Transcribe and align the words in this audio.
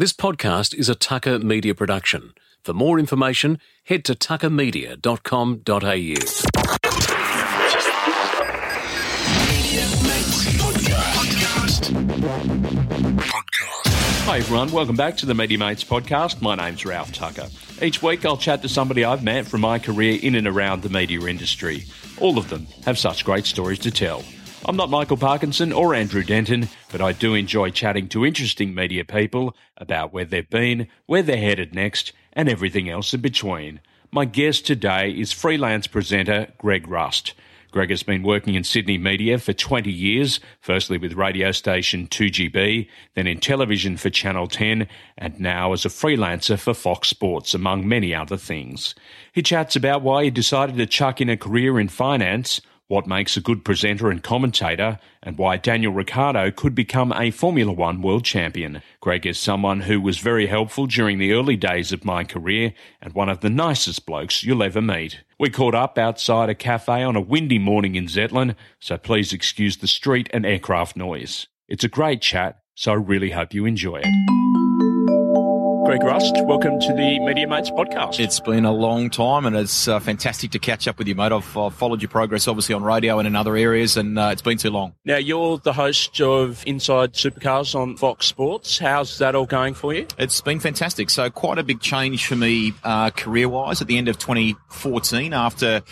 This 0.00 0.14
podcast 0.14 0.74
is 0.74 0.88
a 0.88 0.94
Tucker 0.94 1.38
Media 1.40 1.74
production. 1.74 2.32
For 2.64 2.72
more 2.72 2.98
information, 2.98 3.58
head 3.84 4.02
to 4.06 4.14
tuckermedia.com.au. 4.14 5.60
Hi 14.24 14.38
everyone, 14.38 14.72
welcome 14.72 14.96
back 14.96 15.18
to 15.18 15.26
the 15.26 15.34
Media 15.34 15.58
Mates 15.58 15.84
podcast. 15.84 16.40
My 16.40 16.54
name's 16.54 16.86
Ralph 16.86 17.12
Tucker. 17.12 17.48
Each 17.82 18.02
week 18.02 18.24
I'll 18.24 18.38
chat 18.38 18.62
to 18.62 18.70
somebody 18.70 19.04
I've 19.04 19.22
met 19.22 19.46
from 19.46 19.60
my 19.60 19.78
career 19.78 20.18
in 20.22 20.34
and 20.34 20.48
around 20.48 20.80
the 20.80 20.88
media 20.88 21.20
industry. 21.26 21.84
All 22.18 22.38
of 22.38 22.48
them 22.48 22.66
have 22.86 22.98
such 22.98 23.22
great 23.26 23.44
stories 23.44 23.80
to 23.80 23.90
tell. 23.90 24.24
I'm 24.66 24.76
not 24.76 24.90
Michael 24.90 25.16
Parkinson 25.16 25.72
or 25.72 25.94
Andrew 25.94 26.22
Denton, 26.22 26.68
but 26.92 27.00
I 27.00 27.12
do 27.12 27.34
enjoy 27.34 27.70
chatting 27.70 28.08
to 28.10 28.26
interesting 28.26 28.74
media 28.74 29.06
people 29.06 29.56
about 29.78 30.12
where 30.12 30.26
they've 30.26 30.48
been, 30.48 30.86
where 31.06 31.22
they're 31.22 31.38
headed 31.38 31.74
next, 31.74 32.12
and 32.34 32.46
everything 32.46 32.88
else 32.90 33.14
in 33.14 33.22
between. 33.22 33.80
My 34.12 34.26
guest 34.26 34.66
today 34.66 35.12
is 35.12 35.32
freelance 35.32 35.86
presenter 35.86 36.52
Greg 36.58 36.86
Rust. 36.88 37.32
Greg 37.70 37.88
has 37.88 38.02
been 38.02 38.22
working 38.22 38.54
in 38.54 38.64
Sydney 38.64 38.98
media 38.98 39.38
for 39.38 39.54
20 39.54 39.90
years, 39.90 40.40
firstly 40.60 40.98
with 40.98 41.14
radio 41.14 41.52
station 41.52 42.06
2GB, 42.08 42.86
then 43.14 43.26
in 43.26 43.40
television 43.40 43.96
for 43.96 44.10
Channel 44.10 44.46
10, 44.46 44.86
and 45.16 45.40
now 45.40 45.72
as 45.72 45.86
a 45.86 45.88
freelancer 45.88 46.58
for 46.58 46.74
Fox 46.74 47.08
Sports, 47.08 47.54
among 47.54 47.88
many 47.88 48.14
other 48.14 48.36
things. 48.36 48.94
He 49.32 49.42
chats 49.42 49.74
about 49.74 50.02
why 50.02 50.24
he 50.24 50.30
decided 50.30 50.76
to 50.76 50.86
chuck 50.86 51.20
in 51.20 51.30
a 51.30 51.36
career 51.36 51.80
in 51.80 51.88
finance, 51.88 52.60
what 52.90 53.06
makes 53.06 53.36
a 53.36 53.40
good 53.40 53.64
presenter 53.64 54.10
and 54.10 54.20
commentator, 54.20 54.98
and 55.22 55.38
why 55.38 55.56
Daniel 55.56 55.92
Ricciardo 55.92 56.50
could 56.50 56.74
become 56.74 57.12
a 57.12 57.30
Formula 57.30 57.72
One 57.72 58.02
world 58.02 58.24
champion. 58.24 58.82
Greg 59.00 59.24
is 59.24 59.38
someone 59.38 59.82
who 59.82 60.00
was 60.00 60.18
very 60.18 60.48
helpful 60.48 60.88
during 60.88 61.18
the 61.18 61.32
early 61.32 61.54
days 61.54 61.92
of 61.92 62.04
my 62.04 62.24
career 62.24 62.74
and 63.00 63.14
one 63.14 63.28
of 63.28 63.42
the 63.42 63.48
nicest 63.48 64.06
blokes 64.06 64.42
you'll 64.42 64.64
ever 64.64 64.82
meet. 64.82 65.20
We 65.38 65.50
caught 65.50 65.76
up 65.76 65.98
outside 65.98 66.48
a 66.48 66.54
cafe 66.56 67.04
on 67.04 67.14
a 67.14 67.20
windy 67.20 67.60
morning 67.60 67.94
in 67.94 68.06
Zetland, 68.06 68.56
so 68.80 68.98
please 68.98 69.32
excuse 69.32 69.76
the 69.76 69.86
street 69.86 70.28
and 70.32 70.44
aircraft 70.44 70.96
noise. 70.96 71.46
It's 71.68 71.84
a 71.84 71.88
great 71.88 72.20
chat, 72.20 72.58
so 72.74 72.90
I 72.90 72.96
really 72.96 73.30
hope 73.30 73.54
you 73.54 73.66
enjoy 73.66 74.00
it. 74.04 74.49
Greg 75.90 76.04
Rust, 76.04 76.36
welcome 76.44 76.78
to 76.78 76.92
the 76.92 77.18
Media 77.18 77.48
Mates 77.48 77.68
podcast. 77.68 78.20
It's 78.20 78.38
been 78.38 78.64
a 78.64 78.70
long 78.70 79.10
time, 79.10 79.44
and 79.44 79.56
it's 79.56 79.88
uh, 79.88 79.98
fantastic 79.98 80.52
to 80.52 80.60
catch 80.60 80.86
up 80.86 80.98
with 80.98 81.08
you, 81.08 81.16
mate. 81.16 81.32
I've, 81.32 81.56
I've 81.56 81.74
followed 81.74 82.00
your 82.00 82.08
progress, 82.08 82.46
obviously, 82.46 82.76
on 82.76 82.84
radio 82.84 83.18
and 83.18 83.26
in 83.26 83.34
other 83.34 83.56
areas, 83.56 83.96
and 83.96 84.16
uh, 84.16 84.28
it's 84.30 84.40
been 84.40 84.56
too 84.56 84.70
long. 84.70 84.94
Now, 85.04 85.16
you're 85.16 85.58
the 85.58 85.72
host 85.72 86.20
of 86.20 86.62
Inside 86.64 87.14
Supercars 87.14 87.74
on 87.74 87.96
Fox 87.96 88.26
Sports. 88.26 88.78
How's 88.78 89.18
that 89.18 89.34
all 89.34 89.46
going 89.46 89.74
for 89.74 89.92
you? 89.92 90.06
It's 90.16 90.40
been 90.40 90.60
fantastic. 90.60 91.10
So, 91.10 91.28
quite 91.28 91.58
a 91.58 91.64
big 91.64 91.80
change 91.80 92.24
for 92.24 92.36
me 92.36 92.72
uh, 92.84 93.10
career 93.10 93.48
wise 93.48 93.82
at 93.82 93.88
the 93.88 93.98
end 93.98 94.06
of 94.06 94.16
2014 94.16 95.34
after. 95.34 95.82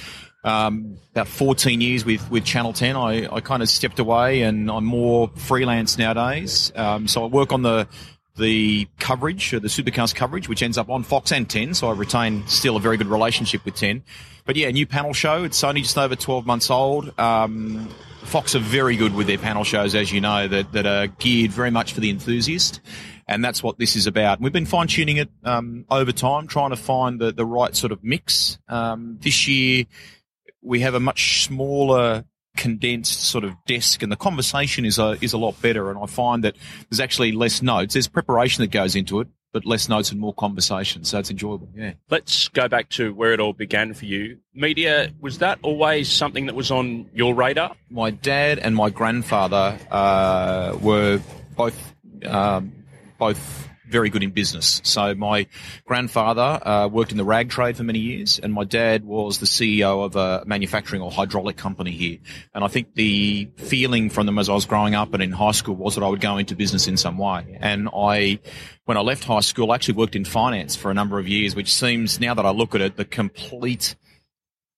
Um, 0.45 0.97
about 1.11 1.27
14 1.27 1.81
years 1.81 2.05
with, 2.05 2.31
with 2.31 2.45
Channel 2.45 2.73
10, 2.73 2.95
I, 2.95 3.35
I 3.35 3.41
kind 3.41 3.61
of 3.61 3.69
stepped 3.69 3.99
away 3.99 4.43
and 4.43 4.71
I'm 4.71 4.85
more 4.85 5.29
freelance 5.35 5.99
nowadays. 5.99 6.73
Um, 6.77 7.09
so 7.09 7.25
I 7.25 7.27
work 7.27 7.53
on 7.53 7.63
the 7.63 7.89
the 8.39 8.89
coverage, 8.99 9.53
uh, 9.53 9.59
the 9.59 9.69
supercars 9.69 10.15
coverage, 10.15 10.49
which 10.49 10.63
ends 10.63 10.79
up 10.79 10.89
on 10.89 11.03
Fox 11.03 11.33
and 11.33 11.49
10. 11.49 11.75
So 11.75 11.89
I 11.89 11.93
retain 11.93 12.47
still 12.47 12.77
a 12.77 12.81
very 12.81 12.97
good 12.97 13.09
relationship 13.09 13.65
with 13.65 13.75
10. 13.75 14.03
But 14.45 14.57
yeah, 14.57 14.71
new 14.71 14.87
panel 14.87 15.13
show. 15.13 15.45
It's 15.45 15.63
only 15.63 15.83
just 15.83 15.99
over 15.99 16.17
12 16.17 16.47
months 16.47 16.71
old. 16.71 17.19
Um, 17.19 17.89
Fox 18.23 18.55
are 18.55 18.61
very 18.61 18.97
good 18.97 19.15
with 19.15 19.27
their 19.27 19.39
panel 19.39 19.65
shows, 19.65 19.95
as 19.95 20.13
you 20.13 20.21
know, 20.21 20.49
that, 20.49 20.73
that 20.73 20.87
are 20.87 21.07
geared 21.07 21.51
very 21.51 21.71
much 21.71 21.93
for 21.93 22.01
the 22.01 22.11
enthusiast. 22.11 22.81
And 23.27 23.45
that's 23.45 23.63
what 23.63 23.79
this 23.79 23.97
is 23.97 24.07
about. 24.07 24.41
We've 24.41 24.53
been 24.53 24.67
fine 24.67 24.87
tuning 24.87 25.19
it 25.19 25.29
um, 25.45 25.85
over 25.91 26.13
time, 26.13 26.47
trying 26.47 26.71
to 26.71 26.77
find 26.77 27.21
the, 27.21 27.33
the 27.33 27.45
right 27.45 27.77
sort 27.77 27.93
of 27.93 28.03
mix. 28.03 28.59
Um, 28.69 29.19
this 29.21 29.47
year, 29.47 29.85
we 30.63 30.81
have 30.81 30.95
a 30.95 31.01
much 31.01 31.45
smaller 31.45 32.25
condensed 32.59 33.23
sort 33.23 33.45
of 33.45 33.55
desk 33.67 34.03
and 34.03 34.13
the 34.13 34.17
conversation 34.17 34.85
is 34.85 34.99
a, 34.99 35.17
is 35.23 35.33
a 35.33 35.39
lot 35.39 35.61
better. 35.63 35.91
And 35.91 35.99
I 35.99 36.07
find 36.07 36.45
that 36.45 36.57
there's 36.91 37.01
actually 37.01 37.33
less 37.33 37.63
notes. 37.63 37.95
There's 37.95 38.09
preparation 38.09 38.63
that 38.63 38.71
goes 38.73 38.97
into 38.97 39.21
it, 39.21 39.29
but 39.53 39.65
less 39.65 39.89
notes 39.89 40.11
and 40.11 40.21
more 40.21 40.35
conversation. 40.35 41.05
So 41.05 41.21
it's 41.21 41.31
enjoyable. 41.31 41.69
Yeah. 41.75 41.93
Let's 42.11 42.49
go 42.49 42.69
back 42.69 42.89
to 42.91 43.15
where 43.15 43.33
it 43.33 43.41
all 43.41 43.53
began 43.53 43.95
for 43.95 44.05
you. 44.05 44.39
Media, 44.55 45.11
was 45.21 45.39
that 45.39 45.61
always 45.63 46.11
something 46.11 46.47
that 46.47 46.57
was 46.57 46.71
on 46.71 47.09
your 47.15 47.35
radar? 47.35 47.77
My 47.89 48.11
dad 48.11 48.59
and 48.59 48.75
my 48.75 48.91
grandfather, 48.91 49.79
uh, 49.91 50.77
were 50.83 51.21
both, 51.57 51.95
um, 52.27 52.73
both 53.19 53.68
very 53.89 54.11
good 54.11 54.23
in 54.23 54.31
business. 54.31 54.81
So 54.85 55.15
my 55.15 55.47
grandfather 55.85 56.67
uh, 56.67 56.89
worked 56.89 57.13
in 57.13 57.19
the 57.19 57.25
rag 57.25 57.51
trade 57.51 57.77
for 57.77 57.83
many 57.83 57.99
years, 57.99 58.39
and 58.39 58.53
my 58.53 58.65
dad 58.65 59.05
was 59.05 59.39
the 59.39 59.47
CEO 59.47 60.05
of 60.05 60.17
a 60.17 60.45
manufacturing 60.47 61.03
or 61.03 61.11
hydraulic 61.11 61.57
company 61.57 61.91
here. 61.93 62.19
And 62.55 62.65
I 62.65 62.69
think 62.69 62.95
the 62.95 63.49
feeling 63.57 64.11
from 64.11 64.27
them 64.27 64.39
as 64.39 64.49
I 64.49 64.55
was 64.55 64.67
growing 64.67 64.95
up 64.95 65.15
and 65.15 65.23
in 65.23 65.33
high 65.33 65.53
school 65.53 65.75
was 65.75 65.95
that 65.95 66.05
I 66.05 66.09
would 66.09 66.21
go 66.21 66.37
into 66.37 66.55
business 66.55 66.87
in 66.87 66.97
some 66.97 67.19
way. 67.19 67.59
And 67.61 67.89
I, 67.95 68.39
when 68.85 68.97
I 68.97 69.01
left 69.01 69.25
high 69.25 69.41
school, 69.41 69.73
I 69.73 69.77
actually 69.77 69.95
worked 69.95 70.17
in 70.17 70.25
finance 70.25 70.77
for 70.77 70.91
a 70.91 70.95
number 70.95 71.19
of 71.19 71.29
years, 71.29 71.55
which 71.55 71.73
seems 71.73 72.21
now 72.21 72.35
that 72.35 72.47
I 72.47 72.51
look 72.51 72.75
at 72.75 72.81
it, 72.81 72.97
the 72.97 73.05
complete 73.05 73.97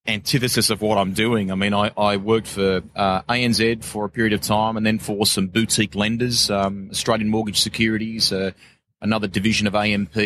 antithesis 0.07 0.71
of 0.71 0.83
what 0.83 0.99
I'm 0.99 1.13
doing. 1.13 1.51
I 1.51 1.55
mean, 1.55 1.75
I, 1.75 1.91
I 1.97 2.17
worked 2.17 2.47
for 2.47 2.83
uh, 2.97 3.23
ANZ 3.23 3.85
for 3.85 4.07
a 4.07 4.09
period 4.09 4.33
of 4.33 4.41
time 4.41 4.77
and 4.77 4.85
then 4.85 4.99
for 4.99 5.27
some 5.27 5.49
boutique 5.49 5.95
lenders, 5.95 6.51
um, 6.51 6.89
Australian 6.91 7.29
Mortgage 7.29 7.61
Securities, 7.61 8.33
uh, 8.33 8.53
another 9.01 9.27
division 9.27 9.67
of 9.67 9.75
AMP. 9.75 10.17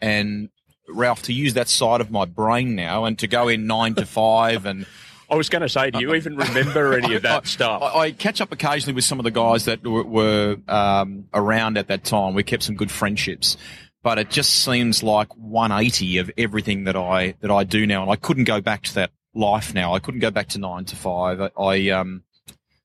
And 0.00 0.48
Ralph, 0.88 1.22
to 1.22 1.32
use 1.32 1.54
that 1.54 1.68
side 1.68 2.00
of 2.00 2.10
my 2.10 2.24
brain 2.24 2.74
now 2.74 3.04
and 3.04 3.18
to 3.18 3.26
go 3.26 3.48
in 3.48 3.66
nine 3.66 3.94
to 3.94 4.06
five 4.06 4.66
and. 4.66 4.86
I 5.28 5.34
was 5.34 5.48
going 5.48 5.62
to 5.62 5.68
say, 5.68 5.90
do 5.90 5.98
you 5.98 6.14
even 6.14 6.36
remember 6.36 6.96
any 6.96 7.16
of 7.16 7.22
that 7.22 7.42
I, 7.44 7.46
stuff? 7.46 7.82
I, 7.82 7.98
I, 7.98 8.12
catch 8.12 8.40
up 8.40 8.52
occasionally 8.52 8.94
with 8.94 9.02
some 9.02 9.18
of 9.18 9.24
the 9.24 9.32
guys 9.32 9.64
that 9.64 9.84
were, 9.84 10.04
were 10.04 10.56
um, 10.68 11.24
around 11.34 11.78
at 11.78 11.88
that 11.88 12.04
time. 12.04 12.34
We 12.34 12.44
kept 12.44 12.62
some 12.62 12.76
good 12.76 12.92
friendships, 12.92 13.56
but 14.04 14.18
it 14.20 14.30
just 14.30 14.64
seems 14.64 15.02
like 15.02 15.36
180 15.36 16.18
of 16.18 16.30
everything 16.38 16.84
that 16.84 16.94
I 16.94 17.34
that 17.40 17.50
I 17.50 17.64
do 17.64 17.88
now, 17.88 18.02
and 18.02 18.10
I 18.12 18.14
couldn't 18.14 18.44
go 18.44 18.60
back 18.60 18.84
to 18.84 18.94
that 18.94 19.10
life 19.34 19.74
now. 19.74 19.94
I 19.94 19.98
couldn't 19.98 20.20
go 20.20 20.30
back 20.30 20.46
to 20.50 20.60
nine 20.60 20.84
to 20.84 20.94
five. 20.94 21.40
I, 21.40 21.50
I 21.60 21.88
um, 21.90 22.22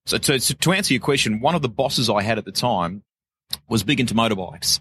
so 0.06 0.18
to, 0.18 0.40
to 0.40 0.72
answer 0.72 0.94
your 0.94 1.02
question, 1.02 1.40
one 1.40 1.56
of 1.56 1.62
the 1.62 1.70
bosses 1.70 2.10
I 2.10 2.22
had 2.22 2.38
at 2.38 2.46
the 2.46 2.52
time 2.52 3.04
was 3.70 3.84
big 3.84 4.00
into 4.00 4.14
motorbikes, 4.14 4.80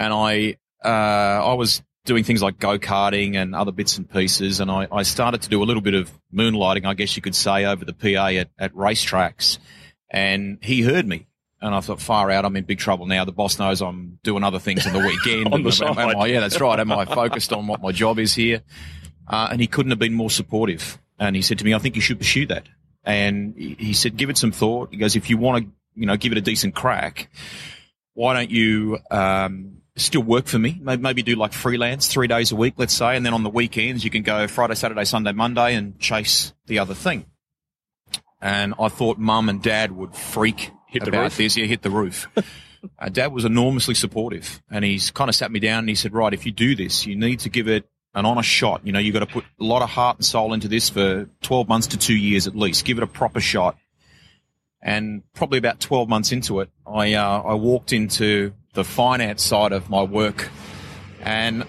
and 0.00 0.12
I 0.12 0.56
uh, 0.84 0.88
I 0.88 1.54
was 1.54 1.82
doing 2.06 2.24
things 2.24 2.42
like 2.42 2.58
go 2.58 2.78
karting 2.78 3.36
and 3.36 3.54
other 3.54 3.70
bits 3.70 3.98
and 3.98 4.10
pieces, 4.10 4.58
and 4.58 4.70
I, 4.70 4.88
I 4.90 5.02
started 5.02 5.42
to 5.42 5.50
do 5.50 5.62
a 5.62 5.66
little 5.66 5.82
bit 5.82 5.94
of 5.94 6.10
moonlighting, 6.34 6.86
I 6.86 6.94
guess 6.94 7.14
you 7.14 7.22
could 7.22 7.36
say, 7.36 7.66
over 7.66 7.84
the 7.84 7.92
PA 7.92 8.26
at, 8.28 8.48
at 8.58 8.74
racetracks, 8.74 9.58
and 10.10 10.58
he 10.62 10.80
heard 10.80 11.06
me. 11.06 11.26
And 11.62 11.74
I 11.74 11.80
thought, 11.80 12.00
far 12.00 12.30
out, 12.30 12.46
I'm 12.46 12.56
in 12.56 12.64
big 12.64 12.78
trouble 12.78 13.04
now. 13.04 13.26
The 13.26 13.32
boss 13.32 13.58
knows 13.58 13.82
I'm 13.82 14.18
doing 14.22 14.42
other 14.42 14.58
things 14.58 14.86
on 14.86 14.94
the 14.94 14.98
weekend. 14.98 15.48
on 15.52 15.62
the 15.62 15.84
am, 15.86 15.98
am 15.98 16.16
I, 16.16 16.26
yeah, 16.26 16.40
that's 16.40 16.58
right. 16.58 16.80
Am 16.80 16.90
I 16.90 17.04
focused 17.04 17.52
on 17.52 17.66
what 17.66 17.82
my 17.82 17.92
job 17.92 18.18
is 18.18 18.34
here? 18.34 18.62
Uh, 19.28 19.48
and 19.52 19.60
he 19.60 19.66
couldn't 19.66 19.90
have 19.90 19.98
been 19.98 20.14
more 20.14 20.30
supportive. 20.30 20.98
And 21.18 21.36
he 21.36 21.42
said 21.42 21.58
to 21.58 21.64
me, 21.66 21.74
I 21.74 21.78
think 21.78 21.96
you 21.96 22.00
should 22.00 22.18
pursue 22.18 22.46
that. 22.46 22.66
And 23.04 23.54
he 23.58 23.92
said, 23.92 24.16
give 24.16 24.30
it 24.30 24.38
some 24.38 24.52
thought. 24.52 24.88
He 24.90 24.96
goes, 24.96 25.16
if 25.16 25.28
you 25.28 25.36
want 25.36 25.64
to, 25.64 25.70
you 25.96 26.06
know, 26.06 26.16
give 26.16 26.32
it 26.32 26.38
a 26.38 26.40
decent 26.40 26.74
crack, 26.74 27.30
why 28.14 28.32
don't 28.32 28.50
you, 28.50 28.98
um, 29.10 29.79
still 30.00 30.22
work 30.22 30.46
for 30.46 30.58
me. 30.58 30.80
Maybe 30.82 31.22
do 31.22 31.36
like 31.36 31.52
freelance 31.52 32.08
three 32.08 32.26
days 32.26 32.52
a 32.52 32.56
week, 32.56 32.74
let's 32.76 32.94
say, 32.94 33.16
and 33.16 33.24
then 33.24 33.34
on 33.34 33.42
the 33.42 33.50
weekends 33.50 34.04
you 34.04 34.10
can 34.10 34.22
go 34.22 34.46
Friday, 34.46 34.74
Saturday, 34.74 35.04
Sunday, 35.04 35.32
Monday 35.32 35.74
and 35.74 35.98
chase 35.98 36.52
the 36.66 36.78
other 36.78 36.94
thing. 36.94 37.26
And 38.40 38.74
I 38.80 38.88
thought 38.88 39.18
mum 39.18 39.48
and 39.48 39.62
dad 39.62 39.92
would 39.92 40.14
freak 40.14 40.70
Hit 40.86 41.04
the 41.04 41.10
about 41.10 41.22
roof? 41.24 41.36
this. 41.36 41.56
Yeah, 41.56 41.66
hit 41.66 41.82
the 41.82 41.90
roof. 41.90 42.28
uh, 42.98 43.08
dad 43.08 43.32
was 43.32 43.44
enormously 43.44 43.94
supportive 43.94 44.62
and 44.70 44.84
he's 44.84 45.10
kind 45.10 45.28
of 45.28 45.34
sat 45.34 45.52
me 45.52 45.60
down 45.60 45.80
and 45.80 45.88
he 45.88 45.94
said, 45.94 46.12
right, 46.12 46.32
if 46.32 46.46
you 46.46 46.52
do 46.52 46.74
this, 46.74 47.06
you 47.06 47.16
need 47.16 47.40
to 47.40 47.48
give 47.48 47.68
it 47.68 47.88
an 48.14 48.26
honest 48.26 48.48
shot. 48.48 48.80
You 48.84 48.92
know, 48.92 48.98
you've 48.98 49.12
got 49.12 49.20
to 49.20 49.26
put 49.26 49.44
a 49.60 49.64
lot 49.64 49.82
of 49.82 49.90
heart 49.90 50.16
and 50.16 50.24
soul 50.24 50.52
into 50.52 50.68
this 50.68 50.88
for 50.88 51.28
12 51.42 51.68
months 51.68 51.86
to 51.88 51.96
two 51.96 52.16
years 52.16 52.46
at 52.46 52.56
least. 52.56 52.84
Give 52.84 52.98
it 52.98 53.04
a 53.04 53.06
proper 53.06 53.40
shot. 53.40 53.76
And 54.82 55.22
probably 55.34 55.58
about 55.58 55.78
12 55.78 56.08
months 56.08 56.32
into 56.32 56.60
it, 56.60 56.70
I, 56.86 57.12
uh, 57.12 57.42
I 57.42 57.54
walked 57.54 57.92
into 57.92 58.54
the 58.74 58.84
finance 58.84 59.42
side 59.42 59.72
of 59.72 59.90
my 59.90 60.02
work 60.02 60.48
and 61.22 61.64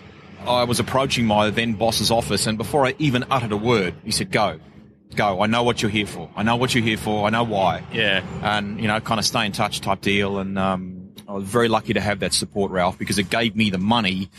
I 0.46 0.64
was 0.64 0.80
approaching 0.80 1.26
my 1.26 1.50
then 1.50 1.74
boss's 1.74 2.12
office 2.12 2.48
and 2.48 2.58
before 2.58 2.86
I 2.86 2.96
even 3.00 3.26
uttered 3.30 3.52
a 3.52 3.58
word, 3.58 3.96
he 4.04 4.12
said, 4.12 4.32
go, 4.32 4.60
go. 5.16 5.42
I 5.42 5.48
know 5.48 5.64
what 5.64 5.82
you're 5.82 5.92
here 5.92 6.08
for. 6.08 6.30
I 6.36 6.44
know 6.44 6.56
what 6.56 6.74
you're 6.74 6.84
here 6.84 6.98
for. 6.98 7.28
I 7.28 7.30
know 7.30 7.44
why. 7.44 7.84
Yeah. 7.92 8.24
And, 8.42 8.80
you 8.80 8.88
know, 8.88 9.00
kind 9.00 9.20
of 9.20 9.26
stay 9.26 9.46
in 9.46 9.52
touch 9.52 9.82
type 9.82 10.02
deal. 10.02 10.40
And, 10.40 10.58
um, 10.58 11.14
I 11.28 11.34
was 11.34 11.44
very 11.44 11.68
lucky 11.68 11.94
to 11.94 12.02
have 12.02 12.20
that 12.22 12.34
support, 12.34 12.72
Ralph, 12.72 12.98
because 12.98 13.18
it 13.20 13.30
gave 13.30 13.56
me 13.56 13.70
the 13.70 13.78
money 13.78 14.30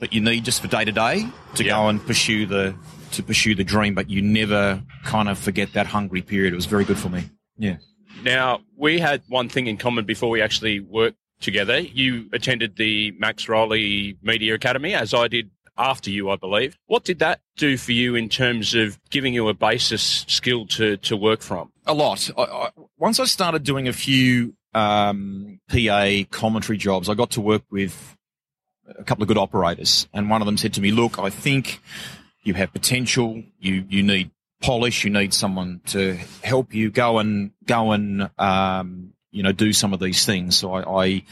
that 0.00 0.12
you 0.12 0.20
need 0.20 0.44
just 0.44 0.60
for 0.60 0.68
day 0.68 0.84
to 0.84 0.92
day 0.92 1.26
to 1.54 1.64
Yeah. 1.64 1.72
go 1.72 1.88
and 1.88 2.04
pursue 2.04 2.44
the, 2.46 2.74
to 3.12 3.22
pursue 3.22 3.54
the 3.54 3.64
dream. 3.64 3.94
But 3.94 4.10
you 4.10 4.20
never 4.20 4.82
kind 5.04 5.28
of 5.28 5.38
forget 5.38 5.72
that 5.72 5.86
hungry 5.86 6.20
period. 6.20 6.52
It 6.52 6.56
was 6.56 6.66
very 6.66 6.84
good 6.84 6.98
for 6.98 7.08
me. 7.08 7.30
Yeah. 7.56 7.76
Now, 8.22 8.60
we 8.76 8.98
had 8.98 9.22
one 9.28 9.48
thing 9.48 9.66
in 9.66 9.78
common 9.78 10.04
before 10.04 10.28
we 10.30 10.42
actually 10.42 10.80
worked 10.80 11.16
together. 11.40 11.80
You 11.80 12.28
attended 12.32 12.76
the 12.76 13.12
Max 13.12 13.48
Rowley 13.48 14.16
Media 14.22 14.54
Academy, 14.54 14.94
as 14.94 15.14
I 15.14 15.28
did 15.28 15.50
after 15.78 16.10
you, 16.10 16.30
I 16.30 16.36
believe. 16.36 16.78
What 16.86 17.04
did 17.04 17.18
that 17.18 17.40
do 17.56 17.76
for 17.76 17.92
you 17.92 18.14
in 18.14 18.28
terms 18.28 18.74
of 18.74 18.98
giving 19.10 19.34
you 19.34 19.48
a 19.48 19.54
basis 19.54 20.24
skill 20.26 20.66
to, 20.68 20.96
to 20.98 21.16
work 21.16 21.42
from? 21.42 21.72
A 21.86 21.94
lot. 21.94 22.30
I, 22.36 22.42
I, 22.42 22.70
once 22.98 23.20
I 23.20 23.24
started 23.24 23.62
doing 23.62 23.88
a 23.88 23.92
few 23.92 24.54
um, 24.74 25.60
PA 25.68 26.22
commentary 26.30 26.78
jobs, 26.78 27.08
I 27.08 27.14
got 27.14 27.30
to 27.32 27.40
work 27.40 27.62
with 27.70 28.16
a 28.98 29.04
couple 29.04 29.22
of 29.22 29.28
good 29.28 29.38
operators, 29.38 30.08
and 30.12 30.30
one 30.30 30.42
of 30.42 30.46
them 30.46 30.56
said 30.56 30.74
to 30.74 30.80
me, 30.80 30.92
"Look, 30.92 31.18
I 31.18 31.30
think 31.30 31.80
you 32.42 32.54
have 32.54 32.72
potential. 32.72 33.42
You 33.58 33.84
you 33.88 34.02
need 34.02 34.30
polish. 34.60 35.04
You 35.04 35.10
need 35.10 35.34
someone 35.34 35.80
to 35.86 36.14
help 36.42 36.72
you 36.74 36.90
go 36.90 37.18
and 37.18 37.50
go 37.64 37.92
and 37.92 38.30
um, 38.38 39.12
you 39.36 39.42
know 39.42 39.52
do 39.52 39.72
some 39.72 39.92
of 39.92 40.00
these 40.00 40.24
things." 40.24 40.56
So 40.56 40.72
I, 40.72 41.04
I 41.04 41.22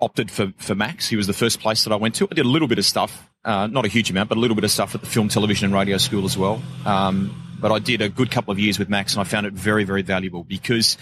opted 0.00 0.30
for 0.30 0.52
for 0.58 0.74
Max. 0.74 1.08
He 1.08 1.16
was 1.16 1.26
the 1.26 1.32
first 1.32 1.60
place 1.60 1.84
that 1.84 1.92
I 1.92 1.96
went 1.96 2.14
to. 2.16 2.28
I 2.30 2.34
did 2.34 2.46
a 2.46 2.48
little 2.48 2.68
bit 2.68 2.78
of 2.78 2.84
stuff, 2.84 3.28
uh, 3.44 3.66
not 3.66 3.84
a 3.84 3.88
huge 3.88 4.10
amount, 4.10 4.28
but 4.28 4.38
a 4.38 4.40
little 4.40 4.54
bit 4.54 4.64
of 4.64 4.70
stuff 4.70 4.94
at 4.94 5.00
the 5.00 5.06
film, 5.06 5.28
television, 5.28 5.66
and 5.66 5.74
radio 5.74 5.98
school 5.98 6.24
as 6.24 6.36
well. 6.38 6.62
Um, 6.86 7.34
but 7.60 7.72
I 7.72 7.78
did 7.80 8.00
a 8.02 8.08
good 8.08 8.30
couple 8.30 8.52
of 8.52 8.58
years 8.58 8.78
with 8.78 8.88
Max, 8.88 9.14
and 9.14 9.20
I 9.20 9.24
found 9.24 9.46
it 9.46 9.52
very, 9.52 9.84
very 9.84 10.02
valuable 10.02 10.44
because 10.44 10.96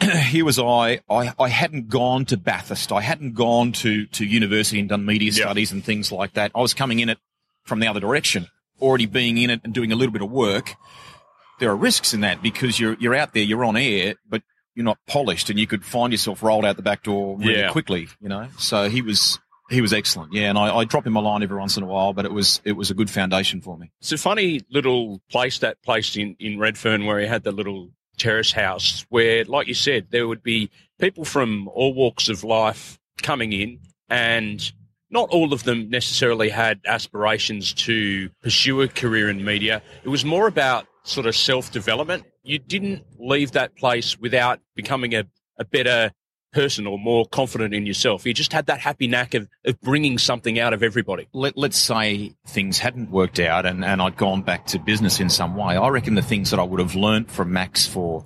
here 0.02 0.44
was 0.44 0.58
I, 0.58 1.00
I, 1.08 1.32
I 1.38 1.48
hadn't 1.48 1.88
gone 1.88 2.24
to 2.26 2.36
Bathurst, 2.36 2.90
I 2.92 3.00
hadn't 3.00 3.34
gone 3.34 3.72
to 3.72 4.06
to 4.06 4.24
university 4.24 4.80
and 4.80 4.88
done 4.88 5.04
media 5.04 5.30
Yeah. 5.30 5.44
studies 5.44 5.72
and 5.72 5.84
things 5.84 6.10
like 6.10 6.32
that. 6.34 6.50
I 6.54 6.60
was 6.60 6.74
coming 6.74 6.98
in 7.00 7.08
it 7.08 7.18
from 7.64 7.78
the 7.80 7.86
other 7.86 8.00
direction, 8.00 8.48
already 8.80 9.06
being 9.06 9.38
in 9.38 9.50
it 9.50 9.60
and 9.62 9.72
doing 9.74 9.92
a 9.92 9.94
little 9.96 10.12
bit 10.12 10.22
of 10.22 10.30
work. 10.30 10.74
There 11.60 11.70
are 11.70 11.76
risks 11.76 12.14
in 12.14 12.22
that 12.22 12.42
because 12.42 12.80
you're 12.80 12.96
you're 12.98 13.14
out 13.14 13.34
there, 13.34 13.42
you're 13.44 13.64
on 13.64 13.76
air, 13.76 14.14
but 14.28 14.42
you're 14.74 14.84
not 14.84 14.98
polished, 15.06 15.50
and 15.50 15.58
you 15.58 15.66
could 15.66 15.84
find 15.84 16.12
yourself 16.12 16.42
rolled 16.42 16.64
out 16.64 16.76
the 16.76 16.82
back 16.82 17.02
door 17.02 17.36
really 17.38 17.58
Yeah. 17.60 17.70
quickly. 17.70 18.08
You 18.20 18.28
know, 18.28 18.48
so 18.58 18.88
he 18.88 19.02
was 19.02 19.38
he 19.70 19.80
was 19.80 19.92
excellent. 19.92 20.32
Yeah, 20.32 20.48
and 20.50 20.58
I, 20.58 20.78
I 20.78 20.84
drop 20.84 21.06
him 21.06 21.16
a 21.16 21.20
line 21.20 21.42
every 21.42 21.58
once 21.58 21.76
in 21.76 21.82
a 21.82 21.86
while, 21.86 22.12
but 22.12 22.24
it 22.24 22.32
was 22.32 22.60
it 22.64 22.72
was 22.72 22.90
a 22.90 22.94
good 22.94 23.10
foundation 23.10 23.60
for 23.60 23.76
me. 23.78 23.90
It's 24.00 24.12
a 24.12 24.18
funny 24.18 24.60
little 24.70 25.20
place 25.30 25.58
that 25.60 25.80
place 25.82 26.16
in, 26.16 26.36
in 26.40 26.58
Redfern 26.58 27.06
where 27.06 27.20
he 27.20 27.26
had 27.26 27.44
the 27.44 27.52
little 27.52 27.90
terrace 28.16 28.52
house 28.52 29.06
where, 29.08 29.44
like 29.44 29.66
you 29.66 29.74
said, 29.74 30.08
there 30.10 30.26
would 30.28 30.42
be 30.42 30.70
people 30.98 31.24
from 31.24 31.68
all 31.68 31.94
walks 31.94 32.28
of 32.28 32.44
life 32.44 32.98
coming 33.22 33.52
in 33.52 33.78
and 34.08 34.72
not 35.12 35.28
all 35.30 35.52
of 35.52 35.64
them 35.64 35.88
necessarily 35.88 36.48
had 36.50 36.80
aspirations 36.86 37.72
to 37.72 38.28
pursue 38.42 38.80
a 38.82 38.88
career 38.88 39.28
in 39.30 39.44
media. 39.44 39.82
It 40.04 40.08
was 40.08 40.24
more 40.24 40.46
about 40.46 40.86
sort 41.10 41.26
of 41.26 41.36
self 41.36 41.70
development. 41.70 42.24
You 42.42 42.58
didn't 42.58 43.04
leave 43.18 43.52
that 43.52 43.76
place 43.76 44.18
without 44.18 44.60
becoming 44.74 45.14
a, 45.14 45.24
a 45.58 45.64
better 45.64 46.12
person 46.52 46.86
or 46.86 46.98
more 46.98 47.26
confident 47.26 47.74
in 47.74 47.86
yourself. 47.86 48.26
You 48.26 48.34
just 48.34 48.52
had 48.52 48.66
that 48.66 48.80
happy 48.80 49.06
knack 49.06 49.34
of, 49.34 49.48
of 49.64 49.80
bringing 49.80 50.18
something 50.18 50.58
out 50.58 50.72
of 50.72 50.82
everybody. 50.82 51.28
let, 51.32 51.56
let's 51.56 51.76
say 51.76 52.34
things 52.46 52.78
hadn't 52.78 53.10
worked 53.10 53.38
out 53.38 53.66
and, 53.66 53.84
and 53.84 54.02
I'd 54.02 54.16
gone 54.16 54.42
back 54.42 54.66
to 54.66 54.78
business 54.78 55.20
in 55.20 55.30
some 55.30 55.56
way, 55.56 55.76
I 55.76 55.88
reckon 55.88 56.14
the 56.14 56.22
things 56.22 56.50
that 56.50 56.58
I 56.58 56.62
would 56.62 56.80
have 56.80 56.94
learnt 56.94 57.30
from 57.30 57.52
Max 57.52 57.86
for, 57.86 58.24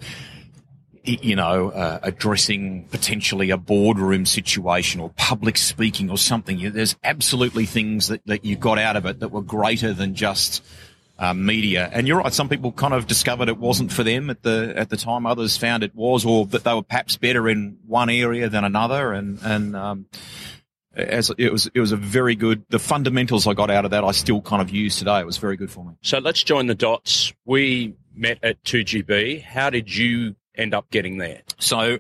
you 1.03 1.37
know, 1.37 1.71
uh, 1.71 2.01
addressing 2.03 2.85
potentially 2.85 3.51
a 3.51 3.59
boardroom 3.59 4.25
situation 4.25 5.01
or 5.01 5.11
public 5.11 5.59
speaking 5.59 6.09
or 6.09 6.17
something, 6.17 6.73
there's 6.73 6.97
absolutely 7.05 7.67
things 7.67 8.09
that, 8.09 8.23
that 8.27 8.45
you 8.45 8.57
got 8.57 8.79
out 8.79 8.97
of 8.97 9.05
it 9.05 9.21
that 9.21 9.29
were 9.29 9.43
greater 9.43 9.93
than 9.93 10.15
just 10.15 10.65
uh, 11.19 11.35
media. 11.35 11.89
And 11.93 12.09
you're 12.09 12.19
right. 12.19 12.33
Some 12.33 12.49
people 12.49 12.73
kind 12.73 12.95
of 12.95 13.07
discovered 13.07 13.49
it 13.49 13.59
wasn't 13.59 13.93
for 13.93 14.03
them 14.03 14.31
at 14.31 14.43
the 14.43 14.73
at 14.77 14.91
the 14.91 14.97
time. 14.97 15.27
Others 15.27 15.57
found 15.57 15.83
it 15.83 15.95
was, 15.95 16.25
or 16.25 16.47
that 16.47 16.65
they 16.65 16.75
were 16.75 16.83
perhaps 16.83 17.17
better 17.17 17.49
in 17.49 17.79
one 17.87 18.11
area 18.11 18.49
than 18.49 18.65
another. 18.65 19.13
And 19.13 19.39
and 19.43 19.77
um, 19.77 20.07
as 20.97 21.31
it 21.39 21.53
was, 21.53 21.71
it 21.75 21.81
was 21.81 21.93
a 21.93 21.97
very 21.97 22.35
good. 22.35 22.65
The 22.69 22.79
fundamentals 22.79 23.47
I 23.47 23.55
got 23.55 23.71
out 23.71 23.85
of 23.85 23.91
that, 23.93 24.05
I 24.05 24.13
still 24.13 24.41
kind 24.41 24.63
of 24.63 24.71
use 24.71 24.99
today. 24.99 25.21
It 25.21 25.27
was 25.27 25.39
very 25.39 25.57
good 25.57 25.71
for 25.71 25.85
me. 25.85 25.95
So 26.03 26.19
let's 26.19 26.43
join 26.43 26.67
the 26.67 26.75
dots. 26.75 27.33
We 27.45 27.95
met 28.15 28.39
at 28.43 28.63
2GB. 28.65 29.43
How 29.43 29.71
did 29.71 29.95
you 29.95 30.37
end 30.55 30.75
up 30.75 30.91
getting 30.91 31.19
there? 31.19 31.43
So, 31.59 31.99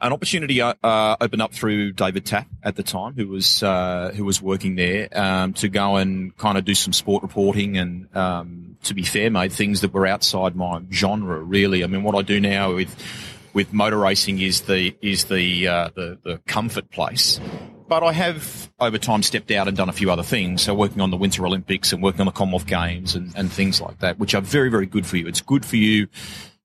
an 0.00 0.12
opportunity 0.12 0.60
uh, 0.60 0.74
uh, 0.82 1.16
opened 1.20 1.42
up 1.42 1.52
through 1.52 1.92
David 1.92 2.24
Tapp 2.24 2.46
at 2.62 2.76
the 2.76 2.82
time, 2.82 3.14
who 3.14 3.28
was 3.28 3.62
uh, 3.62 4.12
who 4.14 4.24
was 4.24 4.40
working 4.40 4.76
there, 4.76 5.08
um, 5.18 5.52
to 5.54 5.68
go 5.68 5.96
and 5.96 6.36
kind 6.36 6.58
of 6.58 6.64
do 6.64 6.74
some 6.74 6.92
sport 6.92 7.22
reporting 7.22 7.76
and. 7.76 8.16
Um, 8.16 8.64
to 8.84 8.94
be 8.94 9.02
fair, 9.02 9.28
made 9.28 9.52
things 9.52 9.80
that 9.80 9.92
were 9.92 10.06
outside 10.06 10.54
my 10.54 10.80
genre. 10.92 11.42
Really, 11.42 11.82
I 11.82 11.88
mean, 11.88 12.04
what 12.04 12.14
I 12.14 12.22
do 12.22 12.38
now 12.38 12.74
with 12.74 12.94
with 13.52 13.72
motor 13.72 13.98
racing 13.98 14.40
is 14.40 14.62
the 14.62 14.96
is 15.02 15.24
the 15.24 15.66
uh, 15.66 15.90
the, 15.94 16.18
the 16.22 16.38
comfort 16.46 16.90
place. 16.90 17.40
But 17.88 18.02
I 18.02 18.12
have 18.12 18.70
over 18.78 18.98
time 18.98 19.22
stepped 19.22 19.50
out 19.50 19.66
and 19.66 19.76
done 19.76 19.88
a 19.88 19.92
few 19.92 20.12
other 20.12 20.22
things. 20.22 20.62
So 20.62 20.74
working 20.74 21.00
on 21.00 21.10
the 21.10 21.16
Winter 21.16 21.44
Olympics 21.46 21.92
and 21.92 22.02
working 22.02 22.20
on 22.20 22.26
the 22.26 22.32
Commonwealth 22.32 22.66
Games 22.66 23.14
and, 23.14 23.32
and 23.34 23.50
things 23.50 23.80
like 23.80 23.98
that, 24.00 24.18
which 24.18 24.34
are 24.34 24.42
very 24.42 24.70
very 24.70 24.86
good 24.86 25.06
for 25.06 25.16
you. 25.16 25.26
It's 25.26 25.40
good 25.40 25.64
for 25.64 25.76
you 25.76 26.06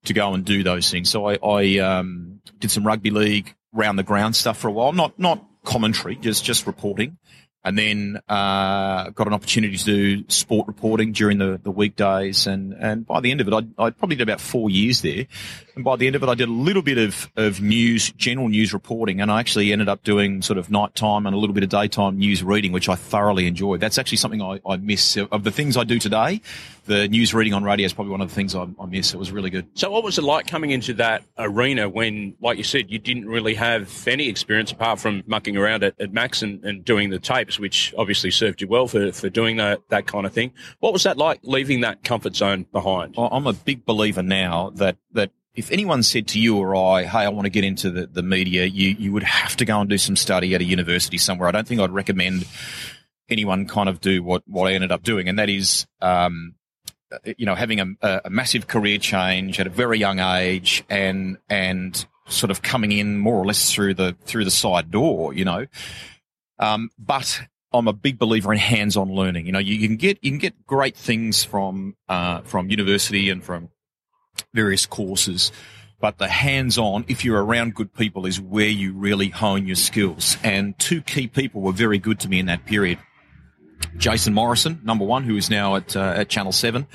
to 0.06 0.14
go 0.14 0.34
and 0.34 0.44
do 0.46 0.64
those 0.64 0.90
things. 0.90 1.10
So 1.10 1.28
I, 1.28 1.38
I 1.44 1.78
um, 1.80 2.42
did 2.60 2.72
some 2.72 2.86
rugby 2.86 3.10
league 3.10 3.56
round 3.72 3.98
the 3.98 4.04
ground 4.04 4.36
stuff 4.36 4.58
for 4.58 4.68
a 4.68 4.72
while, 4.72 4.92
not 4.94 5.18
not 5.18 5.44
commentary, 5.64 6.16
just 6.16 6.44
just 6.44 6.68
reporting, 6.68 7.18
and 7.66 7.78
then 7.78 8.20
uh, 8.28 9.10
got 9.12 9.28
an 9.28 9.34
opportunity 9.34 9.78
to 9.78 9.86
do 9.86 10.24
sport 10.28 10.68
reporting 10.68 11.14
during 11.14 11.38
the, 11.38 11.60
the 11.64 11.72
weekdays. 11.72 12.46
And, 12.46 12.74
and 12.74 13.06
by 13.06 13.22
the 13.22 13.32
end 13.32 13.40
of 13.40 13.48
it, 13.48 13.54
I, 13.78 13.90
probably 13.92 14.18
did 14.18 14.24
about 14.24 14.42
four 14.42 14.70
years 14.70 15.02
there. 15.02 15.28
And 15.76 15.84
by 15.84 15.96
the 15.96 16.06
end 16.06 16.16
of 16.16 16.24
it, 16.24 16.30
I 16.30 16.36
did 16.36 16.50
a 16.50 16.52
little 16.52 16.82
bit 16.82 16.98
of, 16.98 17.32
of 17.36 17.62
news, 17.62 18.12
general 18.12 18.50
news 18.50 18.74
reporting, 18.74 19.22
and 19.22 19.32
I 19.32 19.40
actually 19.40 19.72
ended 19.72 19.90
up 19.90 20.04
doing 20.04 20.42
sort 20.42 20.60
of 20.60 20.70
nighttime 20.70 21.26
and 21.26 21.36
a 21.36 21.40
little 21.40 21.54
bit 21.54 21.64
of 21.64 21.70
daytime 21.70 22.18
news 22.18 22.44
reading, 22.44 22.74
which 22.74 22.90
I 22.90 22.96
thoroughly 22.96 23.48
enjoyed. 23.48 23.80
That's 23.80 23.98
actually 23.98 24.18
something 24.18 24.42
I, 24.42 24.60
I 24.68 24.78
miss 24.78 25.18
of 25.18 25.44
the 25.44 25.52
things 25.52 25.78
I 25.78 25.84
do 25.84 26.00
today. 26.00 26.42
The 26.86 27.08
news 27.08 27.34
reading 27.34 27.54
on 27.54 27.64
radio 27.64 27.86
is 27.86 27.94
probably 27.94 28.12
one 28.12 28.20
of 28.20 28.28
the 28.28 28.36
things 28.36 28.54
I, 28.54 28.68
I 28.78 28.86
miss. 28.86 29.14
It 29.14 29.18
was 29.18 29.32
really 29.32 29.50
good. 29.50 29.66
So, 29.74 29.90
what 29.90 30.04
was 30.04 30.18
it 30.18 30.24
like 30.24 30.48
coming 30.48 30.72
into 30.72 30.94
that 30.96 31.24
arena 31.38 31.88
when, 31.88 32.36
like 32.42 32.58
you 32.58 32.66
said, 32.66 32.92
you 32.92 33.00
didn't 33.00 33.26
really 33.26 33.56
have 33.56 34.06
any 34.06 34.28
experience 34.28 34.74
apart 34.74 35.00
from 35.00 35.24
mucking 35.26 35.56
around 35.56 35.84
at, 35.84 36.00
at 36.00 36.12
Max 36.12 36.42
and, 36.42 36.64
and 36.66 36.84
doing 36.84 37.10
the 37.10 37.20
tapes, 37.20 37.53
which 37.60 37.94
obviously 37.98 38.32
served 38.32 38.62
you 38.62 38.68
well 38.68 38.88
for, 38.88 39.12
for 39.12 39.30
doing 39.30 39.58
that, 39.58 39.82
that 39.90 40.08
kind 40.08 40.26
of 40.26 40.34
thing? 40.34 40.54
What 40.80 40.94
was 40.94 41.04
that 41.04 41.18
like 41.18 41.40
leaving 41.44 41.82
that 41.82 42.04
comfort 42.04 42.36
zone 42.36 42.66
behind? 42.72 43.16
I'm 43.18 43.48
a 43.48 43.54
big 43.54 43.86
believer 43.86 44.24
now 44.24 44.72
that 44.76 44.98
that 45.14 45.32
if 45.56 45.72
anyone 45.72 46.02
said 46.02 46.28
to 46.30 46.40
you 46.40 46.58
or 46.58 46.76
I, 46.76 47.04
"Hey, 47.04 47.20
I 47.20 47.30
want 47.30 47.46
to 47.46 47.52
get 47.52 47.64
into 47.64 47.92
the, 47.92 48.08
the 48.08 48.24
media," 48.24 48.66
you 48.66 48.90
you 48.98 49.12
would 49.12 49.24
have 49.24 49.56
to 49.58 49.66
go 49.66 49.80
and 49.80 49.90
do 49.90 49.98
some 49.98 50.16
study 50.16 50.56
at 50.56 50.62
a 50.62 50.64
university 50.64 51.18
somewhere. 51.18 51.48
I 51.48 51.52
don't 51.52 51.68
think 51.68 51.80
I'd 51.80 51.92
recommend 51.92 52.46
anyone 53.30 53.68
kind 53.68 53.90
of 53.90 54.02
do 54.02 54.24
what 54.24 54.44
what 54.48 54.70
I 54.70 54.74
ended 54.74 54.92
up 54.92 55.04
doing, 55.04 55.30
and 55.30 55.40
that 55.40 55.50
is. 55.50 55.88
Um, 56.02 56.56
you 57.38 57.46
know, 57.46 57.54
having 57.54 57.80
a, 57.80 58.22
a 58.26 58.30
massive 58.32 58.68
career 58.68 58.98
change 58.98 59.60
at 59.60 59.68
a 59.68 59.70
very 59.70 60.00
young 60.00 60.18
age, 60.18 60.84
and 60.90 61.38
and 61.48 62.04
sort 62.28 62.52
of 62.52 62.62
coming 62.62 62.92
in 62.92 63.18
more 63.18 63.36
or 63.36 63.46
less 63.46 63.72
through 63.72 63.94
the 63.94 64.16
through 64.26 64.46
the 64.46 64.52
side 64.52 64.92
door, 64.92 65.34
you 65.34 65.46
know. 65.46 65.68
Um, 66.64 66.90
but 66.98 67.42
I'm 67.74 67.88
a 67.90 67.94
big 67.94 68.18
believer 68.18 68.54
in 68.54 68.60
hands-on 68.60 69.14
learning. 69.14 69.46
You 69.46 69.52
know, 69.52 69.60
you, 69.60 69.76
you 69.76 69.88
can 69.88 69.98
get 69.98 70.24
you 70.24 70.32
can 70.32 70.40
get 70.40 70.66
great 70.66 70.96
things 70.96 71.44
from 71.44 71.96
uh, 72.08 72.42
from 72.42 72.70
university 72.70 73.30
and 73.30 73.44
from 73.44 73.70
various 74.54 74.86
courses, 74.86 75.52
but 76.00 76.18
the 76.20 76.28
hands-on, 76.28 77.06
if 77.10 77.26
you're 77.26 77.44
around 77.44 77.76
good 77.76 77.94
people, 77.94 78.26
is 78.26 78.40
where 78.40 78.70
you 78.70 78.94
really 78.94 79.28
hone 79.28 79.68
your 79.68 79.76
skills. 79.76 80.38
And 80.42 80.78
two 80.80 81.02
key 81.02 81.28
people 81.28 81.62
were 81.62 81.74
very 81.74 82.00
good 82.00 82.20
to 82.22 82.30
me 82.30 82.40
in 82.40 82.46
that 82.46 82.66
period. 82.66 82.98
Jason 83.98 84.34
Morrison, 84.34 84.80
number 84.84 85.04
one, 85.04 85.24
who 85.24 85.36
is 85.36 85.50
now 85.50 85.76
at 85.76 85.96
uh, 85.98 86.14
at 86.16 86.30
Channel 86.30 86.54
Seven. 86.54 86.88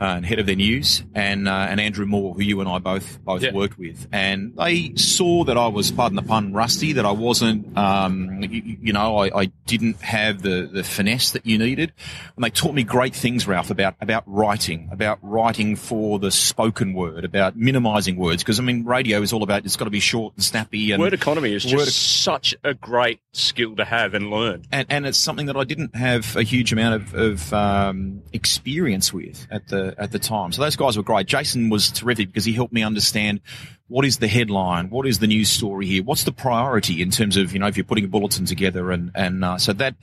Uh, 0.00 0.14
and 0.16 0.24
head 0.24 0.38
of 0.38 0.46
their 0.46 0.56
news, 0.56 1.02
and 1.14 1.46
uh, 1.46 1.52
and 1.68 1.78
Andrew 1.78 2.06
Moore, 2.06 2.32
who 2.32 2.40
you 2.40 2.58
and 2.60 2.68
I 2.70 2.78
both 2.78 3.22
both 3.22 3.42
Yeah. 3.42 3.52
worked 3.52 3.78
with, 3.78 4.08
and 4.10 4.54
they 4.56 4.94
saw 4.94 5.44
that 5.44 5.58
I 5.58 5.66
was, 5.66 5.90
pardon 5.90 6.16
the 6.16 6.22
pun, 6.22 6.54
rusty. 6.54 6.94
That 6.94 7.04
I 7.04 7.10
wasn't, 7.12 7.76
um, 7.76 8.42
you, 8.42 8.78
you 8.80 8.92
know, 8.94 9.18
I, 9.18 9.42
I 9.42 9.44
didn't 9.66 10.00
have 10.00 10.40
the 10.40 10.70
the 10.72 10.84
finesse 10.84 11.32
that 11.32 11.44
you 11.44 11.58
needed, 11.58 11.92
and 12.34 12.42
they 12.42 12.48
taught 12.48 12.72
me 12.74 12.82
great 12.82 13.14
things, 13.14 13.46
Ralph, 13.46 13.70
about 13.70 13.94
about 14.00 14.22
writing, 14.26 14.88
about 14.90 15.18
writing 15.20 15.76
for 15.76 16.18
the 16.18 16.30
spoken 16.30 16.94
word, 16.94 17.26
about 17.26 17.58
minimising 17.58 18.16
words, 18.16 18.42
because 18.42 18.58
I 18.58 18.62
mean, 18.62 18.86
radio 18.86 19.20
is 19.20 19.34
all 19.34 19.42
about 19.42 19.66
it's 19.66 19.76
got 19.76 19.84
to 19.84 19.90
be 19.90 20.00
short 20.00 20.32
and 20.34 20.42
snappy, 20.42 20.92
and 20.92 21.02
Word 21.02 21.12
economy 21.12 21.52
is 21.52 21.62
just 21.62 21.76
Word- 21.76 21.88
such 21.88 22.54
a 22.64 22.72
great 22.72 23.20
skill 23.32 23.76
to 23.76 23.84
have 23.84 24.14
and 24.14 24.30
learn. 24.30 24.64
and, 24.72 24.86
and 24.88 25.06
it's 25.06 25.18
something 25.18 25.44
that 25.44 25.58
I 25.58 25.64
didn't 25.64 25.94
have 25.94 26.36
a 26.36 26.42
huge 26.42 26.72
amount 26.72 26.94
of, 27.02 27.14
of 27.14 27.52
um, 27.52 28.22
experience 28.32 29.12
with 29.12 29.46
at 29.50 29.68
the 29.68 29.89
at 29.98 30.12
the 30.12 30.18
time. 30.18 30.52
So 30.52 30.62
those 30.62 30.76
guys 30.76 30.96
were 30.96 31.02
great. 31.02 31.26
Jason 31.26 31.70
was 31.70 31.90
terrific 31.90 32.28
because 32.28 32.44
he 32.44 32.52
helped 32.52 32.72
me 32.72 32.82
understand 32.82 33.40
what 33.88 34.04
is 34.04 34.18
the 34.18 34.28
headline, 34.28 34.90
what 34.90 35.06
is 35.06 35.18
the 35.18 35.26
news 35.26 35.48
story 35.48 35.86
here, 35.86 36.02
what's 36.02 36.24
the 36.24 36.32
priority 36.32 37.02
in 37.02 37.10
terms 37.10 37.36
of 37.36 37.52
you 37.52 37.58
know 37.58 37.66
if 37.66 37.76
you're 37.76 37.84
putting 37.84 38.04
a 38.04 38.08
bulletin 38.08 38.44
together, 38.44 38.90
and 38.90 39.10
and 39.14 39.44
uh, 39.44 39.58
so 39.58 39.72
that 39.74 39.94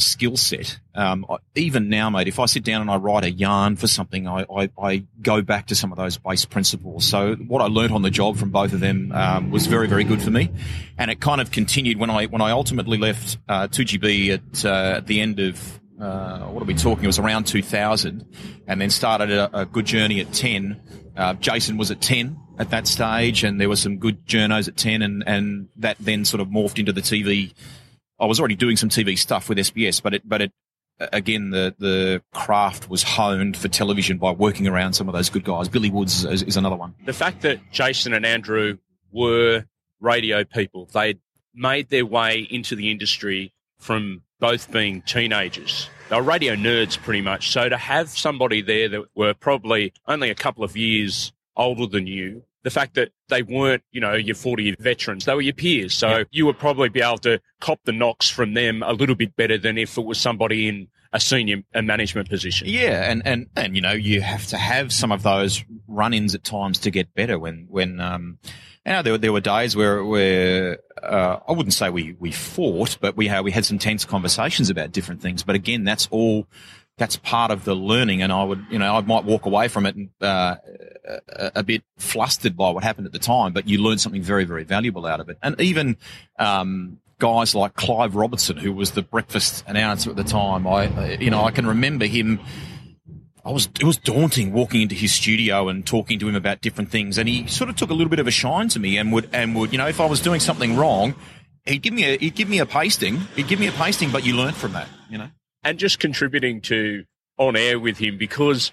skill 0.00 0.36
set. 0.36 0.78
Um, 0.94 1.26
even 1.54 1.88
now, 1.88 2.10
mate, 2.10 2.28
if 2.28 2.38
I 2.38 2.46
sit 2.46 2.64
down 2.64 2.80
and 2.80 2.90
I 2.90 2.96
write 2.96 3.24
a 3.24 3.30
yarn 3.30 3.76
for 3.76 3.86
something, 3.86 4.26
I, 4.26 4.44
I, 4.54 4.70
I, 4.80 5.04
go 5.22 5.42
back 5.42 5.68
to 5.68 5.74
some 5.74 5.92
of 5.92 5.98
those 5.98 6.16
base 6.16 6.44
principles. 6.44 7.04
So 7.04 7.36
what 7.36 7.62
I 7.62 7.66
learned 7.66 7.92
on 7.92 8.02
the 8.02 8.10
job 8.10 8.36
from 8.36 8.50
both 8.50 8.72
of 8.72 8.80
them 8.80 9.12
um, 9.12 9.50
was 9.50 9.66
very, 9.66 9.86
very 9.86 10.04
good 10.04 10.22
for 10.22 10.30
me, 10.30 10.50
and 10.98 11.10
it 11.10 11.20
kind 11.20 11.40
of 11.40 11.50
continued 11.50 11.98
when 11.98 12.10
I 12.10 12.26
when 12.26 12.42
I 12.42 12.50
ultimately 12.50 12.98
left 12.98 13.38
uh, 13.48 13.68
2GB 13.68 14.34
at 14.34 14.64
uh, 14.64 14.96
at 14.96 15.06
the 15.06 15.20
end 15.20 15.38
of. 15.40 15.80
Uh, 16.00 16.46
what 16.46 16.62
are 16.62 16.66
we 16.66 16.74
talking? 16.74 17.04
It 17.04 17.08
was 17.08 17.18
around 17.18 17.46
2000, 17.46 18.24
and 18.66 18.80
then 18.80 18.90
started 18.90 19.30
a, 19.30 19.60
a 19.60 19.66
good 19.66 19.84
journey 19.84 20.20
at 20.20 20.32
10. 20.32 20.80
Uh, 21.16 21.34
Jason 21.34 21.76
was 21.76 21.90
at 21.90 22.00
10 22.00 22.38
at 22.58 22.70
that 22.70 22.86
stage, 22.86 23.44
and 23.44 23.60
there 23.60 23.68
were 23.68 23.76
some 23.76 23.98
good 23.98 24.26
journos 24.26 24.68
at 24.68 24.76
10, 24.76 25.02
and, 25.02 25.24
and 25.26 25.68
that 25.76 25.96
then 26.00 26.24
sort 26.24 26.40
of 26.40 26.48
morphed 26.48 26.78
into 26.78 26.92
the 26.92 27.02
TV 27.02 27.52
I 28.20 28.26
was 28.26 28.38
already 28.38 28.54
doing 28.54 28.76
some 28.76 28.90
TV 28.90 29.18
stuff 29.18 29.48
with 29.48 29.58
SBS, 29.58 30.02
but 30.02 30.14
it, 30.14 30.28
but 30.28 30.42
it, 30.42 30.52
again, 30.98 31.50
the, 31.50 31.74
the 31.78 32.22
craft 32.34 32.90
was 32.90 33.02
honed 33.02 33.56
for 33.56 33.68
television 33.68 34.18
by 34.18 34.32
working 34.32 34.68
around 34.68 34.92
some 34.92 35.08
of 35.08 35.14
those 35.14 35.30
good 35.30 35.44
guys. 35.44 35.68
Billy 35.68 35.90
Woods 35.90 36.24
is, 36.26 36.42
is 36.42 36.56
another 36.58 36.76
one. 36.76 36.94
The 37.06 37.14
fact 37.14 37.40
that 37.42 37.58
Jason 37.72 38.12
and 38.12 38.26
Andrew 38.26 38.76
were 39.10 39.64
radio 40.00 40.44
people, 40.44 40.86
they 40.92 41.14
made 41.54 41.88
their 41.88 42.04
way 42.04 42.40
into 42.40 42.76
the 42.76 42.90
industry 42.90 43.54
from 43.78 44.22
both 44.40 44.72
being 44.72 45.02
teenagers. 45.02 45.88
They 46.08 46.16
were 46.16 46.22
radio 46.22 46.56
nerds 46.56 47.00
pretty 47.00 47.20
much. 47.20 47.50
So 47.50 47.68
to 47.68 47.76
have 47.76 48.08
somebody 48.08 48.62
there 48.62 48.88
that 48.88 49.02
were 49.14 49.34
probably 49.34 49.92
only 50.08 50.30
a 50.30 50.34
couple 50.34 50.64
of 50.64 50.76
years 50.76 51.32
older 51.56 51.86
than 51.86 52.06
you 52.06 52.42
the 52.62 52.70
fact 52.70 52.94
that 52.94 53.10
they 53.28 53.42
weren't, 53.42 53.82
you 53.90 54.00
know, 54.00 54.14
your 54.14 54.34
40 54.34 54.64
year 54.64 54.76
veterans, 54.78 55.24
they 55.24 55.34
were 55.34 55.40
your 55.40 55.54
peers. 55.54 55.94
So 55.94 56.18
yeah. 56.18 56.24
you 56.30 56.46
would 56.46 56.58
probably 56.58 56.88
be 56.88 57.00
able 57.00 57.18
to 57.18 57.40
cop 57.60 57.80
the 57.84 57.92
knocks 57.92 58.28
from 58.28 58.54
them 58.54 58.82
a 58.82 58.92
little 58.92 59.14
bit 59.14 59.34
better 59.36 59.56
than 59.56 59.78
if 59.78 59.96
it 59.96 60.04
was 60.04 60.18
somebody 60.18 60.68
in 60.68 60.88
a 61.12 61.20
senior 61.20 61.62
and 61.72 61.86
management 61.86 62.28
position. 62.28 62.68
Yeah. 62.68 63.10
And, 63.10 63.22
and, 63.24 63.46
and, 63.56 63.74
you 63.74 63.82
know, 63.82 63.92
you 63.92 64.20
have 64.20 64.46
to 64.48 64.58
have 64.58 64.92
some 64.92 65.10
of 65.10 65.22
those 65.22 65.64
run 65.88 66.14
ins 66.14 66.34
at 66.34 66.44
times 66.44 66.78
to 66.80 66.90
get 66.90 67.14
better 67.14 67.38
when, 67.38 67.66
when, 67.68 68.00
um, 68.00 68.38
you 68.86 68.92
know, 68.92 69.02
there, 69.02 69.18
there 69.18 69.32
were 69.32 69.40
days 69.40 69.76
where, 69.76 70.04
where, 70.04 70.78
uh, 71.02 71.38
I 71.46 71.52
wouldn't 71.52 71.74
say 71.74 71.90
we, 71.90 72.16
we 72.18 72.32
fought, 72.32 72.96
but 73.00 73.16
we 73.16 73.26
had, 73.26 73.44
we 73.44 73.50
had 73.50 73.64
some 73.64 73.78
tense 73.78 74.04
conversations 74.04 74.70
about 74.70 74.92
different 74.92 75.20
things. 75.20 75.42
But 75.42 75.54
again, 75.54 75.84
that's 75.84 76.08
all, 76.10 76.46
that's 76.96 77.16
part 77.16 77.50
of 77.50 77.64
the 77.64 77.74
learning. 77.74 78.22
And 78.22 78.32
I 78.32 78.42
would, 78.42 78.64
you 78.70 78.78
know, 78.78 78.96
I 78.96 79.00
might 79.02 79.24
walk 79.24 79.44
away 79.44 79.68
from 79.68 79.86
it 79.86 79.96
and, 79.96 80.08
uh, 80.20 80.56
a, 81.28 81.52
a, 81.56 81.62
bit 81.62 81.82
flustered 81.98 82.56
by 82.56 82.70
what 82.70 82.82
happened 82.82 83.06
at 83.06 83.12
the 83.12 83.18
time, 83.18 83.52
but 83.52 83.68
you 83.68 83.82
learn 83.82 83.98
something 83.98 84.22
very, 84.22 84.44
very 84.44 84.64
valuable 84.64 85.06
out 85.06 85.20
of 85.20 85.28
it. 85.28 85.38
And 85.42 85.60
even, 85.60 85.96
um, 86.38 87.00
guys 87.18 87.54
like 87.54 87.74
Clive 87.74 88.16
Robertson, 88.16 88.56
who 88.56 88.72
was 88.72 88.92
the 88.92 89.02
breakfast 89.02 89.62
announcer 89.66 90.10
at 90.10 90.16
the 90.16 90.24
time, 90.24 90.66
I, 90.66 91.16
you 91.20 91.30
know, 91.30 91.44
I 91.44 91.52
can 91.52 91.66
remember 91.66 92.06
him. 92.06 92.40
I 93.44 93.50
was, 93.50 93.68
it 93.80 93.84
was 93.84 93.96
daunting 93.96 94.52
walking 94.52 94.82
into 94.82 94.94
his 94.94 95.12
studio 95.12 95.68
and 95.68 95.86
talking 95.86 96.18
to 96.18 96.28
him 96.28 96.34
about 96.34 96.60
different 96.60 96.90
things. 96.90 97.18
And 97.18 97.28
he 97.28 97.46
sort 97.46 97.70
of 97.70 97.76
took 97.76 97.90
a 97.90 97.94
little 97.94 98.10
bit 98.10 98.18
of 98.18 98.26
a 98.26 98.30
shine 98.30 98.68
to 98.70 98.78
me 98.78 98.98
and 98.98 99.12
would, 99.12 99.28
and 99.32 99.54
would, 99.54 99.72
you 99.72 99.78
know, 99.78 99.86
if 99.86 100.00
I 100.00 100.06
was 100.06 100.20
doing 100.20 100.40
something 100.40 100.76
wrong, 100.76 101.14
he'd 101.64 101.82
give 101.82 101.94
me 101.94 102.04
a, 102.04 102.18
he'd 102.18 102.34
give 102.34 102.48
me 102.48 102.58
a 102.58 102.66
pasting. 102.66 103.16
He'd 103.36 103.48
give 103.48 103.60
me 103.60 103.66
a 103.66 103.72
pasting, 103.72 104.10
but 104.10 104.24
you 104.24 104.34
learn 104.34 104.52
from 104.52 104.72
that, 104.72 104.88
you 105.08 105.18
know 105.18 105.30
and 105.62 105.78
just 105.78 105.98
contributing 105.98 106.60
to 106.62 107.04
on 107.38 107.56
air 107.56 107.78
with 107.78 107.98
him 107.98 108.18
because 108.18 108.72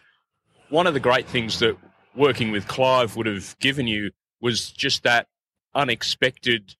one 0.69 0.87
of 0.87 0.93
the 0.93 0.99
great 0.99 1.27
things 1.27 1.59
that 1.59 1.77
working 2.15 2.51
with 2.51 2.67
Clive 2.67 3.15
would 3.15 3.25
have 3.25 3.57
given 3.59 3.87
you 3.87 4.11
was 4.41 4.71
just 4.71 5.03
that 5.03 5.27
unexpected 5.73 6.75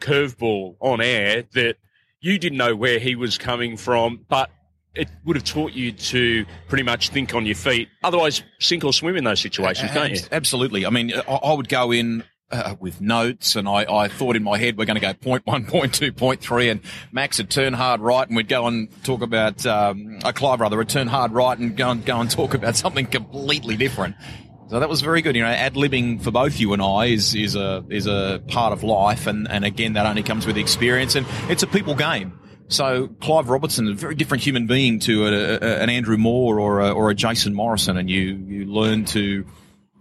curveball 0.00 0.76
on 0.80 1.00
air 1.00 1.44
that 1.52 1.76
you 2.20 2.38
didn't 2.38 2.58
know 2.58 2.76
where 2.76 2.98
he 2.98 3.14
was 3.14 3.38
coming 3.38 3.76
from, 3.76 4.24
but 4.28 4.50
it 4.94 5.08
would 5.24 5.36
have 5.36 5.44
taught 5.44 5.72
you 5.72 5.92
to 5.92 6.44
pretty 6.68 6.82
much 6.82 7.10
think 7.10 7.34
on 7.34 7.46
your 7.46 7.54
feet. 7.54 7.88
Otherwise, 8.02 8.42
sink 8.58 8.84
or 8.84 8.92
swim 8.92 9.16
in 9.16 9.24
those 9.24 9.40
situations, 9.40 9.92
don't 9.92 10.10
you? 10.10 10.20
Absolutely. 10.32 10.84
I 10.86 10.90
mean, 10.90 11.12
I 11.28 11.52
would 11.52 11.68
go 11.68 11.92
in 11.92 12.24
uh, 12.50 12.74
with 12.80 13.00
notes, 13.00 13.54
and 13.56 13.68
I, 13.68 13.84
I 13.84 14.08
thought 14.08 14.36
in 14.36 14.42
my 14.42 14.58
head 14.58 14.76
we're 14.76 14.86
going 14.86 14.96
to 14.96 15.00
go 15.00 15.14
point 15.14 15.46
one, 15.46 15.64
point 15.66 15.94
two, 15.94 16.12
point 16.12 16.40
three, 16.40 16.68
and 16.68 16.80
Max 17.12 17.38
would 17.38 17.50
turn 17.50 17.72
hard 17.72 18.00
right, 18.00 18.26
and 18.26 18.36
we'd 18.36 18.48
go 18.48 18.66
and 18.66 18.88
talk 19.04 19.22
about 19.22 19.64
um, 19.66 20.18
a 20.24 20.32
Clive 20.32 20.60
rather 20.60 20.76
would 20.76 20.88
turn 20.88 21.06
hard 21.06 21.32
right 21.32 21.56
and 21.56 21.76
go 21.76 21.90
and 21.90 22.04
go 22.04 22.20
and 22.20 22.30
talk 22.30 22.54
about 22.54 22.76
something 22.76 23.06
completely 23.06 23.76
different. 23.76 24.16
So 24.68 24.78
that 24.78 24.88
was 24.88 25.00
very 25.00 25.20
good. 25.20 25.34
You 25.34 25.42
know, 25.42 25.48
ad 25.48 25.74
libbing 25.74 26.22
for 26.22 26.30
both 26.30 26.60
you 26.60 26.72
and 26.72 26.80
I 26.80 27.06
is 27.06 27.34
is 27.34 27.56
a 27.56 27.84
is 27.90 28.06
a 28.06 28.40
part 28.48 28.72
of 28.72 28.82
life, 28.82 29.26
and 29.26 29.48
and 29.50 29.64
again 29.64 29.94
that 29.94 30.06
only 30.06 30.22
comes 30.22 30.46
with 30.46 30.56
experience, 30.56 31.14
and 31.14 31.26
it's 31.48 31.62
a 31.62 31.66
people 31.66 31.94
game. 31.94 32.38
So 32.70 33.08
Clive 33.20 33.50
Robertson, 33.50 33.88
a 33.88 33.94
very 33.94 34.14
different 34.14 34.44
human 34.44 34.68
being 34.68 35.00
to 35.00 35.26
a, 35.26 35.30
a, 35.30 35.82
an 35.82 35.90
Andrew 35.90 36.16
Moore 36.16 36.60
or 36.60 36.80
a, 36.80 36.92
or 36.92 37.10
a 37.10 37.14
Jason 37.16 37.52
Morrison, 37.52 37.96
and 37.96 38.08
you 38.08 38.20
you 38.46 38.64
learn 38.64 39.04
to 39.06 39.44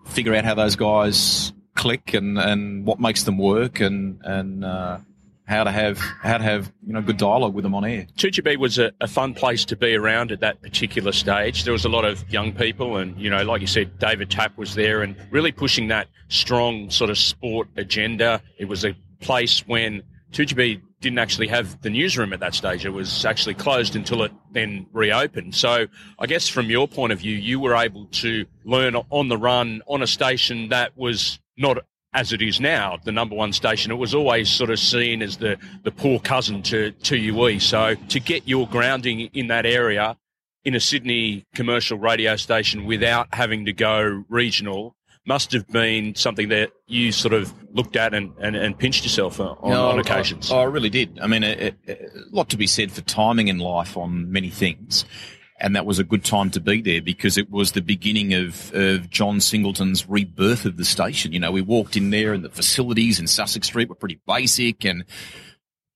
figure 0.06 0.36
out 0.36 0.46
how 0.46 0.54
those 0.54 0.76
guys 0.76 1.52
click 1.74 2.14
and, 2.14 2.38
and 2.38 2.86
what 2.86 3.00
makes 3.00 3.24
them 3.24 3.40
work 3.40 3.80
and 3.80 4.22
and 4.24 4.64
uh, 4.64 5.00
how 5.48 5.64
to 5.64 5.72
have 5.72 5.98
how 5.98 6.38
to 6.38 6.44
have 6.44 6.72
you 6.86 6.94
know 6.94 7.02
good 7.02 7.18
dialogue 7.18 7.56
with 7.56 7.64
them 7.64 7.74
on 7.74 7.86
air. 7.86 8.06
2GB 8.18 8.58
was 8.58 8.78
a, 8.78 8.92
a, 9.02 9.08
fun 9.08 9.34
place 9.34 9.66
to 9.66 9.76
be 9.76 9.96
around 9.96 10.32
at 10.32 10.42
that 10.42 10.62
particular 10.62 11.12
stage. 11.12 11.64
There 11.64 11.74
was 11.74 11.86
a 11.86 11.90
lot 11.90 12.06
of 12.06 12.24
young 12.32 12.54
people, 12.54 12.98
and 12.98 13.20
you 13.20 13.32
know, 13.32 13.42
like 13.42 13.62
you 13.62 13.68
said, 13.68 13.98
David 13.98 14.30
Tapp 14.30 14.56
was 14.60 14.76
there 14.76 15.02
and 15.02 15.16
really 15.32 15.52
pushing 15.52 15.88
that 15.88 16.08
strong 16.28 16.92
sort 16.92 17.10
of 17.10 17.18
sport 17.18 17.68
agenda. 17.78 18.44
It 18.60 18.66
was 18.66 18.86
a 18.86 18.96
place 19.22 19.68
when 19.68 20.04
2GB 20.34 20.82
didn't 21.02 21.20
actually 21.20 21.48
have 21.48 21.82
the 21.82 21.90
newsroom 21.90 22.34
at 22.34 22.40
that 22.42 22.54
stage. 22.54 22.86
It 22.86 22.90
was 22.90 23.26
actually 23.26 23.56
closed 23.56 23.96
until 23.96 24.24
it 24.24 24.32
then 24.52 24.86
reopened. 24.92 25.56
So 25.56 25.88
I 26.18 26.26
guess 26.26 26.48
from 26.48 26.70
your 26.70 26.88
point 26.88 27.14
of 27.14 27.20
view, 27.20 27.36
you 27.36 27.60
were 27.60 27.76
able 27.76 28.06
to 28.06 28.46
learn 28.66 28.96
on 28.96 29.30
the 29.30 29.38
run 29.38 29.82
on 29.88 30.02
a 30.02 30.08
station 30.08 30.70
that 30.70 30.98
was 30.98 31.40
not 31.58 31.80
as 32.14 32.34
it 32.34 32.42
is 32.42 32.60
now, 32.60 32.98
the 33.04 33.12
number 33.12 33.36
one 33.36 33.54
station. 33.54 33.92
It 33.92 33.96
was 33.96 34.16
always 34.16 34.50
sort 34.50 34.72
of 34.72 34.80
seen 34.80 35.22
as 35.22 35.38
the, 35.38 35.58
the 35.84 35.92
poor 35.92 36.20
cousin 36.20 36.64
to, 36.64 36.92
to 36.92 37.18
UE. 37.18 37.60
So 37.60 37.96
to 37.96 38.20
get 38.20 38.48
your 38.48 38.68
grounding 38.68 39.22
in 39.34 39.48
that 39.48 39.66
area 39.66 40.18
in 40.64 40.76
a 40.76 40.80
Sydney 40.80 41.46
commercial 41.54 42.00
radio 42.00 42.36
station 42.36 42.86
without 42.86 43.28
having 43.34 43.66
to 43.66 43.74
go 43.74 44.24
regional 44.28 44.96
must 45.30 45.52
have 45.52 45.68
been 45.68 46.16
something 46.16 46.50
that 46.50 46.72
you 46.88 47.12
sort 47.12 47.36
of 47.36 47.54
looked 47.72 47.96
at 47.96 48.16
and, 48.16 48.34
and, 48.42 48.56
and 48.56 48.78
pinched 48.78 49.04
yourself 49.04 49.40
on, 49.40 49.58
no, 49.64 49.90
on 49.90 50.00
occasions. 50.00 50.52
I, 50.52 50.58
I, 50.58 50.64
really 50.64 50.90
did. 50.90 51.20
I 51.22 51.28
mean, 51.28 51.44
a, 51.44 51.72
a 51.88 51.98
lot 52.32 52.50
to 52.50 52.58
be 52.58 52.66
said 52.66 52.92
for 52.92 53.02
timing 53.02 53.48
in 53.48 53.60
life 53.60 53.96
on 53.96 54.32
many 54.32 54.50
things 54.50 55.06
and 55.60 55.76
that 55.76 55.86
was 55.86 56.00
a 56.00 56.04
good 56.04 56.24
time 56.24 56.50
to 56.52 56.60
be 56.60 56.82
there 56.82 57.02
because 57.02 57.38
it 57.38 57.52
was 57.52 57.74
the 57.74 57.82
beginning 57.82 58.34
of, 58.34 58.74
of 58.74 59.10
John 59.10 59.40
Singleton's 59.40 60.08
rebirth 60.08 60.66
of 60.66 60.78
the 60.78 60.86
station. 60.86 61.32
You 61.32 61.40
know, 61.40 61.52
we 61.52 61.62
walked 61.62 61.96
in 61.96 62.10
there 62.10 62.34
and 62.34 62.44
the 62.44 62.50
facilities 62.50 63.20
in 63.20 63.28
Sussex 63.28 63.68
Street 63.68 63.90
were 63.90 63.96
pretty 63.96 64.20
basic 64.26 64.86
and, 64.86 65.04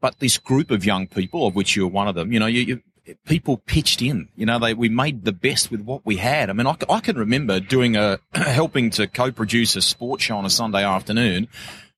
but 0.01 0.19
this 0.19 0.37
group 0.37 0.69
of 0.69 0.85
young 0.85 1.07
people, 1.07 1.47
of 1.47 1.55
which 1.55 1.75
you're 1.75 1.87
one 1.87 2.07
of 2.07 2.15
them, 2.15 2.31
you 2.31 2.39
know, 2.39 2.45
you, 2.45 2.61
you, 2.61 2.81
people 3.25 3.57
pitched 3.57 4.01
in, 4.01 4.29
you 4.35 4.45
know, 4.45 4.59
they, 4.59 4.73
we 4.73 4.89
made 4.89 5.25
the 5.25 5.31
best 5.31 5.71
with 5.71 5.81
what 5.81 6.05
we 6.05 6.17
had. 6.17 6.49
I 6.49 6.53
mean, 6.53 6.67
I, 6.67 6.77
I 6.89 6.99
can 6.99 7.17
remember 7.17 7.59
doing 7.59 7.95
a, 7.95 8.19
helping 8.33 8.89
to 8.91 9.07
co-produce 9.07 9.75
a 9.75 9.81
sports 9.81 10.23
show 10.23 10.37
on 10.37 10.45
a 10.45 10.49
Sunday 10.49 10.83
afternoon 10.83 11.47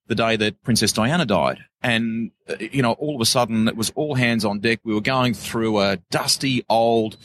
the 0.08 0.16
day 0.16 0.36
that 0.36 0.62
Princess 0.64 0.92
Diana 0.92 1.26
died. 1.26 1.60
And, 1.82 2.32
uh, 2.50 2.56
you 2.60 2.82
know, 2.82 2.94
all 2.94 3.16
of 3.16 3.22
a 3.22 3.26
sudden 3.26 3.68
it 3.68 3.76
was 3.76 3.92
all 3.96 4.16
hands 4.16 4.46
on 4.46 4.60
deck. 4.60 4.80
We 4.84 4.94
were 4.94 5.02
going 5.02 5.34
through 5.34 5.80
a 5.80 5.98
dusty 6.10 6.64
old, 6.70 7.18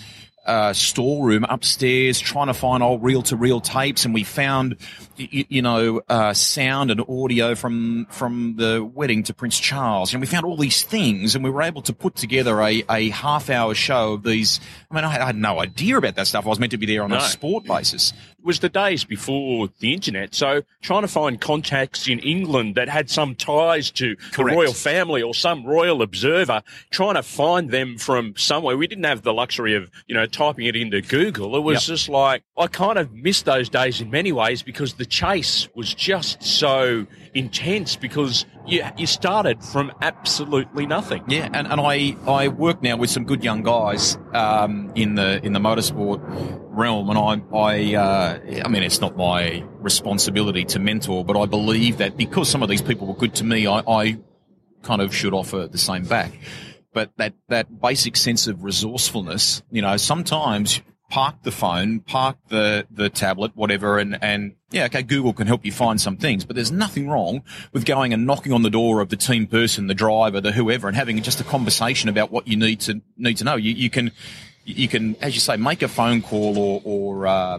uh, 0.46 0.72
storeroom 0.72 1.44
upstairs 1.49 2.18
trying 2.18 2.46
to 2.46 2.54
find 2.54 2.82
old 2.82 3.02
reel 3.02 3.22
to 3.22 3.37
reel 3.37 3.60
tapes 3.60 4.06
and 4.06 4.14
we 4.14 4.25
found 4.25 4.76
you, 5.30 5.44
you 5.48 5.62
know 5.62 6.00
uh, 6.08 6.32
sound 6.32 6.90
and 6.90 7.00
audio 7.08 7.54
from 7.54 8.06
from 8.10 8.54
the 8.56 8.84
wedding 8.84 9.22
to 9.24 9.34
Prince 9.34 9.58
Charles 9.58 10.12
and 10.12 10.20
we 10.20 10.26
found 10.26 10.44
all 10.44 10.56
these 10.56 10.82
things 10.82 11.34
and 11.34 11.44
we 11.44 11.50
were 11.50 11.62
able 11.62 11.82
to 11.82 11.92
put 11.92 12.14
together 12.16 12.60
a, 12.60 12.82
a 12.88 13.10
half 13.10 13.50
hour 13.50 13.74
show 13.74 14.14
of 14.14 14.22
these 14.22 14.60
I 14.90 14.94
mean 14.94 15.04
I 15.04 15.10
had, 15.10 15.20
I 15.20 15.26
had 15.26 15.36
no 15.36 15.60
idea 15.60 15.96
about 15.96 16.14
that 16.16 16.26
stuff 16.26 16.46
I 16.46 16.48
was 16.48 16.58
meant 16.58 16.72
to 16.72 16.78
be 16.78 16.86
there 16.86 17.02
on 17.02 17.10
no. 17.10 17.16
a 17.16 17.20
sport 17.20 17.64
basis 17.64 18.12
it 18.38 18.44
was 18.44 18.60
the 18.60 18.68
days 18.68 19.04
before 19.04 19.68
the 19.80 19.92
internet 19.92 20.34
so 20.34 20.62
trying 20.80 21.02
to 21.02 21.08
find 21.08 21.40
contacts 21.40 22.08
in 22.08 22.18
England 22.20 22.74
that 22.76 22.88
had 22.88 23.10
some 23.10 23.34
ties 23.34 23.90
to 23.92 24.16
Correct. 24.16 24.34
the 24.36 24.44
royal 24.44 24.72
family 24.72 25.22
or 25.22 25.34
some 25.34 25.64
royal 25.64 26.02
observer 26.02 26.62
trying 26.90 27.14
to 27.14 27.22
find 27.22 27.70
them 27.70 27.98
from 27.98 28.34
somewhere 28.36 28.76
we 28.76 28.86
didn't 28.86 29.04
have 29.04 29.22
the 29.22 29.34
luxury 29.34 29.74
of 29.74 29.90
you 30.06 30.14
know 30.14 30.26
typing 30.26 30.66
it 30.66 30.76
into 30.76 31.00
Google. 31.02 31.56
It 31.56 31.60
was 31.60 31.76
yep. 31.76 31.82
just 31.82 32.08
like, 32.08 32.42
I 32.56 32.66
kind 32.66 32.98
of 32.98 33.12
missed 33.12 33.44
those 33.44 33.68
days 33.68 34.00
in 34.00 34.10
many 34.10 34.32
ways 34.32 34.62
because 34.62 34.94
the 34.94 35.04
chase 35.10 35.68
was 35.74 35.92
just 35.92 36.42
so 36.42 37.06
intense 37.34 37.96
because 37.96 38.46
you, 38.66 38.82
you 38.96 39.06
started 39.06 39.62
from 39.62 39.92
absolutely 40.00 40.86
nothing. 40.86 41.22
Yeah, 41.28 41.50
and, 41.52 41.66
and 41.66 41.80
I, 41.80 42.16
I 42.26 42.48
work 42.48 42.82
now 42.82 42.96
with 42.96 43.10
some 43.10 43.24
good 43.24 43.44
young 43.44 43.62
guys 43.62 44.16
um, 44.32 44.92
in 44.94 45.16
the 45.16 45.44
in 45.44 45.52
the 45.52 45.60
motorsport 45.60 46.20
realm, 46.70 47.10
and 47.10 47.18
I 47.18 47.56
I 47.56 47.94
uh, 47.94 48.62
I 48.64 48.68
mean 48.68 48.82
it's 48.82 49.00
not 49.00 49.16
my 49.16 49.64
responsibility 49.80 50.64
to 50.66 50.78
mentor, 50.78 51.24
but 51.24 51.38
I 51.38 51.46
believe 51.46 51.98
that 51.98 52.16
because 52.16 52.48
some 52.48 52.62
of 52.62 52.68
these 52.68 52.82
people 52.82 53.06
were 53.06 53.14
good 53.14 53.34
to 53.36 53.44
me, 53.44 53.66
I, 53.66 53.80
I 53.80 54.18
kind 54.82 55.02
of 55.02 55.14
should 55.14 55.34
offer 55.34 55.66
the 55.66 55.78
same 55.78 56.04
back. 56.04 56.32
but 56.92 57.10
that, 57.18 57.34
that 57.48 57.80
basic 57.80 58.16
sense 58.16 58.46
of 58.46 58.64
resourcefulness, 58.64 59.62
you 59.70 59.82
know, 59.82 59.96
sometimes 59.96 60.80
park 61.10 61.42
the 61.42 61.50
phone, 61.50 62.00
park 62.00 62.36
the, 62.48 62.86
the 62.90 63.10
tablet, 63.10 63.52
whatever, 63.54 63.98
and, 63.98 64.16
and 64.22 64.54
yeah, 64.70 64.84
okay, 64.84 65.02
Google 65.02 65.32
can 65.32 65.46
help 65.46 65.64
you 65.64 65.72
find 65.72 66.00
some 66.00 66.16
things, 66.16 66.44
but 66.44 66.54
there's 66.54 66.70
nothing 66.70 67.08
wrong 67.08 67.42
with 67.72 67.84
going 67.84 68.12
and 68.12 68.24
knocking 68.26 68.52
on 68.52 68.62
the 68.62 68.70
door 68.70 69.00
of 69.00 69.08
the 69.08 69.16
team 69.16 69.46
person, 69.46 69.88
the 69.88 69.94
driver, 69.94 70.40
the 70.40 70.52
whoever, 70.52 70.86
and 70.86 70.96
having 70.96 71.20
just 71.22 71.40
a 71.40 71.44
conversation 71.44 72.08
about 72.08 72.30
what 72.30 72.46
you 72.46 72.56
need 72.56 72.80
to 72.80 73.02
need 73.16 73.36
to 73.38 73.44
know. 73.44 73.56
You, 73.56 73.72
you 73.72 73.90
can, 73.90 74.12
you 74.64 74.88
can, 74.88 75.16
as 75.16 75.34
you 75.34 75.40
say, 75.40 75.56
make 75.56 75.82
a 75.82 75.88
phone 75.88 76.22
call 76.22 76.56
or, 76.56 76.80
or 76.84 77.26
uh, 77.26 77.58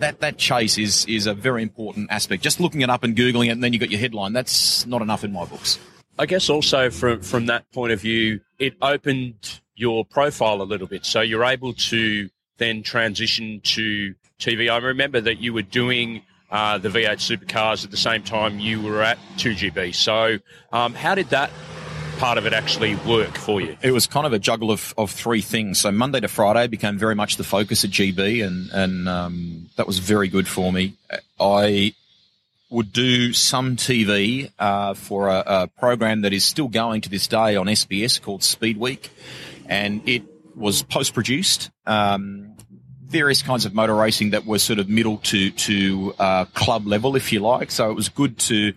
that 0.00 0.20
that 0.20 0.36
chase 0.36 0.76
is 0.78 1.04
is 1.06 1.26
a 1.26 1.34
very 1.34 1.62
important 1.62 2.10
aspect. 2.10 2.42
Just 2.42 2.60
looking 2.60 2.80
it 2.80 2.90
up 2.90 3.04
and 3.04 3.16
googling 3.16 3.46
it, 3.46 3.50
and 3.50 3.62
then 3.62 3.72
you 3.72 3.78
got 3.78 3.90
your 3.90 4.00
headline. 4.00 4.32
That's 4.32 4.84
not 4.86 5.02
enough 5.02 5.24
in 5.24 5.32
my 5.32 5.44
books. 5.44 5.78
I 6.18 6.26
guess 6.26 6.50
also 6.50 6.90
from 6.90 7.22
from 7.22 7.46
that 7.46 7.70
point 7.72 7.92
of 7.92 8.00
view, 8.00 8.40
it 8.58 8.74
opened 8.82 9.60
your 9.76 10.04
profile 10.04 10.60
a 10.60 10.64
little 10.64 10.86
bit, 10.86 11.06
so 11.06 11.20
you're 11.20 11.44
able 11.44 11.72
to 11.72 12.28
then 12.60 12.84
transition 12.84 13.60
to 13.64 14.14
TV. 14.38 14.70
I 14.70 14.76
remember 14.76 15.20
that 15.20 15.38
you 15.38 15.52
were 15.52 15.62
doing 15.62 16.22
uh, 16.50 16.78
the 16.78 16.88
V8 16.88 17.16
supercars 17.16 17.84
at 17.84 17.90
the 17.90 17.96
same 17.96 18.22
time 18.22 18.60
you 18.60 18.80
were 18.80 19.02
at 19.02 19.18
2GB. 19.38 19.94
So, 19.94 20.38
um, 20.72 20.94
how 20.94 21.16
did 21.16 21.30
that 21.30 21.50
part 22.18 22.36
of 22.38 22.46
it 22.46 22.52
actually 22.52 22.96
work 22.96 23.36
for 23.36 23.60
you? 23.60 23.76
It 23.82 23.92
was 23.92 24.06
kind 24.06 24.26
of 24.26 24.32
a 24.32 24.38
juggle 24.38 24.70
of, 24.70 24.94
of 24.98 25.10
three 25.10 25.40
things. 25.40 25.80
So 25.80 25.90
Monday 25.90 26.20
to 26.20 26.28
Friday 26.28 26.66
became 26.68 26.98
very 26.98 27.14
much 27.14 27.36
the 27.36 27.44
focus 27.44 27.82
at 27.84 27.90
GB, 27.90 28.46
and 28.46 28.70
and 28.70 29.08
um, 29.08 29.70
that 29.76 29.86
was 29.86 29.98
very 29.98 30.28
good 30.28 30.46
for 30.46 30.72
me. 30.72 30.94
I 31.40 31.94
would 32.68 32.92
do 32.92 33.32
some 33.32 33.76
TV 33.76 34.52
uh, 34.58 34.94
for 34.94 35.28
a, 35.28 35.42
a, 35.44 35.66
program 35.66 36.20
that 36.20 36.32
is 36.32 36.44
still 36.44 36.68
going 36.68 37.00
to 37.00 37.08
this 37.08 37.26
day 37.26 37.56
on 37.56 37.66
SBS 37.66 38.22
called 38.22 38.44
Speed 38.44 38.76
Week, 38.76 39.10
and 39.66 40.08
it 40.08 40.22
was 40.54 40.82
post 40.82 41.14
produced. 41.14 41.70
Um, 41.86 42.49
various 43.10 43.42
kinds 43.42 43.66
of 43.66 43.74
motor 43.74 43.94
racing 43.94 44.30
that 44.30 44.46
were 44.46 44.58
sort 44.58 44.78
of 44.78 44.88
middle 44.88 45.18
to 45.18 45.50
to 45.50 46.14
uh, 46.18 46.44
club 46.46 46.86
level, 46.86 47.16
if 47.16 47.32
you 47.32 47.40
like. 47.40 47.70
So 47.70 47.90
it 47.90 47.94
was 47.94 48.08
good 48.08 48.38
to. 48.38 48.72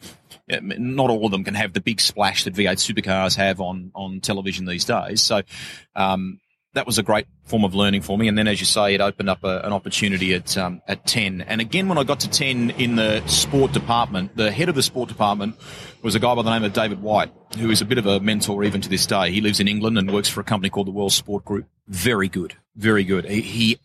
Not 0.49 1.09
all 1.09 1.25
of 1.25 1.31
them 1.31 1.45
can 1.45 1.53
have 1.53 1.71
the 1.71 1.79
big 1.79 2.01
splash 2.01 2.43
that 2.43 2.53
V8 2.53 2.73
supercars 2.73 3.37
have 3.37 3.61
on 3.61 3.91
on 3.95 4.19
television 4.19 4.65
these 4.65 4.83
days. 4.83 5.21
So 5.21 5.41
um, 5.95 6.41
that 6.73 6.85
was 6.85 6.97
a 6.97 7.03
great 7.03 7.27
form 7.45 7.63
of 7.63 7.75
learning 7.75 8.01
for 8.01 8.17
me. 8.17 8.27
And 8.27 8.37
then, 8.37 8.47
as 8.47 8.59
you 8.59 8.65
say, 8.65 8.93
it 8.93 9.01
opened 9.01 9.29
up 9.29 9.43
a, 9.43 9.61
an 9.61 9.71
opportunity 9.71 10.33
at 10.33 10.57
um, 10.57 10.81
at 10.87 11.05
ten. 11.05 11.41
And 11.41 11.61
again, 11.61 11.87
when 11.87 11.97
I 11.97 12.03
got 12.03 12.19
to 12.21 12.29
ten 12.29 12.71
in 12.71 12.95
the 12.95 13.25
sport 13.27 13.71
department, 13.71 14.35
the 14.35 14.51
head 14.51 14.69
of 14.69 14.75
the 14.75 14.83
sport 14.83 15.09
department 15.09 15.55
was 16.01 16.15
a 16.15 16.19
guy 16.19 16.35
by 16.35 16.41
the 16.41 16.51
name 16.51 16.63
of 16.63 16.73
David 16.73 17.01
White, 17.01 17.31
who 17.57 17.69
is 17.69 17.81
a 17.81 17.85
bit 17.85 17.97
of 17.97 18.05
a 18.05 18.19
mentor 18.19 18.63
even 18.63 18.81
to 18.81 18.89
this 18.89 19.05
day. 19.05 19.31
He 19.31 19.39
lives 19.39 19.59
in 19.59 19.67
England 19.67 19.97
and 19.97 20.11
works 20.11 20.29
for 20.29 20.41
a 20.41 20.43
company 20.43 20.69
called 20.69 20.87
the 20.87 20.91
World 20.91 21.13
Sport 21.13 21.45
Group. 21.45 21.67
Very 21.87 22.27
good, 22.27 22.55
very 22.75 23.03
good. 23.03 23.25
He, 23.25 23.41
he 23.41 23.79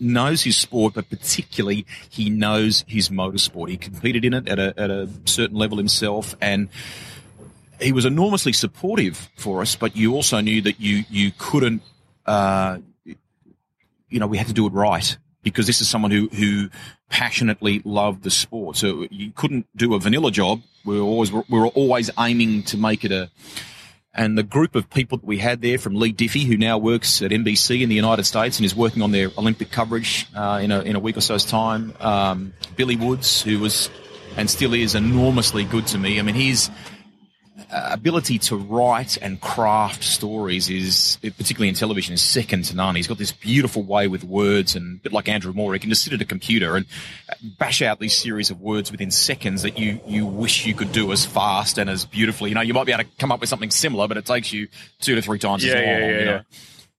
knows 0.00 0.42
his 0.42 0.56
sport, 0.56 0.94
but 0.94 1.08
particularly 1.08 1.86
he 2.10 2.30
knows 2.30 2.84
his 2.86 3.08
motorsport. 3.08 3.68
He 3.68 3.76
competed 3.76 4.24
in 4.24 4.34
it 4.34 4.48
at 4.48 4.58
a, 4.58 4.74
at 4.76 4.90
a 4.90 5.08
certain 5.24 5.56
level 5.56 5.78
himself 5.78 6.34
and 6.40 6.68
he 7.80 7.92
was 7.92 8.04
enormously 8.04 8.52
supportive 8.52 9.30
for 9.36 9.60
us, 9.60 9.76
but 9.76 9.96
you 9.96 10.14
also 10.14 10.40
knew 10.40 10.62
that 10.62 10.80
you, 10.80 11.04
you 11.10 11.32
couldn't, 11.38 11.82
uh, 12.26 12.78
you 13.04 14.20
know, 14.20 14.26
we 14.26 14.38
had 14.38 14.46
to 14.46 14.52
do 14.52 14.66
it 14.66 14.72
right 14.72 15.16
because 15.42 15.66
this 15.66 15.80
is 15.80 15.88
someone 15.88 16.10
who, 16.10 16.28
who 16.28 16.70
passionately 17.10 17.82
loved 17.84 18.22
the 18.22 18.30
sport. 18.30 18.76
So 18.76 19.06
you 19.10 19.32
couldn't 19.32 19.66
do 19.76 19.94
a 19.94 20.00
vanilla 20.00 20.30
job. 20.30 20.62
We 20.84 20.98
were 20.98 21.06
always, 21.06 21.32
we 21.32 21.42
were 21.48 21.68
always 21.68 22.10
aiming 22.18 22.64
to 22.64 22.76
make 22.76 23.04
it 23.04 23.12
a, 23.12 23.30
and 24.14 24.38
the 24.38 24.42
group 24.42 24.76
of 24.76 24.88
people 24.90 25.18
that 25.18 25.26
we 25.26 25.38
had 25.38 25.60
there 25.60 25.78
from 25.78 25.96
Lee 25.96 26.12
Diffey, 26.12 26.44
who 26.44 26.56
now 26.56 26.78
works 26.78 27.20
at 27.20 27.30
NBC 27.30 27.82
in 27.82 27.88
the 27.88 27.94
United 27.94 28.24
States 28.24 28.58
and 28.58 28.64
is 28.64 28.74
working 28.74 29.02
on 29.02 29.10
their 29.10 29.30
Olympic 29.36 29.70
coverage 29.70 30.26
uh, 30.36 30.60
in, 30.62 30.70
a, 30.70 30.80
in 30.82 30.94
a 30.94 31.00
week 31.00 31.16
or 31.16 31.20
so's 31.20 31.44
time. 31.44 31.92
Um, 32.00 32.52
Billy 32.76 32.96
Woods, 32.96 33.42
who 33.42 33.58
was 33.58 33.90
and 34.36 34.50
still 34.50 34.74
is 34.74 34.94
enormously 34.94 35.64
good 35.64 35.86
to 35.88 35.98
me. 35.98 36.18
I 36.18 36.22
mean, 36.22 36.34
he's 36.34 36.70
ability 37.70 38.38
to 38.38 38.56
write 38.56 39.16
and 39.18 39.40
craft 39.40 40.04
stories 40.04 40.68
is, 40.68 41.18
particularly 41.22 41.68
in 41.68 41.74
television, 41.74 42.14
is 42.14 42.22
second 42.22 42.64
to 42.64 42.76
none. 42.76 42.96
He's 42.96 43.06
got 43.06 43.18
this 43.18 43.32
beautiful 43.32 43.82
way 43.82 44.08
with 44.08 44.24
words, 44.24 44.76
and 44.76 44.98
a 44.98 45.02
bit 45.02 45.12
like 45.12 45.28
Andrew 45.28 45.52
Moore, 45.52 45.74
he 45.74 45.80
can 45.80 45.90
just 45.90 46.04
sit 46.04 46.12
at 46.12 46.20
a 46.20 46.24
computer 46.24 46.76
and 46.76 46.86
bash 47.58 47.82
out 47.82 48.00
these 48.00 48.16
series 48.16 48.50
of 48.50 48.60
words 48.60 48.90
within 48.90 49.10
seconds 49.10 49.62
that 49.62 49.78
you 49.78 50.00
you 50.06 50.26
wish 50.26 50.66
you 50.66 50.74
could 50.74 50.92
do 50.92 51.12
as 51.12 51.24
fast 51.24 51.78
and 51.78 51.90
as 51.90 52.04
beautifully. 52.04 52.50
You 52.50 52.54
know, 52.54 52.60
you 52.60 52.74
might 52.74 52.86
be 52.86 52.92
able 52.92 53.04
to 53.04 53.10
come 53.18 53.32
up 53.32 53.40
with 53.40 53.48
something 53.48 53.70
similar, 53.70 54.08
but 54.08 54.16
it 54.16 54.26
takes 54.26 54.52
you 54.52 54.68
two 55.00 55.14
to 55.14 55.22
three 55.22 55.38
times 55.38 55.64
yeah, 55.64 55.72
as 55.72 55.76
long. 55.76 55.84
Yeah, 55.84 55.98
yeah, 55.98 56.18
you 56.18 56.24
know? 56.24 56.32
yeah. 56.32 56.42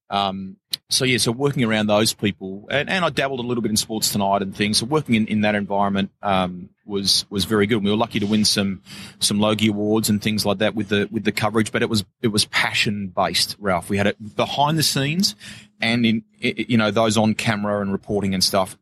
Um, 0.08 0.56
so 0.88 1.04
yeah, 1.04 1.18
so 1.18 1.32
working 1.32 1.64
around 1.64 1.88
those 1.88 2.12
people, 2.12 2.68
and, 2.70 2.88
and 2.88 3.04
I 3.04 3.10
dabbled 3.10 3.40
a 3.40 3.42
little 3.42 3.60
bit 3.60 3.70
in 3.70 3.76
sports 3.76 4.12
tonight 4.12 4.40
and 4.40 4.54
things. 4.54 4.78
So 4.78 4.86
working 4.86 5.16
in, 5.16 5.26
in 5.26 5.40
that 5.40 5.56
environment 5.56 6.12
um, 6.22 6.68
was 6.84 7.26
was 7.28 7.44
very 7.44 7.66
good. 7.66 7.82
We 7.82 7.90
were 7.90 7.96
lucky 7.96 8.20
to 8.20 8.26
win 8.26 8.44
some 8.44 8.82
some 9.18 9.40
Logie 9.40 9.68
awards 9.68 10.08
and 10.08 10.22
things 10.22 10.46
like 10.46 10.58
that 10.58 10.76
with 10.76 10.88
the 10.88 11.08
with 11.10 11.24
the 11.24 11.32
coverage, 11.32 11.72
but 11.72 11.82
it 11.82 11.88
was 11.88 12.04
it 12.22 12.28
was 12.28 12.44
passion 12.46 13.08
based. 13.08 13.56
Ralph, 13.58 13.90
we 13.90 13.96
had 13.96 14.06
it 14.06 14.36
behind 14.36 14.78
the 14.78 14.84
scenes, 14.84 15.34
and 15.80 16.06
in 16.06 16.22
you 16.38 16.76
know 16.76 16.92
those 16.92 17.16
on 17.16 17.34
camera 17.34 17.80
and 17.80 17.90
reporting 17.90 18.32
and 18.32 18.44
stuff. 18.44 18.78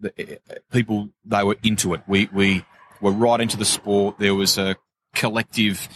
People 0.71 1.09
they 1.25 1.43
were 1.43 1.57
into 1.63 1.95
it. 1.95 2.03
We 2.07 2.29
we 2.33 2.67
were 3.01 3.13
right 3.13 3.41
into 3.41 3.57
the 3.57 3.65
sport. 3.65 4.19
There 4.19 4.35
was 4.35 4.59
a 4.59 4.77
collective 5.15 5.89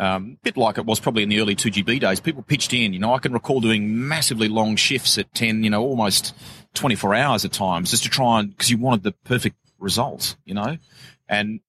um, 0.00 0.38
bit 0.42 0.56
like 0.56 0.78
it 0.78 0.86
was 0.86 0.98
probably 0.98 1.22
in 1.22 1.28
the 1.28 1.40
early 1.40 1.54
2GB 1.54 2.00
days. 2.00 2.20
People 2.20 2.42
pitched 2.42 2.72
in. 2.72 2.94
You 2.94 2.98
know, 2.98 3.12
I 3.12 3.18
can 3.18 3.34
recall 3.34 3.60
doing 3.60 4.08
massively 4.08 4.48
long 4.48 4.76
shifts 4.76 5.18
at 5.18 5.32
10, 5.34 5.62
you 5.62 5.68
know, 5.68 5.82
almost 5.82 6.34
24 6.72 7.14
hours 7.14 7.44
at 7.44 7.52
times 7.52 7.90
just 7.90 8.04
to 8.04 8.08
try 8.08 8.40
and, 8.40 8.50
because 8.50 8.70
you 8.70 8.78
wanted 8.78 9.02
the 9.02 9.12
perfect 9.12 9.56
result, 9.78 10.36
you 10.46 10.54
know? 10.54 10.78
And, 11.28 11.60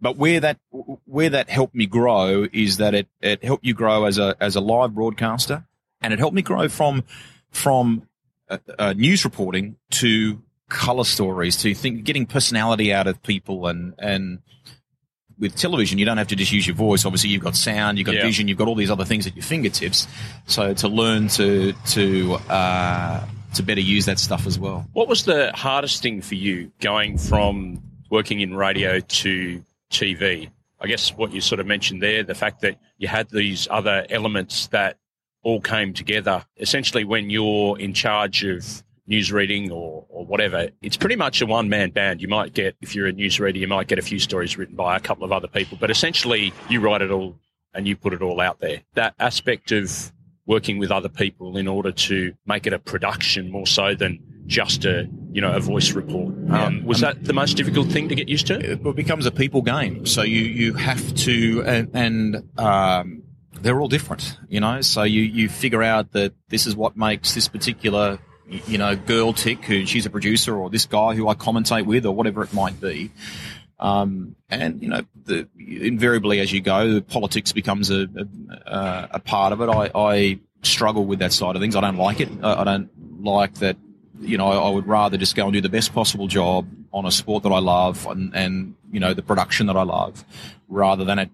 but 0.00 0.16
where 0.16 0.38
that, 0.38 0.58
where 0.70 1.30
that 1.30 1.50
helped 1.50 1.74
me 1.74 1.86
grow 1.86 2.46
is 2.52 2.76
that 2.76 2.94
it, 2.94 3.08
it 3.20 3.42
helped 3.42 3.64
you 3.64 3.74
grow 3.74 4.04
as 4.04 4.16
a, 4.16 4.36
as 4.40 4.54
a 4.54 4.60
live 4.60 4.94
broadcaster 4.94 5.66
and 6.00 6.12
it 6.12 6.20
helped 6.20 6.36
me 6.36 6.42
grow 6.42 6.68
from, 6.68 7.02
from 7.50 8.06
uh, 8.48 8.58
uh, 8.78 8.92
news 8.92 9.24
reporting 9.24 9.74
to 9.90 10.40
color 10.68 11.04
stories 11.04 11.56
to 11.56 11.74
think, 11.74 12.04
getting 12.04 12.26
personality 12.26 12.92
out 12.92 13.08
of 13.08 13.20
people 13.24 13.66
and, 13.66 13.94
and, 13.98 14.38
with 15.42 15.56
television, 15.56 15.98
you 15.98 16.04
don't 16.06 16.16
have 16.16 16.28
to 16.28 16.36
just 16.36 16.52
use 16.52 16.66
your 16.66 16.76
voice. 16.76 17.04
Obviously, 17.04 17.28
you've 17.30 17.42
got 17.42 17.56
sound, 17.56 17.98
you've 17.98 18.06
got 18.06 18.14
Yeah. 18.14 18.22
vision, 18.22 18.46
you've 18.48 18.56
got 18.56 18.68
all 18.68 18.74
these 18.76 18.90
other 18.90 19.04
things 19.04 19.26
at 19.26 19.34
your 19.36 19.42
fingertips. 19.42 20.06
So 20.46 20.72
to 20.72 20.88
learn 20.88 21.28
to 21.28 21.72
to 21.90 22.34
uh, 22.48 23.26
to 23.54 23.62
better 23.62 23.80
use 23.80 24.06
that 24.06 24.18
stuff 24.18 24.46
as 24.46 24.58
well. 24.58 24.88
What 24.94 25.08
was 25.08 25.24
the 25.24 25.50
hardest 25.54 26.00
thing 26.02 26.22
for 26.22 26.36
you 26.36 26.70
going 26.80 27.18
from 27.18 27.82
working 28.08 28.40
in 28.40 28.54
radio 28.54 29.00
to 29.00 29.62
TV? 29.90 30.48
I 30.80 30.86
guess 30.86 31.10
what 31.16 31.32
you 31.32 31.40
sort 31.40 31.60
of 31.60 31.66
mentioned 31.66 32.00
there, 32.02 32.22
the 32.22 32.34
fact 32.34 32.60
that 32.62 32.78
you 32.98 33.08
had 33.08 33.28
these 33.30 33.68
other 33.70 34.06
elements 34.10 34.68
that 34.68 34.96
all 35.42 35.60
came 35.60 35.92
together. 35.92 36.44
Essentially, 36.56 37.04
when 37.04 37.28
you're 37.30 37.78
in 37.78 37.92
charge 37.94 38.44
of 38.44 38.82
news 39.06 39.32
reading 39.32 39.70
or, 39.70 40.06
or 40.08 40.24
whatever, 40.24 40.68
it's 40.80 40.96
pretty 40.96 41.16
much 41.16 41.40
a 41.42 41.46
one 41.46 41.68
man 41.68 41.90
band. 41.90 42.22
You 42.22 42.28
might 42.28 42.54
get, 42.54 42.76
if 42.80 42.94
you're 42.94 43.06
a 43.06 43.12
news 43.12 43.40
reader, 43.40 43.58
you 43.58 43.68
might 43.68 43.88
get 43.88 43.98
a 43.98 44.02
few 44.02 44.18
stories 44.18 44.56
written 44.56 44.76
by 44.76 44.96
a 44.96 45.00
couple 45.00 45.24
of 45.24 45.32
other 45.32 45.48
people, 45.48 45.76
but 45.80 45.90
essentially 45.90 46.52
you 46.68 46.80
write 46.80 47.02
it 47.02 47.10
all 47.10 47.36
and 47.74 47.86
you 47.88 47.96
put 47.96 48.12
it 48.12 48.22
all 48.22 48.40
out 48.40 48.60
there. 48.60 48.82
That 48.94 49.14
aspect 49.18 49.72
of 49.72 50.12
working 50.46 50.78
with 50.78 50.90
other 50.90 51.08
people 51.08 51.56
in 51.56 51.66
order 51.68 51.92
to 51.92 52.32
make 52.46 52.66
it 52.66 52.72
a 52.72 52.78
production 52.78 53.50
more 53.50 53.66
so 53.66 53.94
than 53.94 54.18
just 54.46 54.84
a 54.84 55.08
you 55.30 55.40
know 55.40 55.52
a 55.54 55.60
voice 55.60 55.92
report. 55.92 56.34
Um, 56.50 56.78
Yeah. 56.78 56.82
was 56.84 57.00
that 57.00 57.24
the 57.24 57.32
most 57.32 57.56
difficult 57.56 57.88
thing 57.88 58.08
to 58.08 58.14
get 58.16 58.28
used 58.28 58.48
to? 58.48 58.58
It 58.58 58.96
becomes 58.96 59.24
a 59.24 59.30
people 59.30 59.62
game. 59.62 60.04
So 60.04 60.22
you 60.22 60.40
you 60.42 60.74
have 60.74 61.14
to 61.26 61.62
and, 61.64 61.90
and 61.94 62.58
um, 62.58 63.22
they're 63.60 63.80
all 63.80 63.86
different, 63.88 64.36
you 64.48 64.58
know. 64.60 64.80
So 64.80 65.04
you 65.04 65.22
you 65.22 65.48
figure 65.48 65.82
out 65.82 66.10
that 66.12 66.34
this 66.48 66.66
is 66.66 66.74
what 66.74 66.96
makes 66.96 67.34
this 67.34 67.46
particular 67.48 68.18
you 68.48 68.78
know 68.78 68.96
girl 68.96 69.32
tick 69.32 69.64
who 69.64 69.86
she's 69.86 70.06
a 70.06 70.10
producer 70.10 70.56
or 70.56 70.70
this 70.70 70.86
guy 70.86 71.14
who 71.14 71.28
I 71.28 71.34
commentate 71.34 71.86
with 71.86 72.06
or 72.06 72.14
whatever 72.14 72.42
it 72.42 72.52
might 72.52 72.80
be. 72.80 73.10
Um, 73.78 74.36
and 74.48 74.80
you 74.80 74.88
know, 74.88 75.02
the, 75.24 75.48
invariably 75.58 76.38
as 76.38 76.52
you 76.52 76.60
go, 76.60 77.00
politics 77.00 77.50
becomes 77.50 77.90
a, 77.90 78.06
a, 78.66 79.08
a 79.12 79.18
part 79.18 79.52
of 79.52 79.60
it. 79.60 79.68
I, 79.68 79.90
I 79.94 80.40
struggle 80.62 81.04
with 81.04 81.18
that 81.18 81.32
side 81.32 81.56
of 81.56 81.62
things. 81.62 81.74
I 81.74 81.80
don't 81.80 81.96
like 81.96 82.20
it. 82.20 82.28
I, 82.42 82.60
I 82.60 82.64
don't 82.64 82.88
like 83.24 83.54
that. 83.54 83.76
You 84.20 84.38
know, 84.38 84.52
I 84.52 84.70
would 84.70 84.86
rather 84.86 85.16
just 85.16 85.34
go 85.34 85.44
and 85.44 85.52
do 85.52 85.60
the 85.60 85.68
best 85.68 85.92
possible 85.92 86.28
job 86.28 86.68
on 86.92 87.06
a 87.06 87.10
sport 87.10 87.42
that 87.42 87.50
I 87.50 87.58
love 87.58 88.06
and, 88.06 88.32
and 88.36 88.76
you 88.92 89.00
know 89.00 89.14
the 89.14 89.22
production 89.22 89.66
that 89.66 89.76
I 89.76 89.82
love, 89.82 90.24
rather 90.68 91.04
than 91.04 91.18
it 91.18 91.30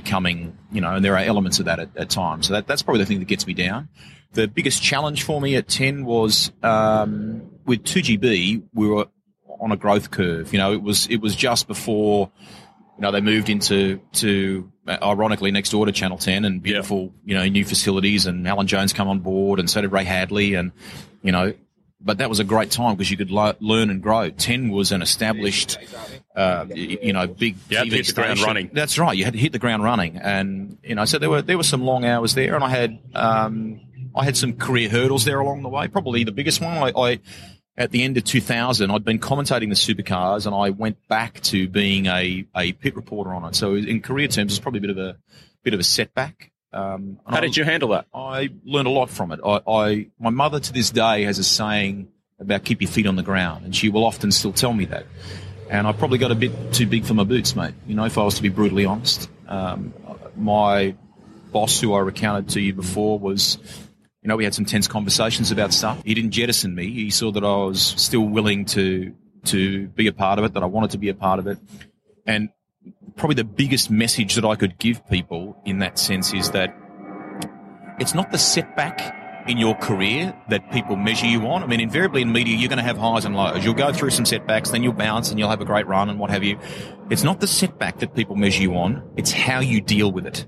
becoming 0.00 0.56
you 0.70 0.80
know. 0.80 0.94
And 0.94 1.04
there 1.04 1.14
are 1.14 1.24
elements 1.24 1.58
of 1.58 1.66
that 1.66 1.78
at, 1.78 1.96
at 1.96 2.10
times. 2.10 2.46
So 2.46 2.54
that, 2.54 2.66
that's 2.66 2.82
probably 2.82 3.02
the 3.02 3.06
thing 3.06 3.18
that 3.18 3.28
gets 3.28 3.46
me 3.46 3.54
down. 3.54 3.88
The 4.32 4.46
biggest 4.48 4.82
challenge 4.82 5.22
for 5.22 5.40
me 5.40 5.56
at 5.56 5.68
ten 5.68 6.04
was 6.04 6.52
um, 6.62 7.50
with 7.64 7.84
two 7.84 8.00
GB. 8.00 8.62
We 8.74 8.88
were 8.88 9.06
on 9.60 9.72
a 9.72 9.76
growth 9.76 10.10
curve. 10.10 10.52
You 10.52 10.58
know, 10.58 10.72
it 10.72 10.82
was 10.82 11.06
it 11.06 11.20
was 11.20 11.34
just 11.34 11.66
before 11.66 12.30
you 12.96 13.02
know 13.02 13.10
they 13.10 13.20
moved 13.20 13.48
into 13.48 14.00
to 14.14 14.70
uh, 14.86 14.98
ironically 15.02 15.50
next 15.50 15.70
door 15.70 15.86
to 15.86 15.92
Channel 15.92 16.18
10 16.18 16.44
and 16.44 16.62
beautiful, 16.62 17.12
you 17.24 17.34
know, 17.34 17.44
new 17.48 17.64
facilities 17.64 18.26
and 18.26 18.46
Alan 18.46 18.68
Jones 18.68 18.92
come 18.92 19.08
on 19.08 19.18
board 19.18 19.58
and 19.58 19.68
so 19.68 19.80
did 19.80 19.90
Ray 19.90 20.04
Hadley 20.04 20.54
and, 20.54 20.70
you 21.22 21.32
know, 21.32 21.52
but 22.00 22.18
that 22.18 22.28
was 22.28 22.40
a 22.40 22.44
great 22.44 22.70
time 22.70 22.94
because 22.94 23.10
you 23.10 23.16
could 23.16 23.30
lo- 23.30 23.54
learn 23.60 23.90
and 23.90 24.02
grow. 24.02 24.30
10 24.30 24.70
was 24.70 24.92
an 24.92 25.02
established, 25.02 25.78
uh, 26.34 26.66
you 26.74 27.12
know, 27.12 27.26
big 27.26 27.56
You 27.68 27.78
had 27.78 27.84
to 27.84 27.90
TV 27.90 27.96
hit 27.96 28.06
the 28.06 28.12
ground 28.12 28.40
running. 28.40 28.70
That's 28.72 28.98
right. 28.98 29.16
You 29.16 29.24
had 29.24 29.32
to 29.32 29.38
hit 29.38 29.52
the 29.52 29.58
ground 29.58 29.82
running. 29.82 30.16
And, 30.18 30.78
you 30.82 30.94
know, 30.94 31.04
so 31.04 31.18
there 31.18 31.30
were, 31.30 31.42
there 31.42 31.56
were 31.56 31.62
some 31.62 31.82
long 31.82 32.04
hours 32.04 32.34
there 32.34 32.54
and 32.54 32.62
I 32.62 32.68
had, 32.68 32.98
um, 33.14 33.80
I 34.14 34.24
had 34.24 34.36
some 34.36 34.54
career 34.54 34.88
hurdles 34.88 35.24
there 35.24 35.40
along 35.40 35.62
the 35.62 35.68
way. 35.68 35.88
Probably 35.88 36.24
the 36.24 36.32
biggest 36.32 36.60
one, 36.60 36.76
I, 36.76 36.92
I 36.96 37.20
at 37.78 37.90
the 37.90 38.02
end 38.02 38.16
of 38.16 38.24
2000, 38.24 38.90
I'd 38.90 39.04
been 39.04 39.18
commentating 39.18 39.68
the 39.68 39.74
supercars 39.74 40.46
and 40.46 40.54
I 40.54 40.70
went 40.70 40.96
back 41.08 41.40
to 41.42 41.68
being 41.68 42.06
a, 42.06 42.46
a 42.56 42.72
pit 42.72 42.96
reporter 42.96 43.34
on 43.34 43.44
it. 43.44 43.54
So 43.54 43.74
in 43.74 44.00
career 44.00 44.28
terms, 44.28 44.52
it's 44.52 44.60
probably 44.60 44.78
a 44.78 44.82
bit 44.82 44.90
of 44.90 44.98
a, 44.98 45.16
bit 45.62 45.74
of 45.74 45.80
a 45.80 45.84
setback. 45.84 46.52
Um, 46.76 47.18
How 47.26 47.38
I- 47.38 47.40
did 47.40 47.56
you 47.56 47.64
handle 47.64 47.88
that? 47.90 48.06
I 48.14 48.50
learned 48.64 48.86
a 48.88 48.90
lot 48.90 49.08
from 49.10 49.32
it. 49.32 49.40
I, 49.44 49.60
I, 49.66 50.06
my 50.20 50.30
mother 50.30 50.60
to 50.60 50.72
this 50.72 50.90
day 50.90 51.22
has 51.22 51.38
a 51.38 51.44
saying 51.44 52.08
about 52.38 52.64
keep 52.64 52.82
your 52.82 52.90
feet 52.90 53.06
on 53.06 53.16
the 53.16 53.22
ground, 53.22 53.64
and 53.64 53.74
she 53.74 53.88
will 53.88 54.04
often 54.04 54.30
still 54.30 54.52
tell 54.52 54.72
me 54.74 54.84
that. 54.86 55.06
And 55.70 55.86
I 55.86 55.92
probably 55.92 56.18
got 56.18 56.30
a 56.30 56.34
bit 56.34 56.52
too 56.72 56.86
big 56.86 57.04
for 57.04 57.14
my 57.14 57.24
boots, 57.24 57.56
mate. 57.56 57.74
You 57.86 57.94
know, 57.94 58.04
if 58.04 58.18
I 58.18 58.22
was 58.24 58.34
to 58.34 58.42
be 58.42 58.50
brutally 58.50 58.84
honest, 58.84 59.28
um, 59.48 59.94
my 60.36 60.94
boss, 61.50 61.80
who 61.80 61.94
I 61.94 62.00
recounted 62.00 62.50
to 62.50 62.60
you 62.60 62.74
before, 62.74 63.18
was, 63.18 63.56
you 64.22 64.28
know, 64.28 64.36
we 64.36 64.44
had 64.44 64.54
some 64.54 64.66
tense 64.66 64.86
conversations 64.86 65.50
about 65.50 65.72
stuff. 65.72 66.02
He 66.04 66.12
didn't 66.14 66.32
jettison 66.32 66.74
me. 66.74 66.90
He 66.92 67.10
saw 67.10 67.32
that 67.32 67.42
I 67.42 67.56
was 67.56 67.80
still 67.80 68.26
willing 68.28 68.66
to 68.66 69.14
to 69.46 69.86
be 69.88 70.08
a 70.08 70.12
part 70.12 70.38
of 70.40 70.44
it, 70.44 70.54
that 70.54 70.62
I 70.62 70.66
wanted 70.66 70.90
to 70.90 70.98
be 70.98 71.08
a 71.08 71.14
part 71.14 71.38
of 71.38 71.46
it, 71.46 71.58
and 72.26 72.50
probably 73.16 73.34
the 73.34 73.44
biggest 73.44 73.90
message 73.90 74.34
that 74.34 74.44
I 74.44 74.56
could 74.56 74.78
give 74.78 75.06
people 75.08 75.60
in 75.64 75.78
that 75.78 75.98
sense 75.98 76.32
is 76.34 76.50
that 76.50 76.76
it's 77.98 78.14
not 78.14 78.30
the 78.30 78.38
setback 78.38 79.14
in 79.48 79.58
your 79.58 79.74
career 79.76 80.36
that 80.50 80.70
people 80.72 80.96
measure 80.96 81.26
you 81.26 81.46
on. 81.46 81.62
I 81.62 81.66
mean, 81.66 81.80
invariably 81.80 82.22
in 82.22 82.32
media, 82.32 82.56
you're 82.56 82.68
going 82.68 82.78
to 82.78 82.84
have 82.84 82.98
highs 82.98 83.24
and 83.24 83.36
lows. 83.36 83.64
You'll 83.64 83.74
go 83.74 83.92
through 83.92 84.10
some 84.10 84.26
setbacks, 84.26 84.70
then 84.70 84.82
you'll 84.82 84.92
bounce 84.92 85.30
and 85.30 85.38
you'll 85.38 85.50
have 85.50 85.60
a 85.60 85.64
great 85.64 85.86
run 85.86 86.10
and 86.10 86.18
what 86.18 86.30
have 86.30 86.44
you. 86.44 86.58
It's 87.10 87.22
not 87.22 87.40
the 87.40 87.46
setback 87.46 88.00
that 88.00 88.14
people 88.14 88.36
measure 88.36 88.62
you 88.62 88.74
on. 88.76 89.08
It's 89.16 89.30
how 89.32 89.60
you 89.60 89.80
deal 89.80 90.10
with 90.10 90.26
it. 90.26 90.46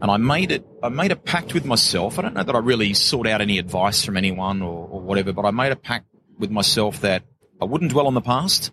And 0.00 0.10
I 0.10 0.18
made 0.18 0.52
it, 0.52 0.64
I 0.82 0.90
made 0.90 1.10
a 1.10 1.16
pact 1.16 1.54
with 1.54 1.64
myself. 1.64 2.18
I 2.18 2.22
don't 2.22 2.34
know 2.34 2.44
that 2.44 2.54
I 2.54 2.58
really 2.58 2.94
sought 2.94 3.26
out 3.26 3.40
any 3.40 3.58
advice 3.58 4.04
from 4.04 4.16
anyone 4.16 4.62
or, 4.62 4.86
or 4.88 5.00
whatever, 5.00 5.32
but 5.32 5.44
I 5.44 5.50
made 5.50 5.72
a 5.72 5.76
pact 5.76 6.06
with 6.38 6.50
myself 6.50 7.00
that 7.00 7.24
I 7.60 7.64
wouldn't 7.64 7.90
dwell 7.90 8.06
on 8.06 8.14
the 8.14 8.20
past. 8.20 8.72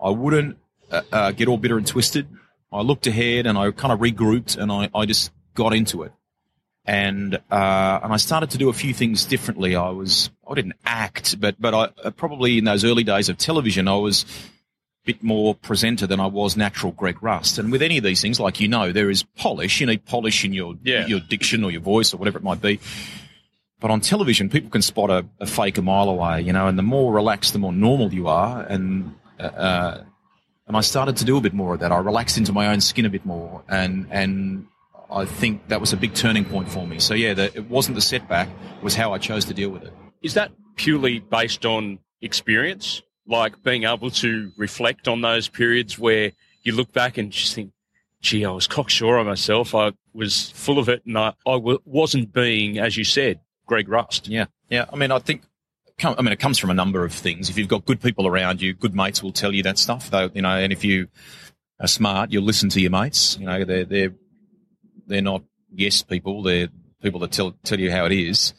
I 0.00 0.10
wouldn't 0.10 0.56
uh, 0.90 1.02
uh, 1.12 1.32
get 1.32 1.48
all 1.48 1.58
bitter 1.58 1.76
and 1.76 1.86
twisted. 1.86 2.28
I 2.74 2.82
looked 2.82 3.06
ahead 3.06 3.46
and 3.46 3.56
I 3.56 3.70
kind 3.70 3.92
of 3.92 4.00
regrouped 4.00 4.56
and 4.56 4.70
I, 4.72 4.90
I 4.94 5.06
just 5.06 5.30
got 5.54 5.72
into 5.72 6.02
it. 6.02 6.12
And 6.84 7.36
uh, 7.50 8.00
and 8.02 8.12
I 8.12 8.16
started 8.18 8.50
to 8.50 8.58
do 8.58 8.68
a 8.68 8.74
few 8.74 8.92
things 8.92 9.24
differently. 9.24 9.74
I 9.74 9.88
was 9.88 10.30
I 10.46 10.54
didn't 10.54 10.74
act, 10.84 11.40
but 11.40 11.54
but 11.58 11.72
I 11.72 11.88
uh, 12.06 12.10
probably 12.10 12.58
in 12.58 12.64
those 12.64 12.84
early 12.84 13.04
days 13.04 13.30
of 13.30 13.38
television, 13.38 13.88
I 13.88 13.96
was 13.96 14.24
a 14.24 15.06
bit 15.06 15.22
more 15.22 15.54
presenter 15.54 16.06
than 16.06 16.20
I 16.20 16.26
was 16.26 16.58
natural 16.58 16.92
Greg 16.92 17.22
Rust. 17.22 17.58
And 17.58 17.72
with 17.72 17.80
any 17.80 17.96
of 17.96 18.04
these 18.04 18.20
things, 18.20 18.38
like 18.38 18.60
you 18.60 18.68
know, 18.68 18.92
there 18.92 19.08
is 19.08 19.22
polish. 19.22 19.80
You 19.80 19.86
need 19.86 20.04
polish 20.04 20.44
in 20.44 20.52
your 20.52 20.74
Yeah. 20.84 21.06
your 21.06 21.20
diction 21.20 21.64
or 21.64 21.70
your 21.70 21.80
voice 21.80 22.12
or 22.12 22.18
whatever 22.18 22.36
it 22.36 22.44
might 22.44 22.60
be. 22.60 22.80
But 23.80 23.90
on 23.90 24.00
television, 24.00 24.50
people 24.50 24.68
can 24.70 24.82
spot 24.82 25.10
a, 25.10 25.26
a 25.40 25.46
fake 25.46 25.78
a 25.78 25.82
mile 25.82 26.08
away, 26.10 26.42
you 26.42 26.52
know, 26.52 26.66
and 26.68 26.78
the 26.78 26.82
more 26.82 27.12
relaxed, 27.12 27.52
the 27.54 27.58
more 27.58 27.72
normal 27.72 28.12
you 28.12 28.28
are. 28.28 28.62
And, 28.62 29.14
uh, 29.38 29.42
uh, 29.42 30.04
and 30.66 30.76
I 30.76 30.80
started 30.80 31.16
to 31.18 31.24
do 31.24 31.36
a 31.36 31.40
bit 31.40 31.52
more 31.52 31.74
of 31.74 31.80
that. 31.80 31.92
I 31.92 31.98
relaxed 31.98 32.38
into 32.38 32.52
my 32.52 32.68
own 32.68 32.80
skin 32.80 33.04
a 33.04 33.10
bit 33.10 33.26
more. 33.26 33.62
And, 33.68 34.06
and 34.10 34.66
I 35.10 35.24
think 35.26 35.68
that 35.68 35.80
was 35.80 35.92
a 35.92 35.96
big 35.96 36.14
turning 36.14 36.44
point 36.44 36.68
for 36.68 36.86
me. 36.86 36.98
So 36.98 37.14
yeah, 37.14 37.34
the, 37.34 37.44
it 37.56 37.68
wasn't 37.68 37.96
the 37.96 38.00
setback, 38.00 38.48
it 38.48 38.82
was 38.82 38.94
how 38.94 39.12
I 39.12 39.18
chose 39.18 39.44
to 39.46 39.54
deal 39.54 39.70
with 39.70 39.82
it. 39.82 39.92
Is 40.22 40.34
that 40.34 40.52
purely 40.76 41.20
based 41.20 41.66
on 41.66 41.98
experience? 42.22 43.02
Like 43.26 43.62
being 43.62 43.84
able 43.84 44.10
to 44.10 44.52
reflect 44.56 45.08
on 45.08 45.20
those 45.20 45.48
periods 45.48 45.98
where 45.98 46.32
you 46.62 46.72
look 46.72 46.92
back 46.92 47.18
and 47.18 47.30
just 47.30 47.54
think, 47.54 47.72
gee, 48.20 48.44
I 48.44 48.50
was 48.50 48.66
cocksure 48.66 49.18
of 49.18 49.26
myself. 49.26 49.74
I 49.74 49.92
was 50.14 50.50
full 50.50 50.78
of 50.78 50.88
it 50.88 51.04
and 51.06 51.18
I, 51.18 51.28
I 51.46 51.52
w- 51.52 51.80
wasn't 51.84 52.32
being, 52.32 52.78
as 52.78 52.96
you 52.96 53.04
said, 53.04 53.40
Greg 53.66 53.88
Rust. 53.88 54.28
Yeah, 54.28 54.46
yeah. 54.68 54.86
I 54.92 54.96
mean, 54.96 55.10
I 55.10 55.18
think. 55.18 55.42
I 56.02 56.20
mean, 56.22 56.32
it 56.32 56.40
comes 56.40 56.58
from 56.58 56.70
a 56.70 56.74
number 56.74 57.04
of 57.04 57.12
things. 57.12 57.48
If 57.48 57.56
you've 57.56 57.68
got 57.68 57.84
good 57.84 58.00
people 58.00 58.26
around 58.26 58.60
you, 58.60 58.74
good 58.74 58.94
mates 58.94 59.22
will 59.22 59.32
tell 59.32 59.52
you 59.52 59.62
that 59.62 59.78
stuff. 59.78 60.10
Though, 60.10 60.30
you 60.34 60.42
know, 60.42 60.56
and 60.56 60.72
if 60.72 60.84
you 60.84 61.08
are 61.80 61.86
smart, 61.86 62.32
you'll 62.32 62.44
listen 62.44 62.68
to 62.70 62.80
your 62.80 62.90
mates. 62.90 63.38
You 63.38 63.46
know, 63.46 63.64
they're 63.64 63.84
they're 63.84 64.14
they're 65.06 65.22
not 65.22 65.42
yes 65.72 66.02
people. 66.02 66.42
They're 66.42 66.68
people 67.00 67.20
that 67.20 67.32
tell 67.32 67.52
tell 67.62 67.78
you 67.78 67.90
how 67.90 68.06
it 68.06 68.12
is. 68.12 68.54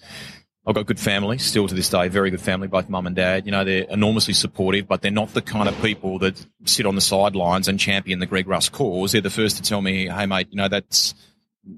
I've 0.68 0.74
got 0.74 0.88
good 0.88 1.00
family 1.00 1.38
still 1.38 1.68
to 1.68 1.76
this 1.76 1.90
day, 1.90 2.08
very 2.08 2.32
good 2.32 2.42
family, 2.42 2.68
both 2.68 2.90
mum 2.90 3.06
and 3.06 3.16
dad. 3.16 3.46
You 3.46 3.52
know, 3.52 3.64
they're 3.64 3.86
enormously 3.88 4.34
supportive, 4.34 4.88
but 4.88 5.04
they're 5.04 5.12
not 5.12 5.32
the 5.34 5.42
kind 5.42 5.70
of 5.70 5.80
people 5.80 6.18
that 6.20 6.44
sit 6.64 6.88
on 6.88 6.96
the 6.96 7.02
sidelines 7.02 7.68
and 7.68 7.80
champion 7.80 8.18
the 8.20 8.26
Greg 8.26 8.48
Rust 8.48 8.72
cause. 8.72 9.12
They're 9.12 9.22
the 9.22 9.30
first 9.30 9.58
to 9.58 9.64
tell 9.64 9.82
me, 9.82 10.08
"Hey, 10.08 10.26
mate, 10.26 10.48
you 10.50 10.58
know 10.58 10.68
that's 10.68 11.14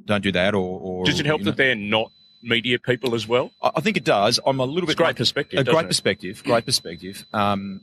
don't 0.05 0.23
do 0.23 0.31
that." 0.31 0.53
Or, 0.53 0.79
or 0.79 1.05
Does 1.05 1.19
it 1.19 1.25
help 1.25 1.39
you 1.39 1.45
know. 1.45 1.51
that 1.51 1.57
they're 1.57 1.75
not 1.75 2.11
media 2.41 2.79
people 2.79 3.15
as 3.15 3.27
well? 3.27 3.51
I 3.61 3.81
think 3.81 3.97
it 3.97 4.03
does. 4.03 4.39
I'm 4.45 4.59
a 4.59 4.65
little 4.65 4.83
It's 4.89 4.91
bit 4.91 4.97
great 4.97 5.07
like- 5.07 5.15
perspective. 5.17 5.59
a 5.59 5.63
great 5.63 5.85
it? 5.85 5.87
perspective. 5.87 6.43
Great 6.43 6.65
perspective. 6.65 7.25
Um, 7.33 7.81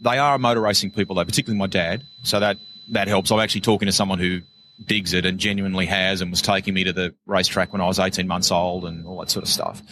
they 0.00 0.18
are 0.18 0.38
motor 0.38 0.60
racing 0.60 0.90
people, 0.90 1.16
though, 1.16 1.24
particularly 1.24 1.58
my 1.58 1.66
dad. 1.66 2.04
So 2.22 2.40
that 2.40 2.58
that 2.90 3.08
helps. 3.08 3.30
I'm 3.30 3.40
actually 3.40 3.62
talking 3.62 3.86
to 3.86 3.92
someone 3.92 4.18
who 4.18 4.40
digs 4.84 5.12
it 5.14 5.24
and 5.24 5.38
genuinely 5.38 5.86
has, 5.86 6.20
and 6.20 6.30
was 6.30 6.42
taking 6.42 6.74
me 6.74 6.84
to 6.84 6.92
the 6.92 7.14
racetrack 7.26 7.72
when 7.72 7.80
I 7.80 7.86
was 7.86 7.98
18 7.98 8.28
months 8.28 8.50
old, 8.50 8.84
and 8.84 9.06
all 9.06 9.20
that 9.20 9.30
sort 9.30 9.42
of 9.44 9.48
stuff. 9.48 9.82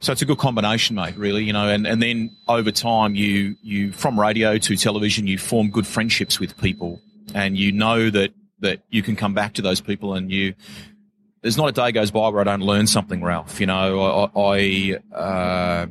So 0.00 0.12
it's 0.12 0.22
a 0.22 0.26
good 0.26 0.38
combination, 0.38 0.96
mate. 0.96 1.16
Really, 1.16 1.44
you 1.44 1.52
know. 1.52 1.68
And, 1.68 1.86
and 1.86 2.00
then 2.02 2.36
over 2.48 2.70
time, 2.72 3.14
you 3.14 3.56
you 3.62 3.92
from 3.92 4.18
radio 4.18 4.58
to 4.58 4.76
television, 4.76 5.26
you 5.26 5.38
form 5.38 5.70
good 5.70 5.86
friendships 5.86 6.38
with 6.40 6.56
people, 6.56 7.00
and 7.34 7.56
you 7.56 7.70
know 7.72 8.10
that 8.10 8.32
that 8.60 8.82
you 8.90 9.02
can 9.04 9.14
come 9.16 9.34
back 9.34 9.54
to 9.54 9.62
those 9.62 9.80
people, 9.80 10.14
and 10.14 10.30
you 10.32 10.54
there's 11.42 11.56
not 11.56 11.68
a 11.68 11.72
day 11.72 11.92
goes 11.92 12.10
by 12.10 12.28
where 12.28 12.40
I 12.40 12.44
don't 12.44 12.62
learn 12.62 12.86
something, 12.86 13.22
Ralph. 13.22 13.60
You 13.60 13.66
know, 13.66 14.30
I, 14.34 14.40
I 14.40 15.14
uh, 15.14 15.86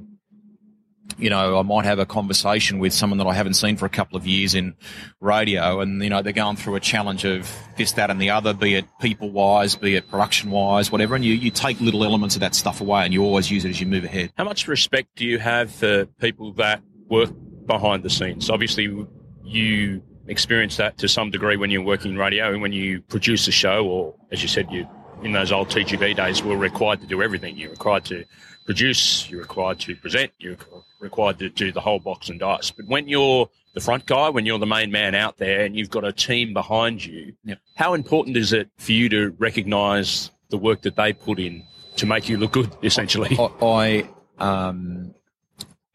you 1.17 1.29
know, 1.29 1.57
I 1.57 1.61
might 1.63 1.85
have 1.85 1.99
a 1.99 2.05
conversation 2.05 2.79
with 2.79 2.93
someone 2.93 3.17
that 3.17 3.27
I 3.27 3.33
haven't 3.33 3.55
seen 3.55 3.75
for 3.75 3.85
a 3.85 3.89
couple 3.89 4.17
of 4.17 4.27
years 4.27 4.53
in 4.53 4.75
radio, 5.19 5.79
and 5.79 6.03
you 6.03 6.09
know, 6.09 6.21
they're 6.21 6.33
going 6.33 6.57
through 6.57 6.75
a 6.75 6.79
challenge 6.79 7.25
of 7.25 7.51
this, 7.75 7.93
that, 7.93 8.09
and 8.09 8.21
the 8.21 8.29
other, 8.29 8.53
be 8.53 8.75
it 8.75 8.85
people 8.99 9.31
wise, 9.31 9.75
be 9.75 9.95
it 9.95 10.09
production 10.09 10.51
wise, 10.51 10.91
whatever, 10.91 11.15
and 11.15 11.25
you, 11.25 11.33
you 11.33 11.49
take 11.49 11.79
little 11.81 12.03
elements 12.03 12.35
of 12.35 12.41
that 12.41 12.53
stuff 12.53 12.81
away, 12.81 13.03
and 13.03 13.13
you 13.13 13.23
always 13.23 13.49
use 13.49 13.65
it 13.65 13.69
as 13.69 13.81
you 13.81 13.87
move 13.87 14.03
ahead. 14.03 14.31
How 14.37 14.43
much 14.43 14.67
respect 14.67 15.15
do 15.15 15.25
you 15.25 15.39
have 15.39 15.71
for 15.71 16.05
people 16.19 16.53
that 16.53 16.81
work 17.09 17.31
behind 17.65 18.03
the 18.03 18.09
scenes? 18.09 18.49
Obviously, 18.49 19.07
you 19.43 20.03
experience 20.27 20.77
that 20.77 20.97
to 20.97 21.07
some 21.07 21.31
degree 21.31 21.55
when 21.55 21.71
you're 21.71 21.83
working 21.83 22.11
in 22.11 22.17
radio 22.17 22.51
and 22.51 22.61
when 22.61 22.73
you 22.73 23.01
produce 23.01 23.47
a 23.47 23.51
show, 23.51 23.87
or 23.87 24.15
as 24.31 24.41
you 24.41 24.47
said, 24.47 24.69
you 24.69 24.87
in 25.23 25.31
those 25.31 25.51
old 25.51 25.69
2GB 25.69 26.15
days 26.15 26.43
were 26.43 26.57
required 26.57 27.01
to 27.01 27.07
do 27.07 27.21
everything. 27.21 27.57
You're 27.57 27.71
required 27.71 28.05
to 28.05 28.23
produce, 28.65 29.29
you're 29.29 29.41
required 29.41 29.79
to 29.81 29.95
present, 29.95 30.31
you're 30.39 30.57
required 30.99 31.39
to 31.39 31.49
do 31.49 31.71
the 31.71 31.81
whole 31.81 31.99
box 31.99 32.29
and 32.29 32.39
dice. 32.39 32.71
But 32.71 32.87
when 32.87 33.07
you're 33.07 33.49
the 33.73 33.79
front 33.79 34.05
guy, 34.05 34.29
when 34.29 34.45
you're 34.45 34.59
the 34.59 34.65
main 34.65 34.91
man 34.91 35.15
out 35.15 35.37
there 35.37 35.61
and 35.65 35.75
you've 35.75 35.89
got 35.89 36.03
a 36.03 36.11
team 36.11 36.53
behind 36.53 37.03
you, 37.05 37.33
Yep. 37.45 37.59
how 37.75 37.93
important 37.93 38.37
is 38.37 38.53
it 38.53 38.69
for 38.77 38.91
you 38.91 39.09
to 39.09 39.29
recognise 39.37 40.31
the 40.49 40.57
work 40.57 40.81
that 40.81 40.95
they 40.95 41.13
put 41.13 41.39
in 41.39 41.63
to 41.97 42.05
make 42.05 42.29
you 42.29 42.37
look 42.37 42.51
good, 42.51 42.71
essentially? 42.83 43.37
I, 43.39 44.05
I 44.39 44.67
um, 44.69 45.13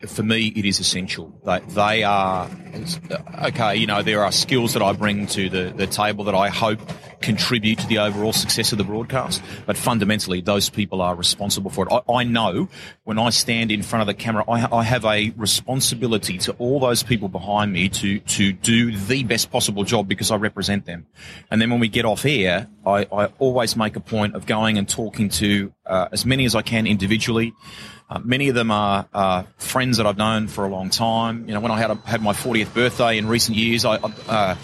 for 0.07 0.23
me, 0.23 0.49
it 0.49 0.65
is 0.65 0.81
essential. 0.81 1.33
They, 1.45 1.61
they 1.69 2.03
are 2.05 2.49
okay. 3.45 3.77
You 3.77 3.87
know, 3.87 4.03
there 4.03 4.25
are 4.25 4.33
skills 4.33 4.73
that 4.75 4.83
I 4.83 4.93
bring 4.93 5.27
to 5.29 5.49
the, 5.49 5.73
the 5.77 5.87
table 5.87 6.25
that 6.25 6.35
I 6.35 6.49
hope 6.49 6.81
contribute 7.21 7.79
to 7.79 7.87
the 7.87 7.99
overall 7.99 8.33
success 8.33 8.73
of 8.73 8.79
the 8.79 8.85
broadcast. 8.85 9.43
But 9.65 9.77
fundamentally, 9.77 10.41
those 10.41 10.69
people 10.69 11.01
are 11.01 11.15
responsible 11.15 11.71
for 11.71 11.87
it. 11.87 11.93
I, 11.93 12.13
I 12.13 12.25
know 12.25 12.69
when 13.05 13.19
I 13.19 13.31
stand 13.31 13.71
in 13.71 13.83
front 13.83 14.01
of 14.01 14.07
the 14.07 14.15
camera, 14.15 14.45
I, 14.49 14.79
I 14.79 14.83
have 14.83 15.05
a 15.05 15.31
responsibility 15.37 16.39
to 16.39 16.53
all 16.59 16.81
those 16.81 17.03
people 17.03 17.29
behind 17.29 17.73
me 17.73 17.89
to 17.89 18.19
to 18.19 18.53
do 18.53 18.97
the 18.97 19.25
best 19.25 19.51
possible 19.51 19.85
job 19.85 20.09
because 20.09 20.31
I 20.31 20.37
represent 20.37 20.87
them. 20.87 21.07
And 21.51 21.61
then 21.61 21.71
when 21.71 21.81
we 21.81 21.89
get 21.89 22.05
off 22.05 22.25
air, 22.25 22.69
I, 22.85 23.07
I 23.13 23.27
always 23.39 23.77
make 23.77 23.97
a 23.97 24.01
point 24.01 24.35
of 24.35 24.47
going 24.47 24.79
and 24.79 24.89
talking 24.89 25.29
to 25.31 25.73
uh, 25.87 26.09
as 26.13 26.27
many 26.27 26.45
as 26.45 26.55
I 26.55 26.63
can 26.63 26.87
individually. 26.87 27.55
Uh, 28.13 28.21
many 28.25 28.51
of 28.51 28.55
them 28.55 28.71
are 28.71 29.09
uh, 29.15 29.43
friends 29.57 29.97
that 29.97 30.07
I've 30.07 30.19
known 30.19 30.47
for 30.47 30.67
a 30.67 30.69
long 30.69 30.91
time. 30.91 31.49
You 31.49 31.55
know, 31.55 31.61
when 31.61 31.73
I 31.73 31.79
had 31.79 31.91
a, 31.91 31.95
had 32.05 32.21
my 32.21 32.35
40th 32.35 32.75
birthday 32.75 33.17
in 33.17 33.27
recent 33.27 33.57
years, 33.57 33.87
I, 33.87 33.95
uh, 33.97 34.55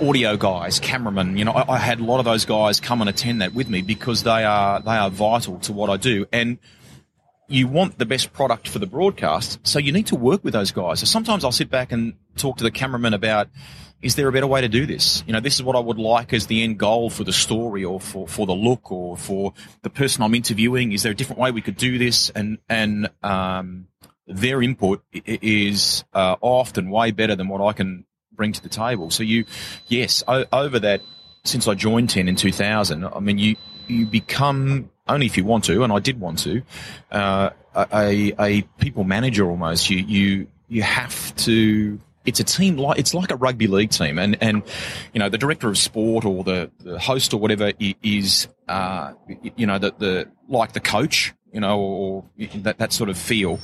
audio 0.00 0.38
guys, 0.38 0.80
cameramen. 0.80 1.36
You 1.36 1.44
know, 1.44 1.52
I, 1.52 1.74
I 1.74 1.78
had 1.78 2.00
a 2.00 2.04
lot 2.04 2.20
of 2.20 2.24
those 2.24 2.46
guys 2.46 2.80
come 2.80 3.02
and 3.02 3.10
attend 3.10 3.42
that 3.42 3.52
with 3.52 3.68
me 3.68 3.82
because 3.82 4.22
they 4.22 4.44
are 4.44 4.80
they 4.80 4.92
are 4.92 5.10
vital 5.10 5.58
to 5.58 5.74
what 5.74 5.90
I 5.90 5.98
do. 5.98 6.24
And 6.32 6.56
you 7.48 7.68
want 7.68 7.98
the 7.98 8.06
best 8.06 8.32
product 8.32 8.66
for 8.66 8.78
the 8.78 8.86
broadcast, 8.86 9.58
so 9.62 9.78
you 9.78 9.92
need 9.92 10.06
to 10.06 10.16
work 10.16 10.42
with 10.42 10.54
those 10.54 10.72
guys. 10.72 11.00
So 11.00 11.04
sometimes 11.04 11.44
I'll 11.44 11.52
sit 11.52 11.68
back 11.68 11.92
and 11.92 12.14
talk 12.36 12.56
to 12.58 12.64
the 12.64 12.70
cameraman 12.70 13.12
about 13.12 13.50
is 14.02 14.14
there 14.14 14.28
a 14.28 14.32
better 14.32 14.46
way 14.46 14.60
to 14.60 14.68
do 14.68 14.86
this? 14.86 15.22
You 15.26 15.32
know, 15.32 15.40
this 15.40 15.54
is 15.54 15.62
what 15.62 15.76
I 15.76 15.80
would 15.80 15.98
like 15.98 16.32
as 16.32 16.46
the 16.46 16.62
end 16.62 16.78
goal 16.78 17.10
for 17.10 17.24
the 17.24 17.32
story 17.32 17.84
or 17.84 18.00
for, 18.00 18.26
for 18.26 18.46
the 18.46 18.54
look 18.54 18.90
or 18.90 19.16
for 19.16 19.52
the 19.82 19.90
person 19.90 20.22
I'm 20.22 20.34
interviewing. 20.34 20.92
Is 20.92 21.02
there 21.02 21.12
a 21.12 21.14
different 21.14 21.40
way 21.40 21.50
we 21.50 21.60
could 21.60 21.76
do 21.76 21.98
this? 21.98 22.30
And, 22.30 22.58
and, 22.68 23.10
um, 23.22 23.88
their 24.26 24.62
input 24.62 25.02
is 25.12 26.04
uh, 26.14 26.36
often 26.40 26.88
way 26.88 27.10
better 27.10 27.34
than 27.34 27.48
what 27.48 27.60
I 27.60 27.72
can 27.72 28.04
bring 28.32 28.52
to 28.52 28.62
the 28.62 28.68
table. 28.68 29.10
So 29.10 29.22
you, 29.22 29.44
yes, 29.88 30.22
o- 30.26 30.46
over 30.52 30.78
that, 30.78 31.02
since 31.44 31.66
I 31.66 31.74
joined 31.74 32.10
10 32.10 32.28
in 32.28 32.36
2000, 32.36 33.04
I 33.04 33.18
mean, 33.20 33.38
you, 33.38 33.56
you 33.88 34.06
become, 34.06 34.90
only 35.08 35.26
if 35.26 35.36
you 35.36 35.44
want 35.44 35.64
to, 35.64 35.82
and 35.82 35.92
I 35.92 35.98
did 35.98 36.20
want 36.20 36.38
to, 36.40 36.62
uh, 37.10 37.50
a, 37.74 38.32
a 38.38 38.62
people 38.78 39.04
manager 39.04 39.50
almost. 39.50 39.90
You, 39.90 39.98
you, 39.98 40.46
you 40.68 40.82
have 40.82 41.34
to, 41.36 41.98
it's 42.24 42.40
a 42.40 42.44
team 42.44 42.76
like 42.76 42.98
it's 42.98 43.14
like 43.14 43.30
a 43.30 43.36
rugby 43.36 43.66
league 43.66 43.90
team, 43.90 44.18
and 44.18 44.36
and 44.42 44.62
you 45.12 45.18
know 45.18 45.28
the 45.28 45.38
director 45.38 45.68
of 45.68 45.78
sport 45.78 46.24
or 46.24 46.44
the, 46.44 46.70
the 46.80 46.98
host 46.98 47.32
or 47.32 47.40
whatever 47.40 47.72
is 47.78 48.48
uh, 48.68 49.12
you 49.56 49.66
know 49.66 49.78
the 49.78 49.94
the 49.98 50.28
like 50.48 50.72
the 50.72 50.80
coach, 50.80 51.32
you 51.52 51.60
know, 51.60 51.78
or 51.78 52.24
that 52.56 52.78
that 52.78 52.92
sort 52.92 53.08
of 53.08 53.16
feel. 53.16 53.58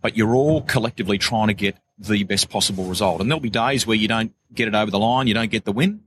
But 0.00 0.16
you're 0.16 0.34
all 0.34 0.62
collectively 0.62 1.18
trying 1.18 1.48
to 1.48 1.54
get 1.54 1.76
the 1.98 2.24
best 2.24 2.50
possible 2.50 2.84
result, 2.84 3.20
and 3.20 3.30
there'll 3.30 3.40
be 3.40 3.50
days 3.50 3.86
where 3.86 3.96
you 3.96 4.08
don't 4.08 4.32
get 4.54 4.68
it 4.68 4.74
over 4.74 4.90
the 4.90 4.98
line, 4.98 5.26
you 5.26 5.34
don't 5.34 5.50
get 5.50 5.64
the 5.64 5.72
win, 5.72 6.02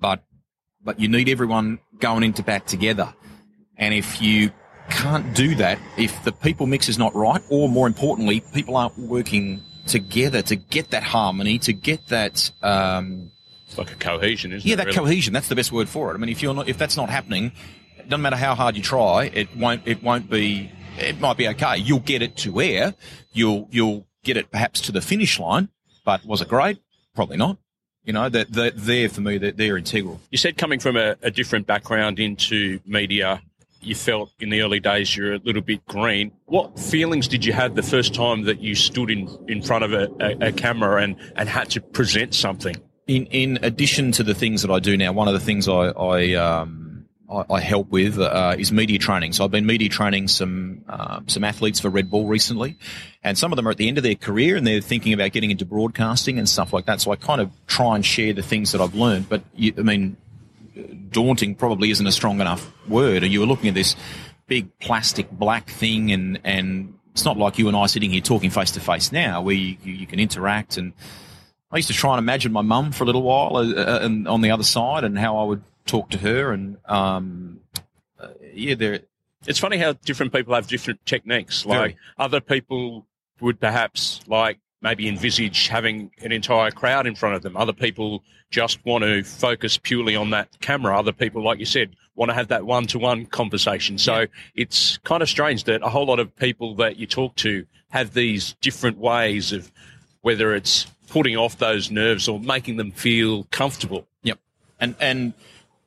but 0.00 0.24
but 0.82 0.98
you 0.98 1.08
need 1.08 1.28
everyone 1.28 1.78
going 2.00 2.24
into 2.24 2.42
bat 2.42 2.66
together, 2.66 3.14
and 3.76 3.94
if 3.94 4.20
you 4.20 4.50
can't 4.90 5.34
do 5.34 5.54
that, 5.54 5.78
if 5.96 6.24
the 6.24 6.32
people 6.32 6.66
mix 6.66 6.88
is 6.88 6.98
not 6.98 7.14
right, 7.14 7.40
or 7.48 7.68
more 7.68 7.86
importantly, 7.86 8.40
people 8.52 8.76
aren't 8.76 8.98
working 8.98 9.62
together 9.86 10.42
to 10.42 10.56
get 10.56 10.90
that 10.90 11.02
harmony, 11.02 11.58
to 11.60 11.72
get 11.72 12.08
that. 12.08 12.50
Um, 12.62 13.30
it's 13.66 13.78
like 13.78 13.92
a 13.92 13.96
cohesion, 13.96 14.52
isn't 14.52 14.66
yeah, 14.66 14.74
it? 14.74 14.78
Yeah, 14.78 14.84
that 14.84 14.86
really? 14.86 14.98
cohesion. 14.98 15.32
That's 15.32 15.48
the 15.48 15.56
best 15.56 15.72
word 15.72 15.88
for 15.88 16.10
it. 16.10 16.14
I 16.14 16.18
mean, 16.18 16.28
if 16.28 16.42
you're 16.42 16.54
not, 16.54 16.68
if 16.68 16.78
that's 16.78 16.96
not 16.96 17.08
happening, 17.08 17.52
it 17.98 18.08
doesn't 18.08 18.22
matter 18.22 18.36
how 18.36 18.54
hard 18.54 18.76
you 18.76 18.82
try, 18.82 19.30
it 19.32 19.56
won't. 19.56 19.82
It 19.86 20.02
won't 20.02 20.28
be. 20.30 20.70
It 20.98 21.20
might 21.20 21.36
be 21.36 21.48
okay. 21.48 21.78
You'll 21.78 22.00
get 22.00 22.20
it 22.20 22.36
to 22.38 22.60
air. 22.60 22.94
You'll 23.32 23.68
you'll 23.70 24.06
get 24.24 24.36
it 24.36 24.50
perhaps 24.50 24.80
to 24.82 24.92
the 24.92 25.00
finish 25.00 25.38
line. 25.38 25.68
But 26.04 26.24
was 26.24 26.42
it 26.42 26.48
great? 26.48 26.78
Probably 27.14 27.36
not. 27.36 27.58
You 28.04 28.12
know, 28.12 28.28
that 28.28 28.52
they're, 28.52 28.72
they're 28.72 29.08
for 29.08 29.20
me. 29.20 29.38
They're, 29.38 29.52
they're 29.52 29.76
integral. 29.76 30.20
You 30.30 30.38
said 30.38 30.58
coming 30.58 30.80
from 30.80 30.96
a, 30.96 31.16
a 31.22 31.30
different 31.30 31.68
background 31.68 32.18
into 32.18 32.80
media, 32.84 33.40
you 33.82 33.94
felt 33.94 34.30
in 34.40 34.50
the 34.50 34.62
early 34.62 34.80
days 34.80 35.16
you're 35.16 35.34
a 35.34 35.38
little 35.38 35.62
bit 35.62 35.84
green. 35.86 36.32
What 36.46 36.78
feelings 36.78 37.28
did 37.28 37.44
you 37.44 37.52
have 37.52 37.74
the 37.74 37.82
first 37.82 38.14
time 38.14 38.42
that 38.42 38.60
you 38.60 38.74
stood 38.74 39.10
in, 39.10 39.28
in 39.48 39.62
front 39.62 39.84
of 39.84 39.92
a, 39.92 40.08
a, 40.20 40.48
a 40.48 40.52
camera 40.52 41.02
and, 41.02 41.16
and 41.36 41.48
had 41.48 41.70
to 41.70 41.80
present 41.80 42.34
something? 42.34 42.76
In 43.08 43.26
in 43.26 43.58
addition 43.62 44.12
to 44.12 44.22
the 44.22 44.34
things 44.34 44.62
that 44.62 44.70
I 44.70 44.78
do 44.78 44.96
now, 44.96 45.12
one 45.12 45.26
of 45.26 45.34
the 45.34 45.40
things 45.40 45.68
I 45.68 45.88
I 45.88 46.34
um 46.34 47.06
I, 47.32 47.44
I 47.54 47.60
help 47.60 47.88
with 47.88 48.18
uh, 48.18 48.54
is 48.58 48.70
media 48.70 48.98
training. 48.98 49.32
So 49.32 49.44
I've 49.44 49.50
been 49.50 49.66
media 49.66 49.88
training 49.88 50.28
some 50.28 50.84
um, 50.88 51.28
some 51.28 51.42
athletes 51.42 51.80
for 51.80 51.88
Red 51.90 52.10
Bull 52.10 52.26
recently, 52.26 52.76
and 53.24 53.36
some 53.36 53.52
of 53.52 53.56
them 53.56 53.66
are 53.66 53.70
at 53.70 53.76
the 53.76 53.88
end 53.88 53.98
of 53.98 54.04
their 54.04 54.14
career 54.14 54.56
and 54.56 54.66
they're 54.66 54.80
thinking 54.80 55.12
about 55.12 55.32
getting 55.32 55.50
into 55.50 55.64
broadcasting 55.64 56.38
and 56.38 56.48
stuff 56.48 56.72
like 56.72 56.86
that. 56.86 57.00
So 57.00 57.10
I 57.10 57.16
kind 57.16 57.40
of 57.40 57.50
try 57.66 57.96
and 57.96 58.06
share 58.06 58.32
the 58.32 58.42
things 58.42 58.70
that 58.72 58.80
I've 58.80 58.94
learned. 58.94 59.28
But 59.28 59.42
you, 59.54 59.74
I 59.76 59.82
mean, 59.82 60.16
daunting 61.10 61.54
probably 61.54 61.90
isn't 61.90 62.06
a 62.06 62.12
strong 62.12 62.40
enough 62.40 62.72
word. 62.88 63.22
And 63.22 63.32
you 63.32 63.40
were 63.40 63.46
looking 63.46 63.68
at 63.68 63.74
this 63.74 63.96
big 64.46 64.78
plastic 64.78 65.30
black 65.30 65.70
thing, 65.70 66.12
and 66.12 66.40
and 66.44 66.94
it's 67.12 67.24
not 67.24 67.36
like 67.36 67.58
you 67.58 67.68
and 67.68 67.76
I 67.76 67.86
sitting 67.86 68.10
here 68.10 68.20
talking 68.20 68.50
face 68.50 68.70
to 68.72 68.80
face 68.80 69.12
now, 69.12 69.42
where 69.42 69.54
you, 69.54 69.76
you, 69.82 69.92
you 69.92 70.06
can 70.06 70.18
interact. 70.18 70.76
And 70.76 70.92
I 71.70 71.76
used 71.76 71.88
to 71.88 71.94
try 71.94 72.12
and 72.12 72.18
imagine 72.18 72.52
my 72.52 72.62
mum 72.62 72.92
for 72.92 73.04
a 73.04 73.06
little 73.06 73.22
while, 73.22 73.56
uh, 73.56 73.72
uh, 73.74 73.98
and 74.02 74.28
on 74.28 74.40
the 74.40 74.50
other 74.50 74.64
side, 74.64 75.04
and 75.04 75.18
how 75.18 75.38
I 75.38 75.44
would 75.44 75.62
talk 75.86 76.10
to 76.10 76.18
her. 76.18 76.52
And 76.52 76.78
um, 76.86 77.60
uh, 78.18 78.28
yeah, 78.52 78.74
there. 78.74 79.00
It's 79.46 79.58
funny 79.58 79.76
how 79.76 79.94
different 79.94 80.32
people 80.32 80.54
have 80.54 80.68
different 80.68 81.04
techniques. 81.04 81.66
Like 81.66 81.78
Very. 81.78 81.96
other 82.16 82.40
people 82.40 83.06
would 83.40 83.58
perhaps 83.58 84.20
like 84.28 84.60
maybe 84.80 85.08
envisage 85.08 85.68
having 85.68 86.10
an 86.18 86.30
entire 86.30 86.70
crowd 86.70 87.06
in 87.06 87.14
front 87.14 87.34
of 87.34 87.42
them. 87.42 87.56
Other 87.56 87.72
people 87.72 88.22
just 88.52 88.84
want 88.84 89.02
to 89.02 89.24
focus 89.24 89.76
purely 89.76 90.14
on 90.14 90.30
that 90.30 90.48
camera. 90.60 90.96
Other 90.96 91.12
people, 91.12 91.42
like 91.42 91.58
you 91.58 91.64
said, 91.64 91.96
want 92.14 92.28
to 92.28 92.34
have 92.34 92.48
that 92.48 92.64
one 92.64 92.86
to 92.88 92.98
one 92.98 93.26
conversation. 93.26 93.98
So 93.98 94.26
it's 94.54 94.98
kind 94.98 95.22
of 95.22 95.28
strange 95.28 95.64
that 95.64 95.82
a 95.82 95.88
whole 95.88 96.06
lot 96.06 96.20
of 96.20 96.36
people 96.36 96.76
that 96.76 96.96
you 96.96 97.06
talk 97.06 97.34
to 97.36 97.66
have 97.88 98.14
these 98.14 98.54
different 98.60 98.98
ways 98.98 99.52
of 99.52 99.72
whether 100.20 100.54
it's 100.54 100.86
putting 101.08 101.36
off 101.36 101.58
those 101.58 101.90
nerves 101.90 102.28
or 102.28 102.38
making 102.38 102.76
them 102.76 102.92
feel 102.92 103.44
comfortable. 103.44 104.06
Yep. 104.22 104.38
And 104.78 104.94
and 105.00 105.32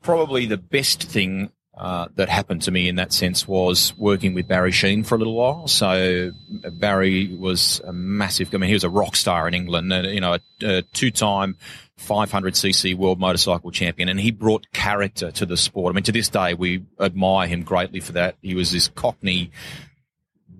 probably 0.02 0.46
the 0.46 0.58
best 0.58 1.04
thing 1.04 1.52
uh, 1.78 2.08
that 2.16 2.30
happened 2.30 2.62
to 2.62 2.72
me 2.72 2.88
in 2.88 2.96
that 2.96 3.12
sense 3.12 3.48
was 3.48 3.94
working 3.98 4.34
with 4.34 4.48
Barry 4.48 4.72
Sheene 4.72 5.06
for 5.06 5.16
a 5.16 5.18
little 5.18 5.36
while. 5.36 5.68
So 5.68 6.32
uh, 6.64 6.70
Barry 6.70 7.36
was 7.36 7.82
a 7.84 7.92
massive. 7.92 8.54
I 8.54 8.58
mean, 8.58 8.70
he 8.70 8.74
was 8.74 8.84
a 8.84 8.90
rock 8.90 9.16
star 9.16 9.48
in 9.48 9.54
England. 9.54 9.92
Uh, 9.92 10.02
you 10.02 10.22
know, 10.22 10.36
a, 10.36 10.40
a 10.64 10.82
two-time 10.84 11.58
500cc 12.00 12.96
world 12.96 13.20
motorcycle 13.20 13.72
champion, 13.72 14.10
and 14.10 14.20
he 14.20 14.32
brought 14.32 14.72
character 14.74 15.32
to 15.32 15.46
the 15.46 15.58
sport. 15.58 15.94
I 15.94 15.96
mean, 15.96 16.04
to 16.04 16.12
this 16.12 16.30
day, 16.30 16.54
we 16.54 16.84
admire 17.00 17.48
him 17.48 17.64
greatly 17.64 18.00
for 18.00 18.12
that. 18.14 18.36
He 18.42 18.56
was 18.56 18.72
this 18.72 18.88
Cockney 18.90 19.52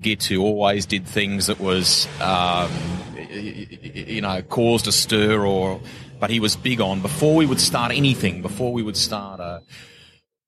git 0.02 0.24
who 0.26 0.42
always 0.42 0.86
did 0.86 1.06
things 1.06 1.48
that 1.48 1.60
was, 1.60 2.08
um, 2.22 2.72
you 3.30 4.22
know, 4.22 4.42
caused 4.44 4.88
a 4.88 4.92
stir 4.92 5.46
or, 5.46 5.82
but 6.20 6.30
he 6.30 6.40
was 6.40 6.56
big 6.56 6.80
on 6.80 7.02
before 7.02 7.36
we 7.36 7.46
would 7.46 7.60
start 7.60 7.92
anything, 7.92 8.42
before 8.42 8.72
we 8.72 8.84
would 8.84 8.98
start 8.98 9.40
a. 9.40 9.62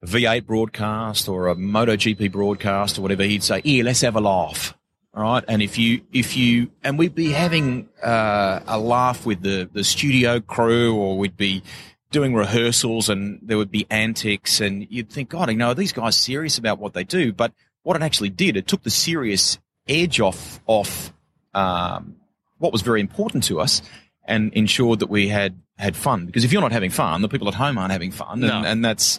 V8 0.06 0.46
broadcast 0.46 1.28
or 1.28 1.48
a 1.48 1.56
MotoGP 1.56 2.30
broadcast 2.30 2.98
or 2.98 3.02
whatever, 3.02 3.24
he'd 3.24 3.42
say, 3.42 3.60
"Here, 3.64 3.82
let's 3.82 4.02
have 4.02 4.14
a 4.14 4.20
laugh." 4.20 4.77
All 5.14 5.22
right, 5.22 5.44
and 5.48 5.62
if 5.62 5.78
you 5.78 6.02
if 6.12 6.36
you 6.36 6.70
and 6.84 6.98
we'd 6.98 7.14
be 7.14 7.30
having 7.32 7.88
uh, 8.02 8.60
a 8.66 8.78
laugh 8.78 9.24
with 9.26 9.42
the 9.42 9.68
the 9.72 9.82
studio 9.82 10.38
crew, 10.40 10.94
or 10.94 11.18
we'd 11.18 11.36
be 11.36 11.62
doing 12.10 12.34
rehearsals, 12.34 13.08
and 13.08 13.40
there 13.42 13.56
would 13.56 13.70
be 13.70 13.86
antics, 13.90 14.60
and 14.60 14.86
you'd 14.90 15.10
think, 15.10 15.30
God, 15.30 15.50
you 15.50 15.56
know, 15.56 15.68
are 15.68 15.74
these 15.74 15.92
guys 15.92 16.16
serious 16.16 16.58
about 16.58 16.78
what 16.78 16.92
they 16.92 17.04
do? 17.04 17.32
But 17.32 17.52
what 17.82 17.96
it 17.96 18.02
actually 18.02 18.28
did, 18.30 18.56
it 18.56 18.66
took 18.66 18.82
the 18.82 18.90
serious 18.90 19.58
edge 19.88 20.20
off 20.20 20.60
off 20.66 21.12
um, 21.54 22.16
what 22.58 22.70
was 22.72 22.82
very 22.82 23.00
important 23.00 23.44
to 23.44 23.60
us, 23.60 23.80
and 24.24 24.52
ensured 24.52 25.00
that 25.00 25.08
we 25.08 25.28
had 25.28 25.58
had 25.78 25.96
fun. 25.96 26.26
Because 26.26 26.44
if 26.44 26.52
you're 26.52 26.62
not 26.62 26.72
having 26.72 26.90
fun, 26.90 27.22
the 27.22 27.28
people 27.28 27.48
at 27.48 27.54
home 27.54 27.78
aren't 27.78 27.92
having 27.92 28.10
fun, 28.12 28.42
and, 28.44 28.62
No. 28.62 28.62
and 28.62 28.84
that's 28.84 29.18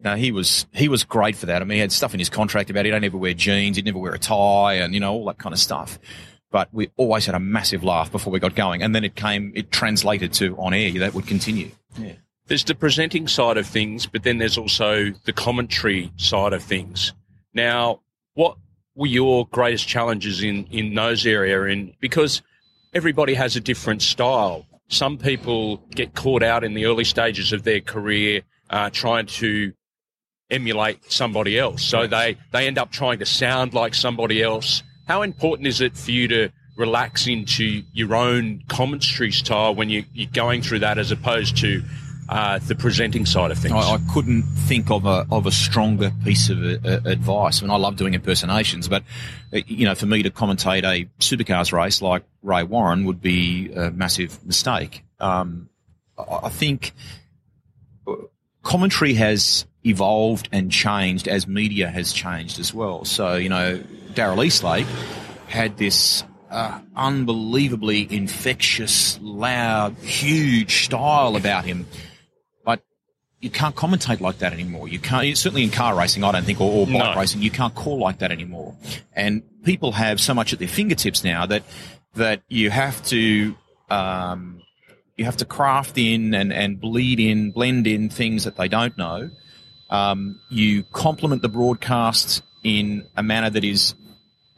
no, 0.00 0.14
he 0.14 0.30
was 0.30 0.66
he 0.72 0.88
was 0.88 1.04
great 1.04 1.36
for 1.36 1.46
that. 1.46 1.62
I 1.62 1.64
mean, 1.64 1.76
he 1.76 1.80
had 1.80 1.92
stuff 1.92 2.12
in 2.12 2.18
his 2.18 2.28
contract 2.28 2.70
about 2.70 2.84
he 2.84 2.90
don't 2.90 3.04
ever 3.04 3.16
wear 3.16 3.34
jeans, 3.34 3.76
he'd 3.76 3.84
never 3.84 3.98
wear 3.98 4.12
a 4.12 4.18
tie, 4.18 4.74
and 4.74 4.94
you 4.94 5.00
know 5.00 5.12
all 5.12 5.24
that 5.26 5.38
kind 5.38 5.52
of 5.52 5.58
stuff. 5.58 5.98
But 6.50 6.68
we 6.72 6.90
always 6.96 7.26
had 7.26 7.34
a 7.34 7.40
massive 7.40 7.82
laugh 7.82 8.12
before 8.12 8.32
we 8.32 8.38
got 8.38 8.54
going, 8.54 8.82
and 8.82 8.94
then 8.94 9.04
it 9.04 9.14
came, 9.16 9.52
it 9.54 9.70
translated 9.72 10.32
to 10.34 10.56
on 10.56 10.74
air. 10.74 10.92
That 10.98 11.14
would 11.14 11.26
continue. 11.26 11.70
Yeah. 11.98 12.12
There's 12.46 12.64
the 12.64 12.74
presenting 12.74 13.26
side 13.26 13.56
of 13.56 13.66
things, 13.66 14.06
but 14.06 14.22
then 14.22 14.38
there's 14.38 14.56
also 14.56 15.12
the 15.24 15.32
commentary 15.32 16.12
side 16.16 16.52
of 16.52 16.62
things. 16.62 17.12
Now, 17.52 18.00
what 18.34 18.56
were 18.94 19.08
your 19.08 19.46
greatest 19.48 19.88
challenges 19.88 20.42
in, 20.42 20.66
in 20.70 20.94
those 20.94 21.26
area? 21.26 21.64
In 21.64 21.94
because 21.98 22.42
everybody 22.94 23.34
has 23.34 23.56
a 23.56 23.60
different 23.60 24.02
style. 24.02 24.64
Some 24.88 25.18
people 25.18 25.78
get 25.90 26.14
caught 26.14 26.44
out 26.44 26.62
in 26.62 26.74
the 26.74 26.86
early 26.86 27.04
stages 27.04 27.52
of 27.52 27.64
their 27.64 27.80
career 27.80 28.42
uh, 28.70 28.90
trying 28.90 29.26
to 29.26 29.72
emulate 30.50 31.10
somebody 31.10 31.58
else. 31.58 31.82
So 31.82 32.06
they, 32.06 32.36
they 32.52 32.66
end 32.66 32.78
up 32.78 32.90
trying 32.90 33.18
to 33.18 33.26
sound 33.26 33.74
like 33.74 33.94
somebody 33.94 34.42
else. 34.42 34.82
How 35.06 35.22
important 35.22 35.66
is 35.66 35.80
it 35.80 35.96
for 35.96 36.10
you 36.10 36.28
to 36.28 36.50
relax 36.76 37.26
into 37.26 37.82
your 37.92 38.14
own 38.14 38.62
commentary 38.68 39.32
style 39.32 39.74
when 39.74 39.90
you, 39.90 40.04
you're 40.12 40.30
going 40.32 40.62
through 40.62 40.80
that 40.80 40.98
as 40.98 41.10
opposed 41.10 41.56
to 41.58 41.82
uh, 42.28 42.58
the 42.58 42.74
presenting 42.74 43.24
side 43.24 43.50
of 43.50 43.58
things? 43.58 43.74
I, 43.74 43.94
I 43.94 43.98
couldn't 44.12 44.42
think 44.42 44.90
of 44.90 45.06
a 45.06 45.26
of 45.30 45.46
a 45.46 45.50
stronger 45.50 46.12
piece 46.24 46.50
of 46.50 46.58
uh, 46.62 47.00
advice. 47.04 47.60
I 47.60 47.66
mean, 47.66 47.70
I 47.70 47.76
love 47.76 47.96
doing 47.96 48.14
impersonations, 48.14 48.88
but 48.88 49.04
uh, 49.52 49.60
you 49.66 49.84
know, 49.84 49.94
for 49.94 50.06
me 50.06 50.22
to 50.22 50.30
commentate 50.30 50.84
a 50.84 51.08
supercars 51.20 51.72
race 51.72 52.02
like 52.02 52.24
Ray 52.42 52.62
Warren 52.64 53.04
would 53.04 53.20
be 53.20 53.72
a 53.72 53.90
massive 53.90 54.44
mistake. 54.44 55.02
Um, 55.20 55.68
I 56.18 56.46
I 56.46 56.48
think 56.48 56.92
uh, 58.06 58.14
commentary 58.62 59.14
has 59.14 59.66
evolved 59.86 60.48
and 60.52 60.70
changed 60.72 61.28
as 61.28 61.46
media 61.46 61.88
has 61.88 62.12
changed 62.12 62.58
as 62.58 62.74
well. 62.74 63.04
So, 63.04 63.36
you 63.36 63.48
know, 63.48 63.82
Daryl 64.14 64.44
Eastlake 64.44 64.86
had 65.46 65.76
this 65.78 66.24
uh, 66.50 66.80
unbelievably 66.96 68.08
infectious, 68.10 69.18
loud, 69.22 69.94
huge 69.96 70.84
style 70.84 71.36
about 71.36 71.64
him. 71.64 71.86
But 72.64 72.82
you 73.40 73.50
can't 73.50 73.74
commentate 73.76 74.20
like 74.20 74.38
that 74.38 74.52
anymore. 74.52 74.88
You 74.88 74.98
can't, 74.98 75.36
certainly 75.36 75.62
in 75.64 75.70
car 75.70 75.94
racing, 75.96 76.24
I 76.24 76.32
don't 76.32 76.44
think, 76.44 76.60
or, 76.60 76.70
or 76.70 76.86
bike 76.86 77.14
No. 77.14 77.14
racing, 77.20 77.42
you 77.42 77.50
can't 77.50 77.74
call 77.74 77.98
like 77.98 78.18
that 78.18 78.32
anymore. 78.32 78.74
And 79.12 79.42
people 79.64 79.92
have 79.92 80.20
so 80.20 80.34
much 80.34 80.52
at 80.52 80.58
their 80.58 80.68
fingertips 80.68 81.22
now 81.24 81.46
that, 81.46 81.62
that 82.14 82.42
you 82.48 82.70
have 82.70 83.04
to, 83.06 83.54
um, 83.90 84.62
you 85.16 85.24
have 85.24 85.36
to 85.38 85.44
craft 85.44 85.96
in 85.98 86.34
and, 86.34 86.52
and 86.52 86.80
bleed 86.80 87.20
in, 87.20 87.50
blend 87.50 87.86
in 87.86 88.08
things 88.08 88.44
that 88.44 88.56
they 88.56 88.68
don't 88.68 88.96
know. 88.98 89.30
Um, 89.90 90.40
you 90.50 90.82
complement 90.84 91.42
the 91.42 91.48
broadcast 91.48 92.42
in 92.64 93.06
a 93.16 93.22
manner 93.22 93.50
that 93.50 93.64
is 93.64 93.94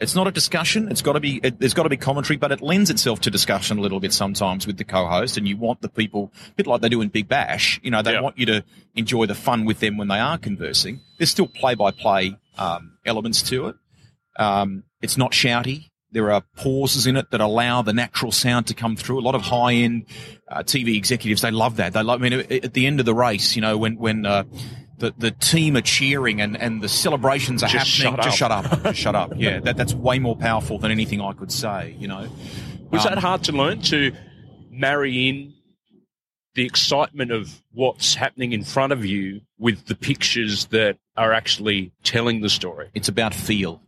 it's 0.01 0.15
not 0.15 0.29
a 0.29 0.31
discussion. 0.31 0.89
It's 0.91 1.03
got 1.03 1.15
to 1.15 1.21
be. 1.21 1.41
It, 1.43 1.59
there's 1.59 1.75
got 1.75 1.83
to 1.83 1.89
be 1.89 1.97
commentary, 1.97 2.37
but 2.37 2.53
it 2.53 2.61
lends 2.61 2.89
itself 2.89 3.21
to 3.23 3.31
discussion 3.31 3.79
a 3.79 3.81
little 3.81 3.99
bit 3.99 4.13
sometimes 4.13 4.67
with 4.67 4.77
the 4.77 4.85
co-host. 4.85 5.37
And 5.37 5.49
you 5.49 5.57
want 5.57 5.81
the 5.81 5.89
people, 5.89 6.33
a 6.51 6.53
bit 6.53 6.67
like 6.69 6.81
they 6.81 6.89
do 6.89 7.01
in 7.01 7.09
Big 7.09 7.27
Bash. 7.27 7.81
You 7.83 7.91
know, 7.91 8.03
they 8.03 8.19
want 8.21 8.39
you 8.39 8.47
to 8.47 8.65
enjoy 8.95 9.27
the 9.27 9.35
fun 9.35 9.65
with 9.65 9.81
them 9.81 9.97
when 9.97 10.07
they 10.07 10.21
are 10.21 10.39
conversing. 10.39 11.01
There's 11.19 11.31
still 11.31 11.49
play-by-play 11.49 12.37
um, 12.59 12.99
elements 13.05 13.43
to 13.43 13.69
it. 13.69 13.77
Um, 14.39 14.85
it's 15.03 15.17
not 15.17 15.33
shouty. 15.33 15.91
There 16.13 16.31
are 16.33 16.43
pauses 16.57 17.07
in 17.07 17.17
it 17.17 17.33
that 17.33 17.41
allow 17.41 17.83
the 17.83 17.93
natural 17.93 18.31
sound 18.31 18.69
to 18.69 18.75
come 18.75 18.97
through. 18.97 19.19
A 19.19 19.21
lot 19.21 19.35
of 19.35 19.43
high-end 19.43 20.07
uh, 20.49 20.63
TV 20.63 20.97
executives 20.97 21.43
they 21.43 21.51
love 21.51 21.77
that. 21.77 21.93
They 21.93 22.03
love. 22.03 22.23
I 22.23 22.29
mean, 22.29 22.47
at 22.51 22.73
the 22.73 22.87
end 22.87 23.01
of 23.01 23.07
the 23.07 23.15
race, 23.15 23.57
you 23.57 23.63
know, 23.63 23.77
when 23.77 23.99
when 23.99 24.25
uh, 24.25 24.45
the, 24.99 25.15
the 25.17 25.31
team 25.31 25.77
are 25.77 25.83
cheering 25.83 26.41
and, 26.41 26.57
and 26.57 26.83
the 26.83 26.89
celebrations 26.89 27.63
are 27.63 27.69
just 27.69 27.99
happening. 27.99 28.17
Shut 28.17 28.25
just 28.25 28.39
shut 28.39 28.51
up. 28.51 28.83
just 28.83 28.99
shut 28.99 29.15
up. 29.15 29.33
Yeah, 29.37 29.61
that, 29.61 29.77
that's 29.77 29.95
way 29.95 30.19
more 30.19 30.37
powerful 30.37 30.79
than 30.79 30.91
anything 30.91 31.21
I 31.21 31.33
could 31.33 31.53
say, 31.53 31.97
you 31.99 32.09
know. 32.09 32.29
Was 32.91 33.07
um, 33.07 33.15
that 33.15 33.19
hard 33.19 33.45
to 33.45 33.53
learn 33.53 33.81
to 33.83 34.13
marry 34.71 35.29
in 35.29 35.55
the 36.55 36.67
excitement 36.67 37.31
of 37.31 37.63
what's 37.73 38.15
happening 38.15 38.53
in 38.53 38.65
front 38.65 38.93
of 38.93 39.05
you 39.05 39.41
with 39.59 39.87
the 39.87 39.95
pictures 39.95 40.67
that 40.67 40.99
are 41.17 41.33
actually 41.33 41.93
telling 42.03 42.41
the 42.41 42.49
story? 42.49 42.89
It's 42.95 43.09
about 43.09 43.35
feel, 43.35 43.81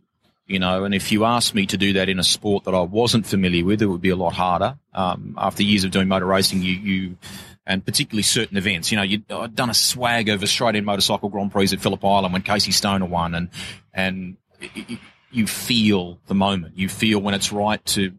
you 0.47 0.59
know, 0.59 0.85
and 0.85 0.93
if 0.93 1.11
you 1.11 1.25
asked 1.25 1.53
me 1.53 1.65
to 1.65 1.77
do 1.77 1.93
that 1.93 2.07
in 2.07 2.19
a 2.19 2.23
sport 2.23 2.63
that 2.65 2.73
I 2.73 2.81
wasn't 2.81 3.25
familiar 3.25 3.65
with, 3.65 3.81
it 3.81 3.87
would 3.87 4.01
be 4.01 4.09
a 4.09 4.15
lot 4.15 4.33
harder. 4.33 4.77
Um, 4.93 5.35
after 5.37 5.63
years 5.63 5.83
of 5.83 5.91
doing 5.91 6.07
motor 6.07 6.25
racing, 6.25 6.61
you, 6.61 6.73
you 6.73 7.17
and 7.65 7.85
particularly 7.85 8.23
certain 8.23 8.57
events. 8.57 8.91
You 8.91 8.97
know, 8.97 9.03
you'd 9.03 9.31
I'd 9.31 9.55
done 9.55 9.69
a 9.69 9.73
swag 9.73 10.29
of 10.29 10.43
Australian 10.43 10.85
Motorcycle 10.85 11.29
Grand 11.29 11.51
Prix 11.51 11.69
at 11.71 11.79
Phillip 11.79 12.03
Island 12.03 12.33
when 12.33 12.41
Casey 12.41 12.71
Stoner 12.71 13.05
won, 13.05 13.35
and 13.35 13.49
and 13.93 14.37
you 15.31 15.47
feel 15.47 16.19
the 16.27 16.35
moment. 16.35 16.77
You 16.77 16.89
feel 16.89 17.19
when 17.19 17.33
it's 17.33 17.51
right 17.51 17.83
to 17.87 18.13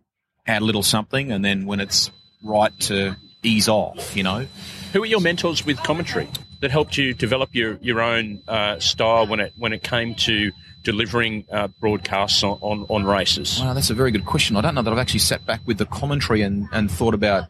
add 0.46 0.62
a 0.62 0.64
little 0.64 0.82
something, 0.82 1.32
and 1.32 1.44
then 1.44 1.66
when 1.66 1.80
it's 1.80 2.10
right 2.44 2.72
to 2.80 3.16
ease 3.42 3.68
off. 3.68 4.16
You 4.16 4.22
know, 4.22 4.46
who 4.92 5.02
are 5.02 5.06
your 5.06 5.20
mentors 5.20 5.64
with 5.66 5.78
commentary 5.78 6.28
that 6.60 6.70
helped 6.70 6.96
you 6.96 7.12
develop 7.12 7.50
your 7.52 7.78
your 7.82 8.00
own 8.00 8.42
uh, 8.48 8.78
style 8.78 9.26
when 9.26 9.40
it 9.40 9.52
when 9.56 9.72
it 9.72 9.82
came 9.82 10.14
to 10.14 10.52
delivering 10.82 11.44
uh, 11.52 11.68
broadcasts 11.80 12.42
on, 12.42 12.58
on, 12.60 12.86
on 12.88 13.04
races? 13.04 13.60
Well, 13.60 13.74
that's 13.74 13.90
a 13.90 13.94
very 13.94 14.10
good 14.10 14.24
question. 14.24 14.56
I 14.56 14.60
don't 14.60 14.74
know 14.74 14.82
that 14.82 14.92
I've 14.92 14.98
actually 14.98 15.20
sat 15.20 15.46
back 15.46 15.60
with 15.64 15.78
the 15.78 15.86
commentary 15.86 16.42
and, 16.42 16.66
and 16.72 16.90
thought 16.90 17.14
about 17.14 17.44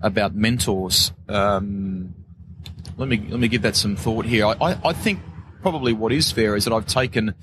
about 0.00 0.34
mentors. 0.34 1.12
Um, 1.28 2.14
let 2.96 3.08
me 3.08 3.26
let 3.28 3.40
me 3.40 3.48
give 3.48 3.62
that 3.62 3.76
some 3.76 3.96
thought 3.96 4.26
here. 4.26 4.46
I, 4.46 4.78
I 4.84 4.92
think 4.92 5.20
probably 5.62 5.92
what 5.92 6.12
is 6.12 6.30
fair 6.30 6.56
is 6.56 6.64
that 6.64 6.72
I've 6.72 6.86
taken 6.86 7.34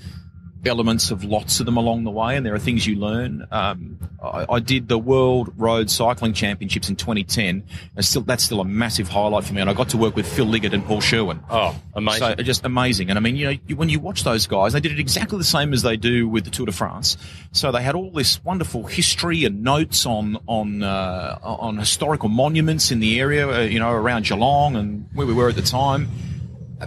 elements 0.65 1.11
of 1.11 1.23
lots 1.23 1.59
of 1.59 1.65
them 1.65 1.77
along 1.77 2.03
the 2.03 2.11
way, 2.11 2.35
and 2.35 2.45
there 2.45 2.53
are 2.53 2.59
things 2.59 2.85
you 2.85 2.95
learn. 2.95 3.45
Um, 3.51 3.99
I, 4.21 4.45
I, 4.49 4.59
did 4.59 4.87
the 4.87 4.97
World 4.97 5.53
Road 5.57 5.89
Cycling 5.89 6.33
Championships 6.33 6.89
in 6.89 6.95
2010, 6.95 7.63
and 7.95 8.05
still 8.05 8.23
that's 8.23 8.43
still 8.43 8.59
a 8.59 8.65
massive 8.65 9.07
highlight 9.07 9.43
for 9.43 9.53
me. 9.53 9.61
And 9.61 9.69
I 9.69 9.73
got 9.73 9.89
to 9.89 9.97
work 9.97 10.15
with 10.15 10.27
Phil 10.27 10.45
Liggett 10.45 10.73
and 10.73 10.83
Paul 10.85 11.01
Sherwin. 11.01 11.41
Oh, 11.49 11.75
amazing! 11.93 12.35
So 12.37 12.43
just 12.43 12.65
amazing. 12.65 13.09
And 13.09 13.17
I 13.17 13.21
mean, 13.21 13.35
you 13.35 13.51
know, 13.51 13.75
when 13.75 13.89
you 13.89 13.99
watch 13.99 14.23
those 14.23 14.47
guys, 14.47 14.73
they 14.73 14.79
did 14.79 14.91
it 14.91 14.99
exactly 14.99 15.37
the 15.37 15.43
same 15.43 15.73
as 15.73 15.81
they 15.83 15.97
do 15.97 16.27
with 16.27 16.45
the 16.45 16.49
Tour 16.49 16.65
de 16.65 16.71
France. 16.71 17.17
So 17.51 17.71
they 17.71 17.83
had 17.83 17.95
all 17.95 18.11
this 18.11 18.43
wonderful 18.43 18.85
history 18.85 19.45
and 19.45 19.63
notes 19.63 20.05
on 20.05 20.37
on 20.47 20.83
uh, 20.83 21.39
on 21.41 21.77
historical 21.77 22.29
monuments 22.29 22.91
in 22.91 22.99
the 22.99 23.19
area, 23.19 23.49
uh, 23.49 23.61
you 23.61 23.79
know, 23.79 23.91
around 23.91 24.25
Geelong 24.25 24.75
and 24.75 25.07
where 25.13 25.27
we 25.27 25.33
were 25.33 25.49
at 25.49 25.55
the 25.55 25.61
time. 25.61 26.09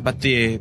But 0.03 0.21
their 0.21 0.61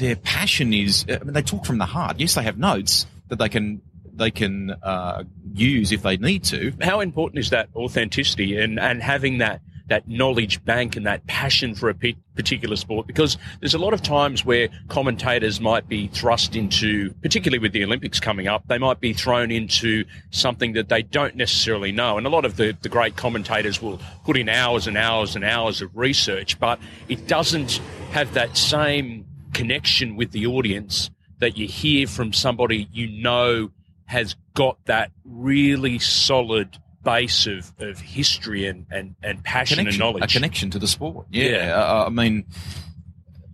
their 0.00 0.16
passion 0.16 0.74
is, 0.74 1.04
I 1.08 1.22
mean, 1.22 1.34
they 1.34 1.42
talk 1.42 1.64
from 1.64 1.78
the 1.78 1.86
heart. 1.86 2.18
Yes, 2.18 2.34
they 2.34 2.42
have 2.42 2.58
notes 2.58 3.06
that 3.28 3.38
they 3.38 3.48
can 3.48 3.80
they 4.12 4.30
can 4.30 4.70
uh, 4.82 5.24
use 5.54 5.92
if 5.92 6.02
they 6.02 6.16
need 6.16 6.44
to. 6.44 6.74
How 6.82 7.00
important 7.00 7.38
is 7.38 7.50
that 7.50 7.68
authenticity 7.74 8.58
and, 8.58 8.78
and 8.78 9.02
having 9.02 9.38
that 9.38 9.62
that 9.90 10.06
knowledge 10.06 10.64
bank 10.64 10.94
and 10.96 11.04
that 11.04 11.26
passion 11.26 11.74
for 11.74 11.90
a 11.90 11.94
particular 12.36 12.76
sport 12.76 13.08
because 13.08 13.36
there's 13.58 13.74
a 13.74 13.78
lot 13.78 13.92
of 13.92 14.00
times 14.00 14.44
where 14.44 14.68
commentators 14.86 15.60
might 15.60 15.88
be 15.88 16.06
thrust 16.06 16.54
into, 16.54 17.12
particularly 17.22 17.58
with 17.58 17.72
the 17.72 17.82
Olympics 17.82 18.20
coming 18.20 18.46
up, 18.46 18.62
they 18.68 18.78
might 18.78 19.00
be 19.00 19.12
thrown 19.12 19.50
into 19.50 20.04
something 20.30 20.74
that 20.74 20.88
they 20.88 21.02
don't 21.02 21.34
necessarily 21.34 21.90
know. 21.90 22.16
And 22.16 22.24
a 22.24 22.30
lot 22.30 22.44
of 22.44 22.56
the, 22.56 22.76
the 22.82 22.88
great 22.88 23.16
commentators 23.16 23.82
will 23.82 24.00
put 24.24 24.36
in 24.36 24.48
hours 24.48 24.86
and 24.86 24.96
hours 24.96 25.34
and 25.34 25.44
hours 25.44 25.82
of 25.82 25.90
research, 25.96 26.60
but 26.60 26.78
it 27.08 27.26
doesn't 27.26 27.80
have 28.12 28.32
that 28.34 28.56
same 28.56 29.26
connection 29.52 30.16
with 30.16 30.32
the 30.32 30.46
audience 30.46 31.10
that 31.38 31.56
you 31.56 31.66
hear 31.66 32.06
from 32.06 32.32
somebody 32.32 32.88
you 32.92 33.08
know 33.08 33.70
has 34.06 34.36
got 34.54 34.84
that 34.86 35.10
really 35.24 35.98
solid 35.98 36.76
base 37.02 37.46
of, 37.46 37.72
of 37.78 37.98
history 37.98 38.66
and, 38.66 38.86
and, 38.90 39.14
and 39.22 39.42
passion 39.42 39.86
and 39.86 39.98
knowledge. 39.98 40.24
A 40.24 40.26
connection 40.26 40.70
to 40.70 40.78
the 40.78 40.86
sport. 40.86 41.26
Yeah. 41.30 41.44
yeah. 41.44 41.74
Uh, 41.74 42.04
I 42.06 42.10
mean, 42.10 42.44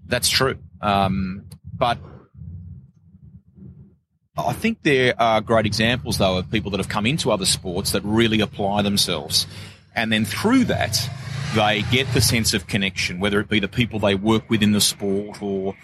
that's 0.07 0.29
true. 0.29 0.59
Um, 0.81 1.45
but 1.75 1.99
I 4.37 4.53
think 4.53 4.83
there 4.83 5.15
are 5.21 5.41
great 5.41 5.67
examples, 5.67 6.19
though, 6.19 6.39
of 6.39 6.51
people 6.51 6.71
that 6.73 6.79
have 6.79 6.89
come 6.89 7.07
into 7.07 7.31
other 7.31 7.47
sports 7.47 7.93
that 7.93 8.03
really 8.05 8.41
apply 8.41 8.83
themselves. 8.83 9.47
And 9.95 10.13
then 10.13 10.25
through 10.25 10.65
that, 10.65 10.99
they 11.55 11.83
get 11.91 12.13
the 12.13 12.21
sense 12.21 12.55
of 12.55 12.67
connection, 12.67 13.21
whether 13.21 13.41
it 13.41 13.49
be 13.49 13.61
the 13.61 13.69
people 13.69 13.99
they 13.99 14.15
work 14.15 14.49
with 14.51 14.63
in 14.63 14.73
the 14.73 14.81
sport 14.81 15.43
or 15.43 15.75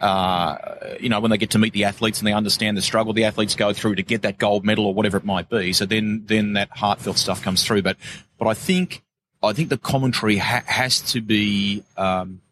uh, 0.00 0.56
you 1.00 1.08
know, 1.08 1.18
when 1.18 1.30
they 1.30 1.38
get 1.38 1.50
to 1.50 1.58
meet 1.58 1.72
the 1.72 1.84
athletes 1.84 2.18
and 2.18 2.26
they 2.26 2.32
understand 2.32 2.76
the 2.76 2.82
struggle 2.82 3.14
the 3.14 3.24
athletes 3.24 3.54
go 3.54 3.72
through 3.72 3.94
to 3.94 4.02
get 4.02 4.22
that 4.22 4.36
gold 4.36 4.64
medal 4.64 4.84
or 4.84 4.92
whatever 4.92 5.16
it 5.16 5.24
might 5.24 5.48
be. 5.48 5.72
So 5.72 5.86
then, 5.86 6.24
then 6.26 6.54
that 6.54 6.68
heartfelt 6.70 7.16
stuff 7.16 7.42
comes 7.42 7.64
through. 7.64 7.82
But, 7.82 7.96
but 8.38 8.46
I 8.46 8.52
think, 8.52 9.02
I 9.42 9.54
think 9.54 9.70
the 9.70 9.78
commentary 9.78 10.36
ha- 10.36 10.64
has 10.66 11.00
to 11.12 11.22
be, 11.22 11.84
um, 11.96 12.42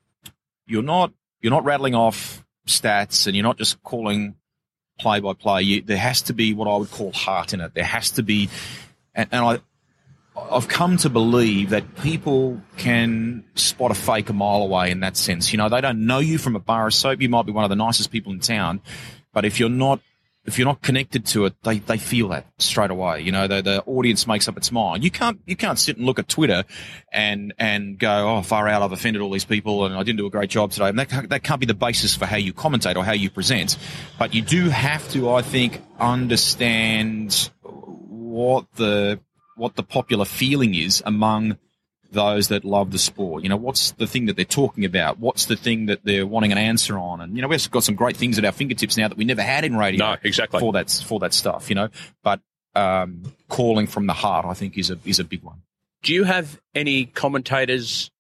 you're 0.67 0.83
not, 0.83 1.13
you're 1.43 1.51
not 1.51 1.65
rattling 1.65 1.95
off 1.95 2.43
stats 2.67 3.27
and 3.27 3.37
you're 3.37 3.43
not 3.43 3.59
just 3.59 3.83
calling 3.83 4.37
play 4.99 5.21
by 5.21 5.35
play. 5.35 5.81
there 5.81 5.99
has 5.99 6.23
to 6.23 6.33
be 6.33 6.55
what 6.55 6.69
I 6.69 6.77
would 6.77 6.91
call 6.91 7.13
heart 7.13 7.53
in 7.53 7.61
it. 7.61 7.75
There 7.75 7.85
has 7.85 8.13
to 8.13 8.23
be, 8.23 8.49
and, 9.15 9.29
and 9.33 9.45
I, 9.45 9.59
I've 10.37 10.69
come 10.69 10.97
to 10.99 11.11
believe 11.11 11.71
that 11.71 11.97
people 11.97 12.61
can 12.79 13.45
spot 13.55 13.91
a 13.91 13.95
fake 13.95 14.31
a 14.31 14.33
mile 14.33 14.63
away 14.63 14.91
in 14.91 15.01
that 15.01 15.17
sense. 15.17 15.53
You 15.53 15.59
know, 15.59 15.69
they 15.69 15.81
don't 15.81 16.07
know 16.07 16.21
you 16.21 16.39
from 16.39 16.57
a 16.57 16.61
bar 16.61 16.87
of 16.87 16.95
soap. 16.95 17.21
You 17.21 17.29
might 17.29 17.47
be 17.47 17.53
one 17.53 17.65
of 17.65 17.71
the 17.71 17.77
nicest 17.77 18.11
people 18.11 18.33
in 18.33 18.41
town, 18.41 18.81
but 19.33 19.45
if 19.45 19.61
you're 19.61 19.69
not, 19.69 20.01
if 20.45 20.59
you're 20.59 20.67
not 20.67 20.83
connected 20.83 21.25
to 21.27 21.45
it, 21.45 21.55
they, 21.63 21.79
they 21.79 21.99
feel 21.99 22.29
that 22.29 22.47
straight 22.59 22.91
away. 22.91 23.21
You 23.21 23.31
know, 23.31 23.47
the, 23.47 23.63
the 23.63 23.83
audience 23.85 24.27
makes 24.27 24.49
up 24.49 24.57
its 24.57 24.73
mind. 24.73 25.05
You 25.05 25.11
can't, 25.11 25.41
you 25.47 25.55
can't 25.55 25.79
sit 25.79 25.99
and 25.99 26.07
look 26.07 26.19
at 26.19 26.29
Twitter 26.29 26.65
and, 27.13 27.55
and 27.59 27.97
go, 27.99 28.37
oh, 28.37 28.43
far 28.43 28.67
out, 28.69 28.83
I've 28.83 28.91
offended 28.91 29.23
all 29.23 29.31
these 29.31 29.45
people 29.45 29.85
and 29.85 29.95
I 29.95 30.03
didn't 30.03 30.19
do 30.19 30.27
a 30.27 30.31
great 30.31 30.51
job 30.51 30.73
today. 30.73 30.89
And 30.89 30.99
that, 30.99 31.29
that 31.29 31.45
can't 31.45 31.61
be 31.61 31.67
the 31.67 31.75
basis 31.75 32.17
for 32.17 32.27
how 32.27 32.39
you 32.39 32.53
commentate 32.53 32.97
or 32.97 33.05
how 33.05 33.13
you 33.13 33.31
present. 33.31 33.77
But 34.19 34.35
you 34.35 34.43
do 34.43 34.69
have 34.69 35.09
to, 35.13 35.31
I 35.31 35.43
think, 35.43 35.81
understand 36.01 37.51
what 37.63 38.67
the, 38.75 39.21
what 39.57 39.77
the 39.77 39.83
popular 39.83 40.25
feeling 40.25 40.75
is 40.75 41.03
among 41.05 41.59
those 42.13 42.49
that 42.49 42.65
love 42.65 42.91
the 42.93 42.99
sport. 42.99 43.43
You 43.43 43.49
know, 43.49 43.57
what's 43.57 43.93
the 43.93 44.07
thing 44.07 44.27
that 44.27 44.37
they're 44.37 44.45
talking 44.45 44.85
about? 44.85 45.19
What's 45.19 45.47
the 45.47 45.57
thing 45.57 45.87
that 45.87 46.05
they're 46.05 46.27
wanting 46.27 46.53
an 46.53 46.59
answer 46.59 46.99
on? 46.99 47.21
And 47.21 47.35
you 47.35 47.43
know, 47.43 47.49
we've 47.49 47.71
got 47.71 47.83
some 47.85 47.95
great 47.95 48.17
things 48.17 48.39
at 48.39 48.45
our 48.45 48.53
fingertips 48.53 48.97
now 48.97 49.09
that 49.09 49.17
we 49.17 49.25
never 49.25 49.43
had 49.43 49.65
in 49.65 49.77
radio. 49.77 50.11
No, 50.11 50.17
exactly 50.23 50.61
for 50.61 50.73
that 50.75 50.91
for 51.07 51.21
that 51.21 51.35
stuff. 51.35 51.69
You 51.69 51.75
know, 51.75 51.89
but 52.23 52.41
um, 52.75 53.23
calling 53.49 53.87
from 53.87 54.07
the 54.07 54.13
heart, 54.13 54.45
I 54.45 54.55
think, 54.55 54.79
is 54.79 54.91
a 54.91 54.99
is 55.05 55.19
a 55.19 55.25
big 55.25 55.43
one. 55.43 55.63
Do 56.03 56.15
you 56.15 56.25
have 56.25 56.61
any 56.75 57.07
commentators, 57.07 58.11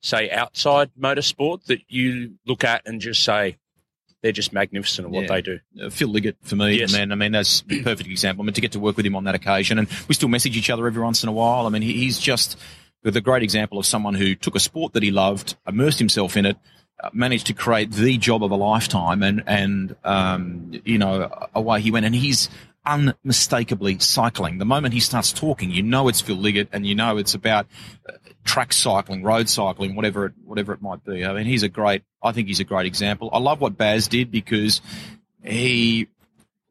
say 0.00 0.30
outside 0.30 0.90
motorsport, 0.98 1.64
that 1.66 1.80
you 1.88 2.34
look 2.46 2.64
at 2.64 2.82
and 2.86 3.00
just 3.00 3.24
say, 3.24 3.56
they're 4.26 4.32
just 4.32 4.52
magnificent 4.52 5.06
at 5.06 5.12
what 5.12 5.22
yeah. 5.22 5.28
they 5.28 5.40
do. 5.40 5.60
Uh, 5.80 5.88
Phil 5.88 6.08
Liggett 6.08 6.36
for 6.42 6.56
me, 6.56 6.80
yes. 6.80 6.92
man. 6.92 7.12
I 7.12 7.14
mean, 7.14 7.30
that's 7.30 7.62
a 7.70 7.82
perfect 7.84 8.10
example. 8.10 8.42
I 8.42 8.46
mean, 8.46 8.54
to 8.54 8.60
get 8.60 8.72
to 8.72 8.80
work 8.80 8.96
with 8.96 9.06
him 9.06 9.14
on 9.14 9.22
that 9.22 9.36
occasion, 9.36 9.78
and 9.78 9.86
we 10.08 10.16
still 10.16 10.28
message 10.28 10.56
each 10.56 10.68
other 10.68 10.84
every 10.84 11.00
once 11.00 11.22
in 11.22 11.28
a 11.28 11.32
while. 11.32 11.64
I 11.64 11.68
mean, 11.68 11.82
he's 11.82 12.18
just 12.18 12.58
the 13.04 13.20
great 13.20 13.44
example 13.44 13.78
of 13.78 13.86
someone 13.86 14.14
who 14.14 14.34
took 14.34 14.56
a 14.56 14.58
sport 14.60 14.94
that 14.94 15.04
he 15.04 15.12
loved, 15.12 15.54
immersed 15.64 16.00
himself 16.00 16.36
in 16.36 16.44
it, 16.44 16.56
uh, 17.04 17.10
managed 17.12 17.46
to 17.46 17.52
create 17.52 17.92
the 17.92 18.18
job 18.18 18.42
of 18.42 18.50
a 18.50 18.56
lifetime, 18.56 19.22
and 19.22 19.44
and 19.46 19.94
um, 20.02 20.72
you 20.84 20.98
know, 20.98 21.30
away 21.54 21.80
he 21.80 21.92
went, 21.92 22.04
and 22.04 22.16
he's 22.16 22.48
unmistakably 22.86 23.98
cycling. 23.98 24.58
The 24.58 24.64
moment 24.64 24.94
he 24.94 25.00
starts 25.00 25.32
talking, 25.32 25.70
you 25.70 25.82
know 25.82 26.08
it's 26.08 26.20
Phil 26.20 26.36
Liggett, 26.36 26.68
and 26.72 26.86
you 26.86 26.94
know 26.94 27.16
it's 27.16 27.34
about 27.34 27.66
uh, 28.08 28.12
track 28.44 28.72
cycling, 28.72 29.22
road 29.22 29.48
cycling, 29.48 29.96
whatever 29.96 30.26
it, 30.26 30.32
whatever 30.44 30.72
it 30.72 30.80
might 30.80 31.04
be. 31.04 31.24
I 31.24 31.32
mean, 31.32 31.46
he's 31.46 31.62
a 31.62 31.68
great. 31.68 32.02
I 32.22 32.32
think 32.32 32.48
he's 32.48 32.60
a 32.60 32.64
great 32.64 32.86
example. 32.86 33.28
I 33.32 33.38
love 33.38 33.60
what 33.60 33.76
Baz 33.76 34.08
did 34.08 34.30
because 34.30 34.80
he 35.42 36.08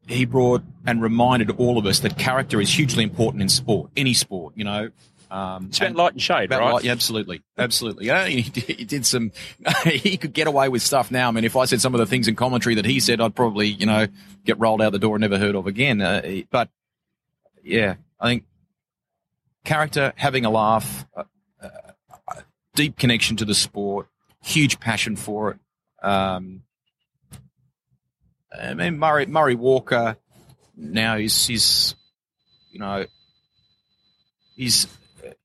he 0.08 0.26
brought 0.26 0.64
and 0.86 1.02
reminded 1.02 1.52
all 1.52 1.78
of 1.78 1.86
us 1.86 2.00
that 2.00 2.18
character 2.18 2.62
is 2.62 2.72
hugely 2.72 3.04
important 3.04 3.42
in 3.42 3.50
sport, 3.50 3.92
any 3.98 4.14
sport. 4.14 4.54
You 4.56 4.64
know, 4.64 4.90
Um, 5.36 5.66
It's 5.66 5.80
about 5.80 5.96
light 5.96 6.12
and 6.14 6.22
shade, 6.22 6.50
right? 6.52 6.74
light- 6.74 6.84
yeah, 6.86 6.94
absolutely, 6.94 7.42
absolutely. 7.58 8.06
Yeah, 8.06 8.26
he, 8.26 8.44
did- 8.44 8.64
he 8.64 8.86
did 8.86 9.06
some. 9.06 9.32
he 9.84 10.16
could 10.18 10.32
get 10.34 10.48
away 10.48 10.70
with 10.70 10.82
stuff 10.82 11.12
now. 11.12 11.28
I 11.28 11.32
mean, 11.32 11.44
if 11.44 11.56
I 11.58 11.66
said 11.66 11.82
some 11.82 11.94
of 11.94 12.00
the 12.00 12.06
things 12.06 12.28
in 12.30 12.36
commentary 12.36 12.76
that 12.76 12.86
he 12.86 13.00
said, 13.02 13.20
I'd 13.20 13.36
probably, 13.36 13.68
you 13.68 13.86
know, 13.86 14.08
get 14.46 14.60
rolled 14.60 14.82
out 14.82 14.92
the 14.94 15.00
door 15.00 15.16
and 15.16 15.22
never 15.22 15.38
heard 15.38 15.56
of 15.56 15.68
again. 15.68 16.02
Uh, 16.02 16.22
but 16.50 16.70
yeah, 17.64 17.96
I 18.20 18.28
think 18.30 18.46
character, 19.66 20.14
having 20.16 20.46
a 20.46 20.50
laugh, 20.50 21.06
uh, 21.18 21.24
uh, 21.62 21.70
deep 22.76 22.98
connection 22.98 23.36
to 23.38 23.46
the 23.46 23.56
sport, 23.56 24.08
huge 24.42 24.80
passion 24.80 25.16
for 25.18 25.52
it. 25.52 25.58
Um, 26.06 26.62
I 28.58 28.74
mean, 28.74 29.00
Murray 29.00 29.26
Murray 29.26 29.56
Walker 29.56 30.16
now 30.78 31.18
is 31.18 31.46
he's 31.46 31.96
you 32.72 32.80
know 32.80 33.06
he's 34.56 34.88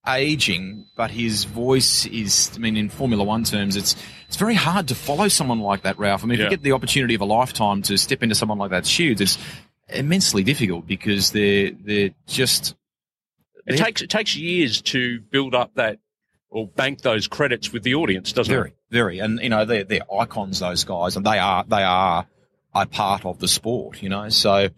aging, 0.07 0.87
but 0.97 1.11
his 1.11 1.45
voice 1.45 2.07
is. 2.07 2.51
I 2.55 2.59
mean, 2.59 2.77
in 2.77 2.89
Formula 2.89 3.23
One 3.25 3.45
terms, 3.45 3.77
it's 3.77 3.97
it's 4.27 4.37
very 4.37 4.55
hard 4.55 4.89
to 4.89 4.95
follow 4.95 5.29
someone 5.29 5.61
like 5.61 5.83
that, 5.83 5.99
Ralph. 5.99 6.23
I 6.25 6.27
mean, 6.27 6.35
if 6.35 6.39
Yeah. 6.41 6.45
you 6.45 6.51
get 6.51 6.63
the 6.63 6.73
opportunity 6.73 7.15
of 7.15 7.21
a 7.21 7.25
lifetime 7.25 7.83
to 7.83 7.97
step 7.97 8.23
into 8.23 8.35
someone 8.35 8.59
like 8.59 8.71
that's 8.71 8.89
shoes, 8.89 9.21
it's 9.21 9.39
immensely 9.89 10.43
difficult 10.45 10.87
because 10.87 11.33
they're 11.33 11.71
they're 11.85 12.11
just 12.27 12.75
It 13.67 13.77
takes 13.77 14.03
it 14.03 14.11
takes 14.11 14.37
years 14.37 14.81
to 14.83 15.21
build 15.21 15.55
up 15.55 15.75
that 15.75 15.99
or 16.49 16.67
bank 16.67 17.03
those 17.03 17.29
credits 17.29 17.73
with 17.73 17.85
the 17.85 17.95
audience, 17.95 18.33
doesn't 18.33 18.53
very, 18.53 18.71
it? 18.71 18.77
very, 18.91 19.19
and 19.21 19.39
you 19.41 19.49
know 19.49 19.65
they're 19.65 19.85
they're 19.85 20.13
icons. 20.13 20.59
Those 20.61 20.83
guys, 20.85 21.17
and 21.17 21.25
they 21.25 21.39
are 21.39 21.65
they 21.69 21.83
are 21.85 22.27
a 22.75 22.87
part 22.87 23.25
of 23.25 23.39
the 23.39 23.47
sport. 23.49 24.03
You 24.03 24.09
know, 24.09 24.29
so 24.31 24.69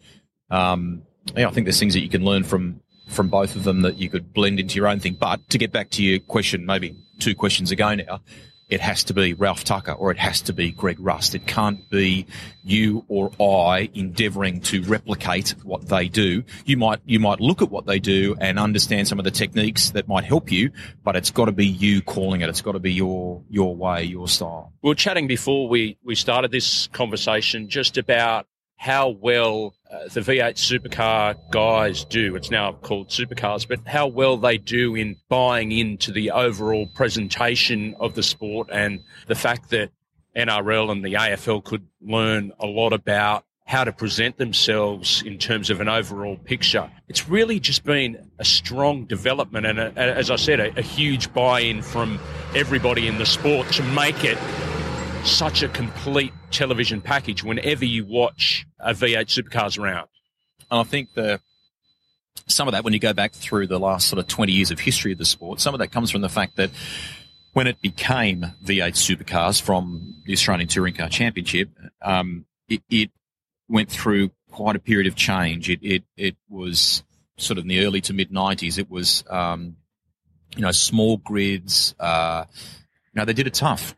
um, 0.51 1.03
yeah, 1.35 1.49
I 1.49 1.51
think 1.51 1.65
there's 1.65 1.79
things 1.79 1.95
that 1.95 2.01
you 2.01 2.11
can 2.11 2.25
learn 2.25 2.45
from 2.45 2.82
from 3.07 3.29
both 3.29 3.57
of 3.57 3.65
them 3.65 3.83
that 3.83 3.97
you 3.97 4.09
could 4.09 4.33
blend 4.33 4.61
into 4.61 4.77
your 4.77 4.89
own 4.89 5.01
thing. 5.01 5.15
But 5.15 5.49
to 5.51 5.59
get 5.59 5.73
back 5.73 5.91
to 5.91 6.03
your 6.03 6.19
question, 6.21 6.67
maybe 6.67 6.97
two 7.19 7.35
questions 7.35 7.71
ago 7.71 7.95
now, 7.95 8.21
it 8.73 8.81
has 8.81 9.05
to 9.05 9.13
be 9.13 9.35
Ralph 9.35 9.65
Tucker 9.65 9.93
or 9.93 10.11
it 10.11 10.19
has 10.19 10.41
to 10.43 10.55
be 10.55 10.71
Greg 10.71 10.97
Rust. 10.99 11.35
It 11.35 11.47
can't 11.47 11.89
be 11.91 12.27
you 12.65 13.05
or 13.07 13.31
I 13.39 13.91
endeavouring 13.93 14.63
to 14.63 14.83
replicate 14.85 15.55
what 15.63 15.89
they 15.89 16.09
do. 16.09 16.43
You 16.65 16.79
might 16.79 17.01
you 17.05 17.21
might 17.21 17.39
look 17.39 17.61
at 17.61 17.71
what 17.71 17.85
they 17.85 17.99
do 17.99 18.35
and 18.41 18.59
understand 18.59 19.09
some 19.09 19.19
of 19.19 19.27
the 19.27 19.31
techniques 19.31 19.91
that 19.91 20.09
might 20.09 20.25
help 20.25 20.51
you, 20.51 20.71
but 21.05 21.17
it's 21.17 21.31
got 21.31 21.47
to 21.47 21.53
be 21.53 21.67
you 21.67 22.01
calling 22.01 22.41
it. 22.41 22.49
It's 22.49 22.63
got 22.63 22.73
to 22.73 22.79
be 22.79 22.95
your 22.95 23.43
your 23.51 23.77
way, 23.77 24.05
your 24.05 24.27
style. 24.27 24.73
We 24.81 24.89
were 24.89 24.95
chatting 24.95 25.27
before 25.27 25.69
we, 25.69 25.99
we 26.03 26.15
started 26.15 26.51
this 26.51 26.87
conversation 26.89 27.69
just 27.69 27.99
about 27.99 28.47
how 28.77 29.11
well 29.11 29.75
uh, 29.93 30.09
the 30.13 30.21
V8 30.21 30.55
supercar 30.55 31.37
guys 31.51 32.05
do. 32.05 32.35
It's 32.35 32.51
now 32.51 32.73
called 32.73 33.09
supercars, 33.09 33.69
but 33.69 33.81
how 33.87 34.07
well 34.07 34.37
they 34.37 34.57
do 34.57 34.95
in 34.95 35.17
buying 35.29 35.71
into 35.71 36.13
the 36.13 36.31
overall 36.31 36.87
presentation 36.95 37.95
of 38.01 38.15
the 38.15 38.23
sport 38.23 38.69
and 38.73 39.01
the 39.27 39.35
fact 39.35 39.71
that 39.71 39.91
NRL 40.37 40.91
and 40.91 41.05
the 41.05 41.15
AFL 41.15 41.63
could 41.63 41.87
learn 42.01 42.53
a 42.59 42.67
lot 42.67 42.93
about 42.93 43.45
how 43.67 43.85
to 43.85 43.93
present 43.93 44.39
themselves 44.39 45.23
in 45.23 45.39
terms 45.39 45.71
of 45.71 45.81
an 45.81 45.89
overall 45.89 46.37
picture. 46.37 46.91
It's 47.09 47.29
really 47.29 47.61
just 47.61 47.85
been 47.85 48.31
a 48.39 48.45
strong 48.45 49.05
development 49.05 49.67
and, 49.67 49.79
a, 49.79 49.99
as 49.99 50.31
I 50.31 50.37
said, 50.37 50.59
a, 50.59 50.79
a 50.79 50.83
huge 50.83 51.33
buy-in 51.33 51.83
from 51.83 52.19
everybody 52.55 53.07
in 53.07 53.19
the 53.19 53.27
sport 53.27 53.69
to 53.73 53.83
make 53.83 54.25
it 54.25 54.39
such 55.25 55.63
a 55.63 55.69
complete 55.69 56.33
television 56.51 57.01
package 57.01 57.45
whenever 57.45 57.85
you 57.85 58.05
watch 58.05 58.67
a 58.81 58.93
V8 58.93 59.27
Supercars 59.27 59.83
round. 59.83 60.09
And 60.71 60.81
I 60.81 60.85
think 60.85 61.15
the 61.15 61.41
some 62.49 62.67
of 62.69 62.73
that, 62.73 62.85
when 62.85 62.93
you 62.93 62.99
go 62.99 63.13
back 63.13 63.33
through 63.33 63.67
the 63.67 63.79
last 63.79 64.09
sort 64.09 64.19
of 64.19 64.27
20 64.27 64.53
years 64.53 64.71
of 64.71 64.81
history 64.81 65.13
of 65.13 65.19
the 65.19 65.25
sport, 65.25 65.61
some 65.61 65.75
of 65.75 65.81
that 65.81 65.89
comes 65.89 66.11
from 66.11 66.23
the 66.23 66.29
fact 66.29 66.57
that 66.57 66.71
when 67.53 67.67
it 67.67 67.81
became 67.81 68.47
V8 68.65 68.95
supercars 68.95 69.61
from 69.61 70.23
the 70.25 70.33
Australian 70.33 70.69
Touring 70.69 70.95
Car 70.95 71.09
Championship, 71.09 71.69
um, 72.01 72.47
it, 72.69 72.83
it 72.89 73.11
went 73.69 73.91
through 73.91 74.31
quite 74.51 74.77
a 74.77 74.79
period 74.79 75.07
of 75.07 75.15
change. 75.15 75.69
It, 75.69 75.81
it, 75.83 76.05
it 76.17 76.37
was 76.49 77.03
sort 77.37 77.59
of 77.59 77.65
in 77.65 77.69
the 77.69 77.85
early 77.85 78.01
to 78.03 78.15
mid 78.15 78.31
90s. 78.31 78.79
It 78.79 78.91
was, 78.91 79.25
um, 79.29 79.77
you 80.57 80.63
know, 80.63 80.73
small 80.73 81.19
grids. 81.19 81.95
Uh, 82.01 82.45
you 83.13 83.21
know, 83.21 83.25
they 83.25 83.35
did 83.35 83.47
it 83.47 83.55
tough. 83.55 83.95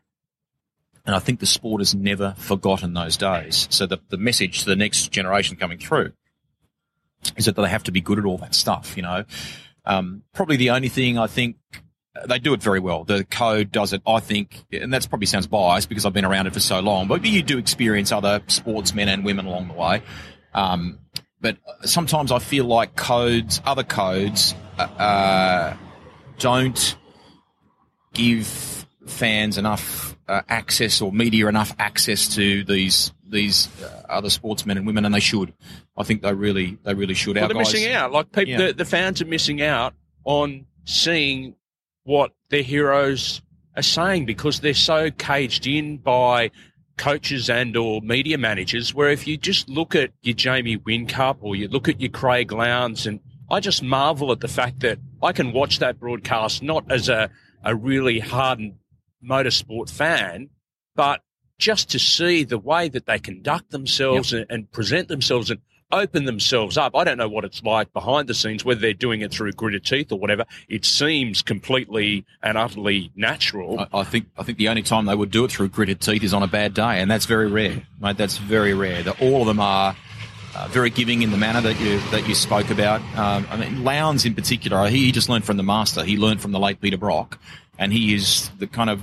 And 1.05 1.15
I 1.15 1.19
think 1.19 1.39
the 1.39 1.45
sport 1.45 1.81
has 1.81 1.93
never 1.93 2.33
forgotten 2.37 2.93
those 2.93 3.15
days. 3.17 3.67
So 3.69 3.85
the, 3.85 3.99
the 4.09 4.17
message 4.17 4.59
to 4.59 4.65
the 4.65 4.75
next 4.75 5.11
generation 5.11 5.55
coming 5.55 5.77
through 5.77 6.13
is 7.37 7.45
that 7.45 7.55
they 7.55 7.69
have 7.69 7.83
to 7.83 7.91
be 7.91 8.01
good 8.01 8.19
at 8.19 8.25
all 8.25 8.37
that 8.39 8.55
stuff, 8.55 8.95
you 8.95 9.03
know. 9.03 9.23
Um, 9.85 10.23
probably 10.33 10.57
the 10.57 10.71
only 10.71 10.89
thing 10.89 11.17
I 11.17 11.27
think 11.27 11.57
they 12.27 12.39
do 12.39 12.53
it 12.53 12.63
very 12.63 12.79
well. 12.79 13.03
The 13.03 13.23
code 13.25 13.71
does 13.71 13.93
it, 13.93 14.01
I 14.07 14.19
think, 14.19 14.65
and 14.71 14.93
that's 14.93 15.05
probably 15.05 15.27
sounds 15.27 15.47
biased 15.47 15.89
because 15.89 16.05
I've 16.05 16.13
been 16.13 16.25
around 16.25 16.47
it 16.47 16.53
for 16.53 16.59
so 16.59 16.79
long, 16.79 17.07
but 17.07 17.23
you 17.25 17.43
do 17.43 17.57
experience 17.57 18.11
other 18.11 18.41
sportsmen 18.47 19.09
and 19.09 19.25
women 19.25 19.45
along 19.45 19.67
the 19.67 19.73
way. 19.73 20.01
Um, 20.53 20.99
but 21.41 21.57
sometimes 21.83 22.31
I 22.31 22.39
feel 22.39 22.65
like 22.65 22.95
codes, 22.95 23.61
other 23.65 23.83
codes, 23.83 24.55
uh, 24.79 25.75
don't 26.39 26.97
give 28.13 28.84
fans 29.05 29.57
enough 29.57 30.17
uh, 30.27 30.41
access 30.49 31.01
or 31.01 31.11
media 31.11 31.47
enough 31.47 31.73
access 31.79 32.33
to 32.35 32.63
these 32.63 33.11
these 33.27 33.67
uh, 33.81 34.03
other 34.09 34.29
sportsmen 34.29 34.77
and 34.77 34.85
women, 34.85 35.05
and 35.05 35.13
they 35.13 35.19
should. 35.19 35.53
I 35.97 36.03
think 36.03 36.21
they 36.21 36.33
really 36.33 36.77
they 36.83 36.93
really 36.93 37.13
should. 37.13 37.35
Well, 37.35 37.47
they're 37.47 37.55
guys, 37.55 37.73
missing 37.73 37.91
out. 37.93 38.11
Like 38.11 38.31
people, 38.31 38.51
Yeah. 38.51 38.67
the, 38.67 38.73
the 38.73 38.85
fans 38.85 39.21
are 39.21 39.25
missing 39.25 39.61
out 39.61 39.93
on 40.23 40.65
seeing 40.85 41.55
what 42.03 42.33
their 42.49 42.61
heroes 42.61 43.41
are 43.75 43.81
saying 43.83 44.25
because 44.25 44.59
they're 44.59 44.73
so 44.73 45.11
caged 45.11 45.67
in 45.67 45.97
by 45.97 46.51
coaches 46.97 47.49
and 47.49 47.75
or 47.75 48.01
media 48.01 48.37
managers. 48.37 48.93
Where 48.93 49.09
if 49.09 49.27
you 49.27 49.37
just 49.37 49.67
look 49.69 49.95
at 49.95 50.11
your 50.21 50.35
Jamie 50.35 50.77
Whincup 50.77 51.37
or 51.41 51.55
you 51.55 51.67
look 51.67 51.89
at 51.89 51.99
your 51.99 52.11
Craig 52.11 52.51
Lowndes, 52.51 53.05
and 53.05 53.19
I 53.49 53.59
just 53.59 53.83
marvel 53.83 54.31
at 54.31 54.39
the 54.39 54.47
fact 54.47 54.79
that 54.81 54.99
I 55.21 55.31
can 55.31 55.51
watch 55.51 55.79
that 55.79 55.99
broadcast 55.99 56.63
not 56.63 56.89
as 56.91 57.09
a 57.09 57.29
a 57.63 57.75
really 57.75 58.19
hardened 58.19 58.75
motorsport 59.27 59.89
fan, 59.89 60.49
but 60.95 61.21
just 61.57 61.89
to 61.91 61.99
see 61.99 62.43
the 62.43 62.57
way 62.57 62.89
that 62.89 63.05
they 63.05 63.19
conduct 63.19 63.71
themselves 63.71 64.33
and, 64.33 64.45
and 64.49 64.71
present 64.71 65.07
themselves 65.07 65.49
and 65.49 65.61
open 65.91 66.25
themselves 66.25 66.77
up. 66.77 66.95
I 66.95 67.03
don't 67.03 67.17
know 67.17 67.29
what 67.29 67.45
it's 67.45 67.63
like 67.63 67.93
behind 67.93 68.27
the 68.27 68.33
scenes, 68.33 68.65
whether 68.65 68.79
they're 68.79 68.93
doing 68.93 69.21
it 69.21 69.31
through 69.31 69.51
gritted 69.53 69.85
teeth 69.85 70.11
or 70.11 70.19
whatever. 70.19 70.45
It 70.67 70.85
seems 70.85 71.41
completely 71.41 72.25
and 72.43 72.57
utterly 72.57 73.11
natural. 73.15 73.79
I, 73.79 73.99
I 73.99 74.03
think 74.03 74.27
I 74.37 74.43
think 74.43 74.57
the 74.57 74.69
only 74.69 74.81
time 74.81 75.05
they 75.05 75.15
would 75.15 75.31
do 75.31 75.45
it 75.45 75.51
through 75.51 75.69
gritted 75.69 76.01
teeth 76.01 76.23
is 76.23 76.33
on 76.33 76.43
a 76.43 76.47
bad 76.47 76.73
day, 76.73 77.01
and 77.01 77.09
that's 77.09 77.25
very 77.25 77.47
rare, 77.47 77.83
mate. 77.99 78.17
That's 78.17 78.37
very 78.37 78.73
rare. 78.73 79.03
That 79.03 79.21
all 79.21 79.41
of 79.41 79.47
them 79.47 79.59
are 79.59 79.95
uh, 80.55 80.67
very 80.69 80.89
giving 80.89 81.21
in 81.21 81.31
the 81.31 81.37
manner 81.37 81.61
that 81.61 81.79
you 81.79 81.99
that 82.11 82.27
you 82.27 82.35
spoke 82.35 82.69
about. 82.69 83.01
Um, 83.17 83.47
I 83.49 83.57
mean, 83.57 83.83
Lowndes 83.83 84.25
in 84.25 84.33
particular, 84.33 84.87
he 84.89 85.11
just 85.11 85.29
learned 85.29 85.45
from 85.45 85.57
the 85.57 85.63
master. 85.63 86.03
He 86.03 86.17
learned 86.17 86.41
from 86.41 86.51
the 86.51 86.59
late 86.59 86.81
Peter 86.81 86.97
Brock, 86.97 87.39
and 87.77 87.93
he 87.93 88.13
is 88.13 88.49
the 88.57 88.67
kind 88.67 88.89
of 88.89 89.01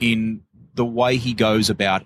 in 0.00 0.42
the 0.74 0.84
way 0.84 1.16
he 1.16 1.34
goes 1.34 1.68
about 1.68 2.04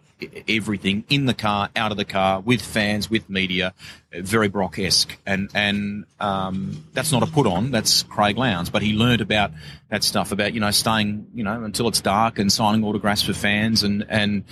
everything 0.49 1.05
in 1.09 1.27
the 1.27 1.35
car, 1.35 1.69
out 1.77 1.93
of 1.93 1.97
the 1.97 2.05
car, 2.05 2.41
with 2.41 2.61
fans, 2.61 3.09
with 3.09 3.29
media, 3.31 3.75
very 4.13 4.49
Brock-esque. 4.49 5.17
And, 5.25 5.51
and, 5.55 6.05
um, 6.19 6.85
that's 6.93 7.13
not 7.13 7.23
a 7.23 7.27
put 7.27 7.47
on, 7.47 7.71
that's 7.71 8.03
Craig 8.03 8.37
Lowndes, 8.37 8.71
but 8.71 8.83
he 8.83 8.93
learned 8.93 9.21
about 9.21 9.53
that 9.91 10.03
stuff 10.03 10.33
about, 10.33 10.53
you 10.53 10.61
know, 10.61 10.71
staying, 10.71 11.29
you 11.35 11.45
know, 11.45 11.63
until 11.63 11.87
it's 11.87 12.01
dark 12.01 12.39
and 12.39 12.51
signing 12.51 12.83
autographs 12.83 13.23
for 13.23 13.35
fans 13.35 13.83
and, 13.83 14.05
and 14.09 14.45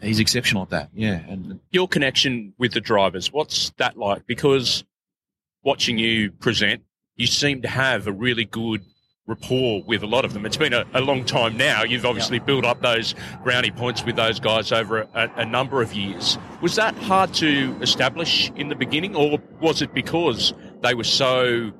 he's 0.00 0.18
exceptional 0.18 0.62
at 0.62 0.70
that. 0.70 0.90
Yeah. 0.94 1.20
And 1.28 1.60
Your 1.70 1.86
connection 1.86 2.52
with 2.58 2.72
the 2.72 2.80
drivers, 2.80 3.32
what's 3.32 3.70
that 3.76 3.96
like? 3.96 4.26
Because 4.26 4.82
watching 5.62 5.98
you 5.98 6.32
present, 6.32 6.82
you 7.16 7.26
seem 7.26 7.62
to 7.62 7.68
have 7.68 8.06
a 8.06 8.12
really 8.12 8.44
good 8.44 8.84
rapport 9.26 9.82
with 9.86 10.02
a 10.02 10.06
lot 10.06 10.24
of 10.24 10.32
them. 10.32 10.46
It's 10.46 10.56
been 10.56 10.72
a, 10.72 10.84
a 10.94 11.00
long 11.00 11.24
time 11.24 11.56
now. 11.56 11.82
You've 11.82 12.06
obviously 12.06 12.38
built 12.38 12.64
up 12.64 12.80
those 12.80 13.14
brownie 13.42 13.72
points 13.72 14.04
with 14.04 14.16
those 14.16 14.38
guys 14.38 14.70
over 14.72 15.00
a, 15.14 15.30
a 15.36 15.44
number 15.44 15.82
of 15.82 15.92
years. 15.92 16.38
Was 16.62 16.76
that 16.76 16.94
hard 16.96 17.34
to 17.34 17.76
establish 17.82 18.50
in 18.56 18.68
the 18.68 18.76
beginning, 18.76 19.16
or 19.16 19.38
was 19.60 19.82
it 19.82 19.92
because 19.92 20.54
they 20.82 20.94
were 20.94 21.04
so 21.04 21.72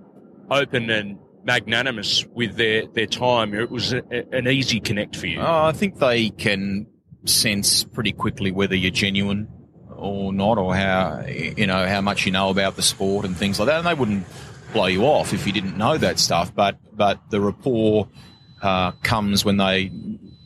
open 0.50 0.90
and 0.90 1.18
magnanimous 1.44 2.26
with 2.34 2.56
their, 2.56 2.86
their 2.88 3.06
time? 3.06 3.54
It 3.54 3.70
was 3.70 3.92
a- 3.92 4.02
an 4.32 4.48
easy 4.48 4.80
connect 4.80 5.14
for 5.16 5.28
you. 5.28 5.40
Oh, 5.40 5.64
I 5.64 5.72
think 5.72 5.98
they 5.98 6.30
can 6.30 6.86
sense 7.24 7.84
pretty 7.84 8.12
quickly 8.12 8.50
whether 8.50 8.74
you're 8.74 8.90
genuine 8.90 9.48
or 9.96 10.32
not, 10.32 10.58
or 10.58 10.74
how 10.74 11.24
you 11.26 11.66
know 11.66 11.86
how 11.86 12.00
much 12.00 12.26
you 12.26 12.32
know 12.32 12.50
about 12.50 12.76
the 12.76 12.82
sport 12.82 13.24
and 13.24 13.36
things 13.36 13.58
like 13.58 13.66
that. 13.66 13.78
And 13.78 13.86
they 13.86 13.94
wouldn't 13.94 14.26
blow 14.76 14.86
you 14.86 15.04
off 15.04 15.32
if 15.32 15.46
you 15.46 15.52
didn't 15.52 15.78
know 15.78 15.96
that 15.96 16.18
stuff. 16.18 16.54
But 16.54 16.76
but 16.94 17.18
the 17.30 17.40
rapport 17.40 18.08
uh, 18.62 18.92
comes 19.02 19.44
when 19.44 19.56
they 19.56 19.90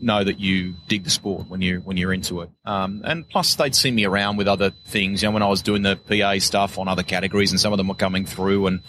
know 0.01 0.24
that 0.24 0.41
you 0.41 0.74
dig 0.89 1.05
the 1.05 1.11
sport 1.11 1.49
when 1.49 1.61
you 1.61 1.81
when 1.81 1.97
you're 1.97 2.12
into 2.12 2.41
it. 2.43 2.51
Um, 2.64 3.03
and 3.05 3.28
plus, 3.28 3.57
they'd 3.57 3.74
see 3.74 3.91
me 3.91 4.05
around 4.05 4.37
with 4.37 4.47
other 4.47 4.70
things. 4.87 5.22
You 5.22 5.28
know, 5.28 5.33
when 5.33 5.43
I 5.43 5.49
was 5.49 5.62
doing 5.62 5.83
the 5.83 5.97
PA 5.97 6.39
stuff 6.39 6.78
on 6.78 6.87
other 6.87 7.03
categories, 7.03 7.51
and 7.51 7.61
some 7.61 7.72
of 7.72 7.76
them 7.76 7.89
were 7.89 7.95
coming 7.95 8.24
through 8.24 8.66
and 8.66 8.81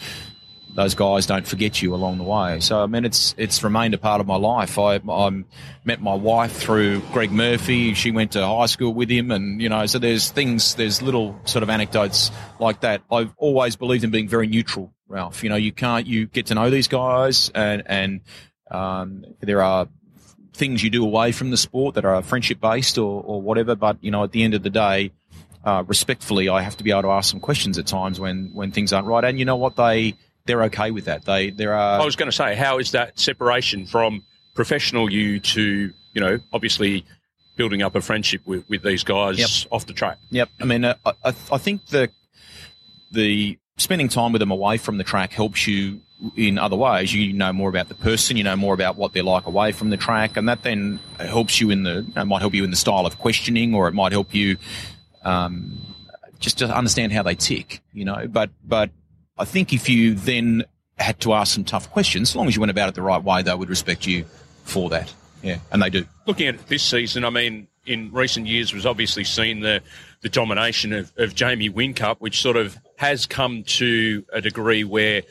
those 0.73 0.95
guys 0.95 1.25
don't 1.25 1.45
forget 1.45 1.81
you 1.81 1.93
along 1.93 2.17
the 2.17 2.23
way. 2.23 2.59
So 2.59 2.81
I 2.81 2.85
mean, 2.85 3.05
it's 3.05 3.35
it's 3.37 3.63
remained 3.63 3.93
a 3.93 3.97
part 3.97 4.21
of 4.21 4.27
my 4.27 4.37
life. 4.37 4.77
I 4.77 4.95
I 4.95 5.43
met 5.83 6.01
my 6.01 6.13
wife 6.13 6.53
through 6.53 7.01
Greg 7.11 7.31
Murphy. 7.31 7.93
She 7.93 8.11
went 8.11 8.33
to 8.33 8.45
high 8.45 8.67
school 8.67 8.93
with 8.93 9.09
him, 9.09 9.31
and 9.31 9.61
you 9.61 9.69
know, 9.69 9.85
so 9.85 9.99
there's 9.99 10.29
things, 10.29 10.75
there's 10.75 11.01
little 11.01 11.39
sort 11.45 11.63
of 11.63 11.69
anecdotes 11.69 12.31
like 12.59 12.81
that. 12.81 13.01
I've 13.11 13.33
always 13.37 13.75
believed 13.75 14.03
in 14.03 14.11
being 14.11 14.29
very 14.29 14.47
neutral, 14.47 14.93
Ralph. 15.11 15.43
You 15.43 15.49
know, 15.49 15.55
you 15.55 15.71
can't 15.71 16.07
you 16.07 16.25
get 16.27 16.47
to 16.47 16.55
know 16.55 16.69
these 16.69 16.87
guys, 16.87 17.51
and 17.53 17.83
and 17.85 18.21
um, 18.69 19.25
there 19.41 19.61
are 19.61 19.87
things 20.53 20.83
you 20.83 20.89
do 20.89 21.03
away 21.03 21.31
from 21.31 21.49
the 21.51 21.57
sport 21.57 21.95
that 21.95 22.05
are 22.05 22.21
friendship 22.21 22.59
based 22.59 22.97
or, 22.97 23.23
or 23.23 23.41
whatever. 23.41 23.75
But 23.75 23.97
you 24.01 24.11
know, 24.11 24.23
at 24.23 24.31
the 24.31 24.43
end 24.43 24.53
of 24.53 24.63
the 24.63 24.69
day, 24.69 25.11
uh, 25.63 25.83
respectfully, 25.87 26.49
I 26.49 26.61
have 26.61 26.77
to 26.77 26.83
be 26.83 26.91
able 26.91 27.03
to 27.03 27.09
ask 27.11 27.29
some 27.29 27.39
questions 27.39 27.77
at 27.77 27.87
times 27.87 28.19
when 28.19 28.51
when 28.53 28.71
things 28.71 28.93
aren't 28.93 29.07
right. 29.07 29.23
And 29.23 29.37
you 29.39 29.45
know 29.45 29.55
what? 29.57 29.75
They 29.75 30.15
they're 30.45 30.63
okay 30.63 30.91
with 30.91 31.05
that. 31.05 31.25
They 31.25 31.49
there 31.51 31.73
are. 31.73 31.99
I 32.01 32.05
was 32.05 32.15
going 32.15 32.29
to 32.29 32.35
say, 32.35 32.55
how 32.55 32.79
is 32.79 32.91
that 32.91 33.19
separation 33.19 33.85
from 33.85 34.23
professional 34.55 35.11
you 35.11 35.39
to 35.39 35.93
you 36.13 36.21
know 36.21 36.39
obviously 36.51 37.05
building 37.57 37.81
up 37.81 37.95
a 37.95 38.01
friendship 38.01 38.41
with, 38.45 38.67
with 38.69 38.81
these 38.81 39.03
guys 39.03 39.37
Yep. 39.37 39.71
off 39.71 39.85
the 39.85 39.93
track? 39.93 40.17
Yep. 40.31 40.49
I 40.61 40.65
mean, 40.65 40.85
uh, 40.85 40.95
I, 41.05 41.11
I 41.25 41.33
I 41.51 41.57
think 41.57 41.85
the 41.87 42.09
the 43.11 43.57
spending 43.81 44.09
time 44.09 44.31
with 44.31 44.39
them 44.39 44.51
away 44.51 44.77
from 44.77 44.97
the 44.97 45.03
track 45.03 45.33
helps 45.33 45.67
you 45.67 46.01
in 46.35 46.57
other 46.57 46.75
ways. 46.75 47.13
You 47.13 47.33
know 47.33 47.51
more 47.51 47.69
about 47.69 47.89
the 47.89 47.95
person, 47.95 48.37
you 48.37 48.43
know 48.43 48.55
more 48.55 48.73
about 48.73 48.95
what 48.95 49.13
they're 49.13 49.23
like 49.23 49.45
away 49.45 49.71
from 49.71 49.89
the 49.89 49.97
track, 49.97 50.37
and 50.37 50.47
that 50.49 50.63
then 50.63 50.99
helps 51.19 51.59
you 51.59 51.69
in 51.69 51.83
the. 51.83 52.05
It 52.15 52.25
might 52.25 52.39
help 52.39 52.53
you 52.53 52.63
in 52.63 52.69
the 52.69 52.77
style 52.77 53.05
of 53.05 53.17
questioning, 53.17 53.73
or 53.73 53.87
it 53.87 53.93
might 53.93 54.11
help 54.11 54.33
you 54.33 54.57
um, 55.23 55.79
just 56.39 56.59
to 56.59 56.65
understand 56.65 57.11
how 57.11 57.23
they 57.23 57.35
tick. 57.35 57.81
You 57.93 58.05
know, 58.05 58.27
but 58.27 58.49
but 58.63 58.91
I 59.37 59.45
think 59.45 59.73
if 59.73 59.89
you 59.89 60.13
then 60.13 60.63
had 60.97 61.19
to 61.21 61.33
ask 61.33 61.53
some 61.53 61.63
tough 61.63 61.89
questions, 61.91 62.29
as 62.29 62.35
long 62.35 62.47
as 62.47 62.55
you 62.55 62.61
went 62.61 62.71
about 62.71 62.89
it 62.89 62.95
the 62.95 63.01
right 63.01 63.23
way, 63.23 63.41
they 63.41 63.55
would 63.55 63.69
respect 63.69 64.05
you 64.05 64.25
for 64.63 64.89
that. 64.89 65.13
Yeah, 65.41 65.57
and 65.71 65.81
they 65.81 65.89
do. 65.89 66.05
Looking 66.27 66.47
at 66.47 66.67
this 66.67 66.83
season, 66.83 67.25
I 67.25 67.31
mean, 67.31 67.67
in 67.85 68.11
recent 68.11 68.45
years, 68.45 68.73
was 68.73 68.85
obviously 68.85 69.23
seen 69.23 69.61
the 69.61 69.81
the 70.21 70.29
domination 70.29 70.93
of, 70.93 71.11
of 71.17 71.33
Jamie 71.33 71.69
Whincup, 71.69 72.17
which 72.19 72.41
sort 72.41 72.57
of 72.57 72.77
has 73.01 73.25
come 73.25 73.63
to 73.63 74.23
a 74.31 74.41
degree 74.41 74.83
where 74.83 75.23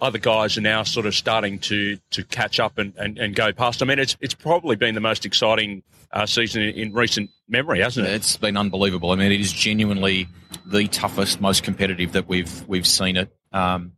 other 0.00 0.18
guys 0.18 0.56
are 0.56 0.60
now 0.60 0.84
sort 0.84 1.04
of 1.04 1.16
starting 1.16 1.58
to 1.58 1.98
to 2.10 2.22
catch 2.22 2.60
up 2.60 2.78
and, 2.78 2.94
and, 2.96 3.18
and 3.18 3.34
go 3.34 3.52
past. 3.52 3.82
I 3.82 3.86
mean, 3.86 3.98
it's 3.98 4.16
it's 4.20 4.34
probably 4.34 4.76
been 4.76 4.94
the 4.94 5.00
most 5.00 5.26
exciting 5.26 5.82
uh, 6.12 6.26
season 6.26 6.62
in, 6.62 6.74
in 6.76 6.92
recent 6.92 7.30
memory, 7.48 7.80
hasn't 7.80 8.06
it? 8.06 8.12
It's 8.12 8.36
been 8.36 8.56
unbelievable. 8.56 9.10
I 9.10 9.16
mean, 9.16 9.32
it 9.32 9.40
is 9.40 9.52
genuinely 9.52 10.28
the 10.64 10.86
toughest, 10.86 11.40
most 11.40 11.64
competitive 11.64 12.12
that 12.12 12.28
we've 12.28 12.68
we've 12.68 12.86
seen 12.86 13.16
it. 13.16 13.34
Um, 13.52 13.94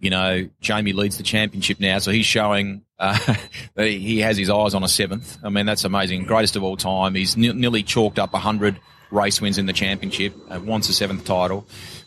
you 0.00 0.10
know, 0.10 0.48
Jamie 0.60 0.92
leads 0.92 1.18
the 1.18 1.22
championship 1.22 1.78
now, 1.78 2.00
so 2.00 2.10
he's 2.10 2.26
showing 2.26 2.82
uh, 2.98 3.16
that 3.76 3.86
he 3.86 4.18
has 4.22 4.36
his 4.36 4.50
eyes 4.50 4.74
on 4.74 4.82
a 4.82 4.88
seventh. 4.88 5.38
I 5.44 5.50
mean, 5.50 5.66
that's 5.66 5.84
amazing. 5.84 6.24
Greatest 6.24 6.56
of 6.56 6.64
all 6.64 6.76
time. 6.76 7.14
He's 7.14 7.36
ne- 7.36 7.52
nearly 7.52 7.84
chalked 7.84 8.18
up 8.18 8.34
hundred 8.34 8.80
race 9.12 9.40
wins 9.40 9.56
in 9.56 9.66
the 9.66 9.72
championship. 9.72 10.34
Uh, 10.50 10.58
wants 10.60 10.88
a 10.88 10.92
seventh 10.92 11.24
title. 11.24 11.64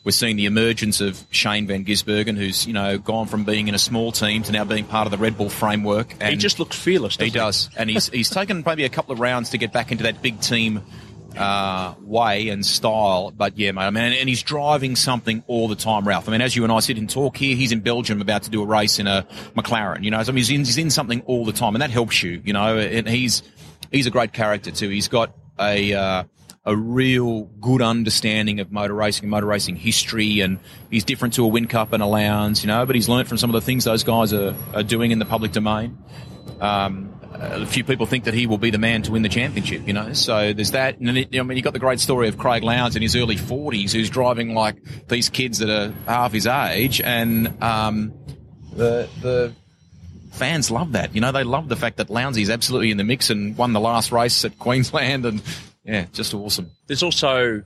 We're 0.09 0.13
seeing 0.13 0.37
the 0.37 0.47
emergence 0.47 1.01
of 1.01 1.23
Shane 1.29 1.67
Van 1.67 1.85
Gisbergen, 1.85 2.35
who's 2.35 2.65
you 2.65 2.73
know 2.73 2.97
gone 2.97 3.27
from 3.27 3.43
being 3.43 3.67
in 3.67 3.75
a 3.75 3.77
small 3.77 4.11
team 4.11 4.41
to 4.41 4.51
now 4.51 4.63
being 4.63 4.85
part 4.85 5.05
of 5.05 5.11
the 5.11 5.19
Red 5.19 5.37
Bull 5.37 5.51
framework. 5.51 6.15
And 6.19 6.31
he 6.31 6.35
just 6.35 6.57
looks 6.57 6.75
fearless. 6.75 7.15
he 7.15 7.29
doesn't 7.29 7.73
does, 7.73 7.77
and 7.77 7.91
he's 7.91 8.09
he's 8.09 8.31
taken 8.31 8.63
maybe 8.65 8.85
a 8.85 8.89
couple 8.89 9.13
of 9.13 9.19
rounds 9.19 9.51
to 9.51 9.59
get 9.59 9.71
back 9.71 9.91
into 9.91 10.05
that 10.05 10.23
big 10.23 10.41
team 10.41 10.81
uh, 11.37 11.93
way 12.01 12.49
and 12.49 12.65
style. 12.65 13.29
But 13.29 13.55
yeah, 13.59 13.71
mate, 13.71 13.83
I 13.83 13.89
mean, 13.91 14.13
and 14.13 14.27
he's 14.27 14.41
driving 14.41 14.95
something 14.95 15.43
all 15.45 15.67
the 15.67 15.75
time, 15.75 16.07
Ralph. 16.07 16.27
I 16.27 16.31
mean, 16.31 16.41
as 16.41 16.55
you 16.55 16.63
and 16.63 16.73
I 16.73 16.79
sit 16.79 16.97
and 16.97 17.07
talk 17.07 17.37
here, 17.37 17.55
he's 17.55 17.71
in 17.71 17.81
Belgium 17.81 18.19
about 18.19 18.41
to 18.41 18.49
do 18.49 18.63
a 18.63 18.65
race 18.65 18.97
in 18.97 19.05
a 19.05 19.27
McLaren. 19.55 20.03
You 20.03 20.09
know, 20.09 20.23
so 20.23 20.31
I 20.31 20.33
mean, 20.33 20.37
he's 20.37 20.49
in, 20.49 20.65
he's 20.65 20.79
in 20.79 20.89
something 20.89 21.21
all 21.27 21.45
the 21.45 21.53
time, 21.53 21.75
and 21.75 21.83
that 21.83 21.91
helps 21.91 22.23
you. 22.23 22.41
You 22.43 22.53
know, 22.53 22.79
and 22.79 23.07
he's 23.07 23.43
he's 23.91 24.07
a 24.07 24.11
great 24.11 24.33
character 24.33 24.71
too. 24.71 24.89
He's 24.89 25.07
got 25.07 25.35
a 25.59 25.93
uh, 25.93 26.23
a 26.65 26.75
real 26.75 27.43
good 27.61 27.81
understanding 27.81 28.59
of 28.59 28.71
motor 28.71 28.93
racing 28.93 29.25
and 29.25 29.31
motor 29.31 29.45
racing 29.45 29.75
history, 29.75 30.41
and 30.41 30.59
he's 30.89 31.03
different 31.03 31.33
to 31.35 31.45
a 31.45 31.49
Whincup 31.49 31.93
and 31.93 32.03
a 32.03 32.05
Lowndes, 32.05 32.63
you 32.63 32.67
know. 32.67 32.85
But 32.85 32.95
he's 32.95 33.09
learnt 33.09 33.27
from 33.27 33.37
some 33.37 33.49
of 33.49 33.53
the 33.53 33.61
things 33.61 33.85
those 33.85 34.03
guys 34.03 34.33
are, 34.33 34.55
are 34.73 34.83
doing 34.83 35.11
in 35.11 35.19
the 35.19 35.25
public 35.25 35.51
domain. 35.51 35.97
Um, 36.59 37.19
a 37.33 37.65
few 37.65 37.83
people 37.83 38.05
think 38.05 38.25
that 38.25 38.33
he 38.33 38.47
will 38.47 38.57
be 38.57 38.69
the 38.69 38.77
man 38.77 39.01
to 39.03 39.11
win 39.11 39.21
the 39.21 39.29
championship, 39.29 39.87
you 39.87 39.93
know. 39.93 40.13
So 40.13 40.53
there's 40.53 40.71
that. 40.71 40.99
And 40.99 41.09
I 41.09 41.13
mean, 41.13 41.57
you've 41.57 41.63
got 41.63 41.73
the 41.73 41.79
great 41.79 41.99
story 41.99 42.27
of 42.27 42.37
Craig 42.37 42.63
Lowndes 42.63 42.95
in 42.95 43.01
his 43.01 43.15
early 43.15 43.35
40s, 43.35 43.91
who's 43.91 44.09
driving 44.09 44.53
like 44.53 45.07
these 45.07 45.29
kids 45.29 45.59
that 45.59 45.69
are 45.69 45.93
half 46.05 46.33
his 46.33 46.47
age, 46.47 47.01
and 47.01 47.63
um, 47.63 48.13
the 48.75 49.07
the 49.21 49.53
fans 50.31 50.69
love 50.69 50.93
that. 50.93 51.15
You 51.15 51.21
know, 51.21 51.31
they 51.31 51.43
love 51.43 51.69
the 51.69 51.75
fact 51.75 51.97
that 51.97 52.09
Lowndes 52.09 52.37
is 52.37 52.49
absolutely 52.49 52.91
in 52.91 52.97
the 52.97 53.03
mix 53.03 53.29
and 53.29 53.57
won 53.57 53.73
the 53.73 53.79
last 53.79 54.11
race 54.11 54.43
at 54.43 54.59
Queensland, 54.59 55.25
and 55.25 55.41
yeah, 55.89 56.05
just 56.13 56.35
awesome. 56.35 56.69
There's 56.85 57.01
also 57.01 57.63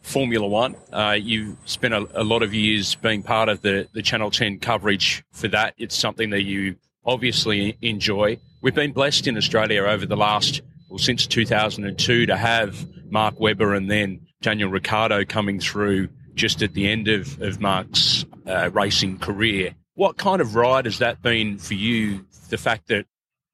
Formula 0.00 0.46
One. 0.46 0.76
Uh, 0.90 1.16
you 1.20 1.58
spent 1.66 1.92
a, 1.92 2.08
a 2.14 2.24
lot 2.24 2.42
of 2.42 2.54
years 2.54 2.94
being 2.94 3.22
part 3.22 3.50
of 3.50 3.60
the, 3.60 3.86
the 3.92 4.00
Channel 4.00 4.30
10 4.30 4.60
coverage 4.60 5.22
for 5.32 5.48
that. 5.48 5.74
It's 5.76 5.94
something 5.94 6.30
that 6.30 6.42
you 6.44 6.76
obviously 7.04 7.76
enjoy. 7.82 8.38
We've 8.62 8.74
been 8.74 8.92
blessed 8.92 9.26
in 9.26 9.36
Australia 9.36 9.82
over 9.82 10.06
the 10.06 10.16
last, 10.16 10.62
well, 10.88 10.98
since 10.98 11.26
2002 11.26 12.24
to 12.26 12.36
have 12.36 12.86
Mark 13.10 13.38
Webber 13.38 13.74
and 13.74 13.90
then 13.90 14.26
Daniel 14.40 14.70
Ricciardo 14.70 15.26
coming 15.26 15.60
through 15.60 16.08
just 16.34 16.62
at 16.62 16.72
the 16.72 16.88
end 16.88 17.08
of, 17.08 17.40
of 17.42 17.60
Mark's 17.60 18.24
uh, 18.46 18.70
racing 18.72 19.18
career. 19.18 19.74
What 19.96 20.16
kind 20.16 20.40
of 20.40 20.54
ride 20.54 20.86
has 20.86 20.98
that 21.00 21.20
been 21.20 21.58
for 21.58 21.74
you? 21.74 22.24
The 22.48 22.58
fact 22.58 22.88
that 22.88 23.04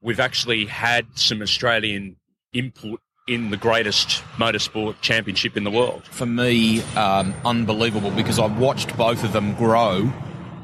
we've 0.01 0.21
actually 0.21 0.67
had 0.67 1.07
some 1.15 1.43
Australian 1.43 2.17
input 2.53 3.01
in 3.27 3.51
the 3.51 3.57
greatest 3.57 4.23
motorsport 4.37 5.01
championship 5.01 5.57
in 5.57 5.63
the 5.63 5.71
world. 5.71 6.03
for 6.07 6.27
me 6.27 6.83
um, 6.95 7.33
unbelievable 7.45 8.11
because 8.11 8.39
I've 8.39 8.59
watched 8.59 8.97
both 8.97 9.23
of 9.23 9.33
them 9.33 9.55
grow 9.55 10.13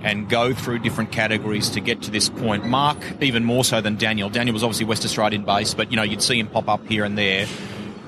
and 0.02 0.28
go 0.28 0.52
through 0.52 0.80
different 0.80 1.12
categories 1.12 1.70
to 1.70 1.80
get 1.80 2.02
to 2.02 2.10
this 2.10 2.28
point. 2.28 2.66
Mark, 2.66 2.98
even 3.20 3.44
more 3.44 3.64
so 3.64 3.80
than 3.80 3.96
Daniel. 3.96 4.28
Daniel 4.28 4.54
was 4.54 4.62
obviously 4.62 4.86
West 4.86 5.04
Australian 5.04 5.44
based, 5.44 5.76
but 5.76 5.90
you 5.90 5.96
know 5.96 6.02
you'd 6.02 6.22
see 6.22 6.38
him 6.38 6.48
pop 6.48 6.68
up 6.68 6.84
here 6.86 7.04
and 7.04 7.16
there. 7.16 7.46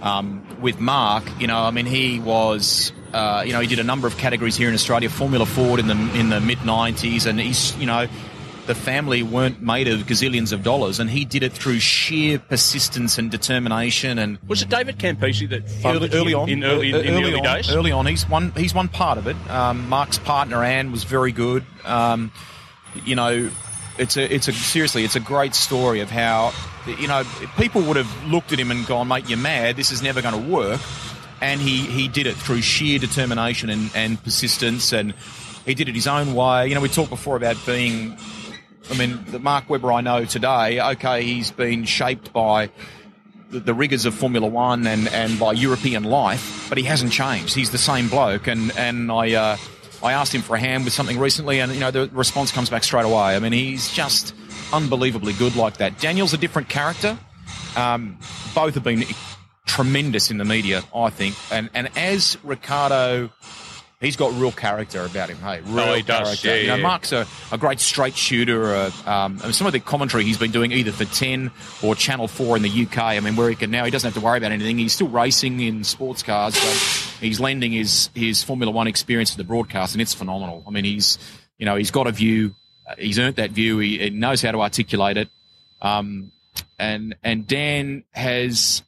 Um, 0.03 0.47
with 0.61 0.81
Mark, 0.81 1.25
you 1.39 1.47
know, 1.47 1.59
I 1.59 1.71
mean, 1.71 1.85
he 1.85 2.21
was, 2.21 2.93
uh, 3.13 3.43
you 3.45 3.53
know, 3.53 3.61
he 3.61 3.67
did 3.67 3.81
a 3.81 3.85
number 3.85 4.07
of 4.07 4.17
categories 4.17 4.57
here 4.57 4.69
in 4.69 4.75
Australia, 4.75 5.11
Formula 5.11 5.45
Ford 5.45 5.79
in 5.79 5.89
the 5.89 5.95
in 6.19 6.31
the 6.31 6.41
mid 6.41 6.59
'90s, 6.59 7.27
and 7.27 7.39
he's, 7.39 7.77
you 7.77 7.87
know, 7.87 8.07
the 8.67 8.75
family 8.75 9.23
weren't 9.23 9.63
made 9.63 9.89
of 9.89 10.01
gazillions 10.01 10.53
of 10.53 10.63
dollars, 10.63 11.01
and 11.01 11.11
he 11.11 11.25
did 11.25 11.43
it 11.43 11.53
through 11.53 11.81
sheer 11.81 12.39
persistence 12.39 13.19
and 13.19 13.31
determination 13.31 14.19
and 14.19 14.39
Was 14.47 14.63
it 14.63 14.69
David 14.69 14.99
Campisi 14.99 15.49
that 15.49 15.63
early, 15.63 15.81
funded 15.83 16.15
early 16.15 16.33
him 16.33 16.39
on, 16.39 16.49
in 16.49 16.65
early, 16.65 16.91
in 16.91 17.15
the 17.15 17.23
early 17.23 17.35
on, 17.35 17.43
days? 17.43 17.71
Early 17.71 17.93
on, 17.93 18.07
he's 18.07 18.29
one. 18.29 18.53
He's 18.53 18.75
one 18.75 18.89
part 18.89 19.19
of 19.19 19.27
it. 19.27 19.37
Um, 19.51 19.89
Mark's 19.89 20.19
partner 20.19 20.63
Anne 20.63 20.93
was 20.93 21.05
very 21.05 21.33
good. 21.33 21.65
Um, 21.85 22.33
you 23.05 23.15
know, 23.15 23.51
it's 23.99 24.17
a 24.17 24.33
it's 24.33 24.49
a 24.49 24.53
seriously, 24.53 25.05
it's 25.05 25.17
a 25.17 25.21
great 25.21 25.55
story 25.55 26.01
of 26.01 26.11
how 26.11 26.53
you 26.87 27.09
know 27.09 27.25
people 27.57 27.83
would 27.83 27.97
have 27.97 28.25
looked 28.27 28.53
at 28.53 28.59
him 28.59 28.71
and 28.71 28.87
gone, 28.87 29.09
"Mate, 29.09 29.29
you're 29.29 29.39
mad. 29.39 29.77
This 29.77 29.93
is 29.93 30.03
never 30.03 30.23
going 30.23 30.35
to 30.35 30.51
work." 30.51 30.81
And 31.41 31.61
he 31.61 31.79
he 31.87 32.09
did 32.09 32.27
it 32.27 32.37
through 32.37 32.63
sheer 32.63 32.99
determination 32.99 33.71
and, 33.71 33.91
and 33.95 34.23
persistence, 34.23 34.93
and 34.93 35.15
he 35.65 35.75
did 35.75 35.89
it 35.89 35.95
his 35.95 36.07
own 36.07 36.35
way. 36.35 36.69
You 36.69 36.75
know, 36.75 36.81
we 36.81 36.89
talked 36.89 37.11
before 37.11 37.37
about 37.37 37.57
being 37.65 38.17
I 38.89 38.97
mean, 38.97 39.25
the 39.29 39.39
Mark 39.39 39.69
Webber 39.69 39.93
I 39.93 40.01
know 40.01 40.25
today, 40.25 40.81
okay, 40.81 41.23
he's 41.23 41.51
been 41.51 41.85
shaped 41.85 42.33
by 42.33 42.71
the, 43.51 43.61
the 43.61 43.75
rigors 43.75 44.07
of 44.07 44.15
Formula 44.15 44.47
One 44.47 44.87
and, 44.87 45.09
and 45.09 45.39
by 45.39 45.53
European 45.53 46.05
life, 46.05 46.67
but 46.69 46.79
he 46.79 46.85
hasn't 46.85 47.13
changed. 47.13 47.55
He's 47.55 47.71
the 47.71 47.79
same 47.79 48.09
bloke. 48.09 48.47
And, 48.47 48.77
and 48.77 49.11
I, 49.13 49.35
uh, 49.35 49.57
I 50.03 50.13
asked 50.13 50.35
him 50.35 50.43
for 50.43 50.57
a 50.57 50.61
hand 50.61 50.85
with 50.85 50.93
something 50.93 51.19
recently, 51.19 51.61
and, 51.61 51.73
you 51.73 51.81
know, 51.81 51.91
the 51.91 52.09
response 52.13 52.53
comes 52.53 52.71
back 52.71 52.85
straight 52.85 53.05
away. 53.05 53.37
I 53.37 53.39
mean, 53.39 53.53
he's 53.53 53.93
just 53.93 54.35
unbelievably 54.73 55.35
good 55.35 55.57
like 55.57 55.77
that. 55.79 55.99
Daniel's 55.99 56.33
a 56.33 56.39
different 56.39 56.69
character. 56.69 57.19
Um, 57.77 58.19
both 58.55 58.75
have 58.75 58.85
been 58.85 59.05
tremendous 59.67 60.31
in 60.31 60.39
the 60.39 60.45
media, 60.45 60.83
I 60.95 61.11
think. 61.11 61.37
And, 61.53 61.71
and 61.75 61.97
as 61.97 62.39
Ricciardo 62.43 63.31
he's 64.01 64.17
got 64.17 64.33
real 64.41 64.51
character 64.53 65.05
about 65.05 65.29
him. 65.29 65.37
Hey, 65.39 65.61
real 65.67 65.81
Oh, 65.81 65.95
he 65.95 66.03
does. 66.03 66.27
character. 66.41 66.49
Yeah, 66.49 66.55
you 66.63 66.67
know, 66.69 66.77
yeah. 66.77 66.83
Mark's 66.83 67.13
a, 67.13 67.27
a 67.53 67.59
great 67.59 67.81
straight 67.81 68.17
shooter. 68.17 68.75
Uh, 68.75 68.91
um, 69.07 69.39
I 69.41 69.45
mean, 69.45 69.53
some 69.53 69.67
of 69.67 69.73
the 69.73 69.81
commentary 69.81 70.25
he's 70.25 70.39
been 70.39 70.51
doing 70.51 70.73
either 70.73 70.93
for 70.93 71.05
Ten 71.05 71.51
or 71.83 71.95
Channel 71.95 72.27
Four 72.29 72.57
in 72.57 72.63
the 72.63 72.83
UK. 72.87 72.99
I 72.99 73.21
mean, 73.21 73.37
where 73.37 73.49
he 73.51 73.57
can 73.57 73.71
now 73.71 73.85
he 73.85 73.91
doesn't 73.91 74.09
have 74.09 74.21
to 74.21 74.25
worry 74.25 74.39
about 74.39 74.53
anything. 74.53 74.79
He's 74.79 74.93
still 74.95 75.09
racing 75.09 75.61
in 75.61 75.85
sports 75.85 76.23
cars, 76.23 76.55
but 76.55 77.19
he's 77.21 77.41
lending 77.41 77.73
his 77.73 78.11
his 78.15 78.43
Formula 78.43 78.73
One 78.73 78.87
experience 78.87 79.33
to 79.33 79.37
the 79.37 79.45
broadcast, 79.45 79.95
and 79.95 80.03
it's 80.03 80.15
phenomenal. 80.15 80.65
I 80.67 80.71
mean, 80.71 80.85
he's 80.85 81.19
you 81.59 81.67
know 81.67 81.77
he's 81.77 81.91
got 81.91 82.07
a 82.07 82.13
view. 82.13 82.55
uh, 82.89 82.95
He's 82.99 83.19
earned 83.19 83.37
that 83.37 83.51
view. 83.51 83.79
He, 83.79 83.99
he 83.99 84.11
knows 84.11 84.41
how 84.43 84.51
to 84.53 84.61
articulate 84.61 85.17
it. 85.19 85.29
Um, 85.83 86.33
and 86.79 87.15
and 87.23 87.47
Dan 87.47 88.05
has 88.13 88.83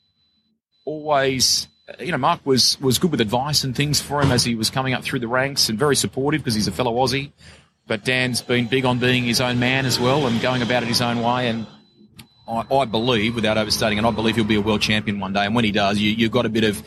always, 0.85 1.69
you 2.01 2.13
know, 2.13 2.19
Mark 2.19 2.45
was 2.45 2.81
was 2.81 2.99
good 2.99 3.11
with 3.11 3.21
advice 3.21 3.65
and 3.65 3.75
things 3.75 4.01
for 4.01 4.21
him 4.21 4.33
as 4.33 4.45
he 4.45 4.55
was 4.55 4.71
coming 4.71 4.95
up 4.95 5.03
through 5.03 5.21
the 5.21 5.29
ranks 5.29 5.69
and 5.69 5.79
very 5.79 5.97
supportive 5.97 6.41
because 6.41 6.55
he's 6.55 6.69
a 6.69 6.73
fellow 6.73 6.95
Aussie. 6.95 7.33
but 7.87 8.05
Dan's 8.05 8.43
been 8.43 8.67
big 8.67 8.85
on 8.85 8.99
being 8.99 9.25
his 9.25 9.41
own 9.41 9.59
man 9.59 9.87
as 9.87 9.99
well 9.99 10.27
and 10.27 10.41
going 10.41 10.63
about 10.63 10.83
it 10.83 10.89
his 10.89 11.03
own 11.03 11.21
way. 11.21 11.49
And 11.49 11.67
I, 12.49 12.65
I 12.75 12.85
believe, 12.85 13.35
without 13.35 13.59
overstating 13.59 13.99
and 13.99 14.07
I 14.07 14.11
believe 14.11 14.37
he'll 14.37 14.45
be 14.45 14.57
a 14.57 14.61
world 14.61 14.81
champion 14.83 15.21
one 15.21 15.33
day. 15.33 15.45
And 15.45 15.55
when 15.55 15.65
he 15.65 15.73
does, 15.73 15.99
you, 15.99 16.11
you've 16.11 16.33
got 16.33 16.47
a 16.47 16.49
bit 16.49 16.65
of 16.65 16.83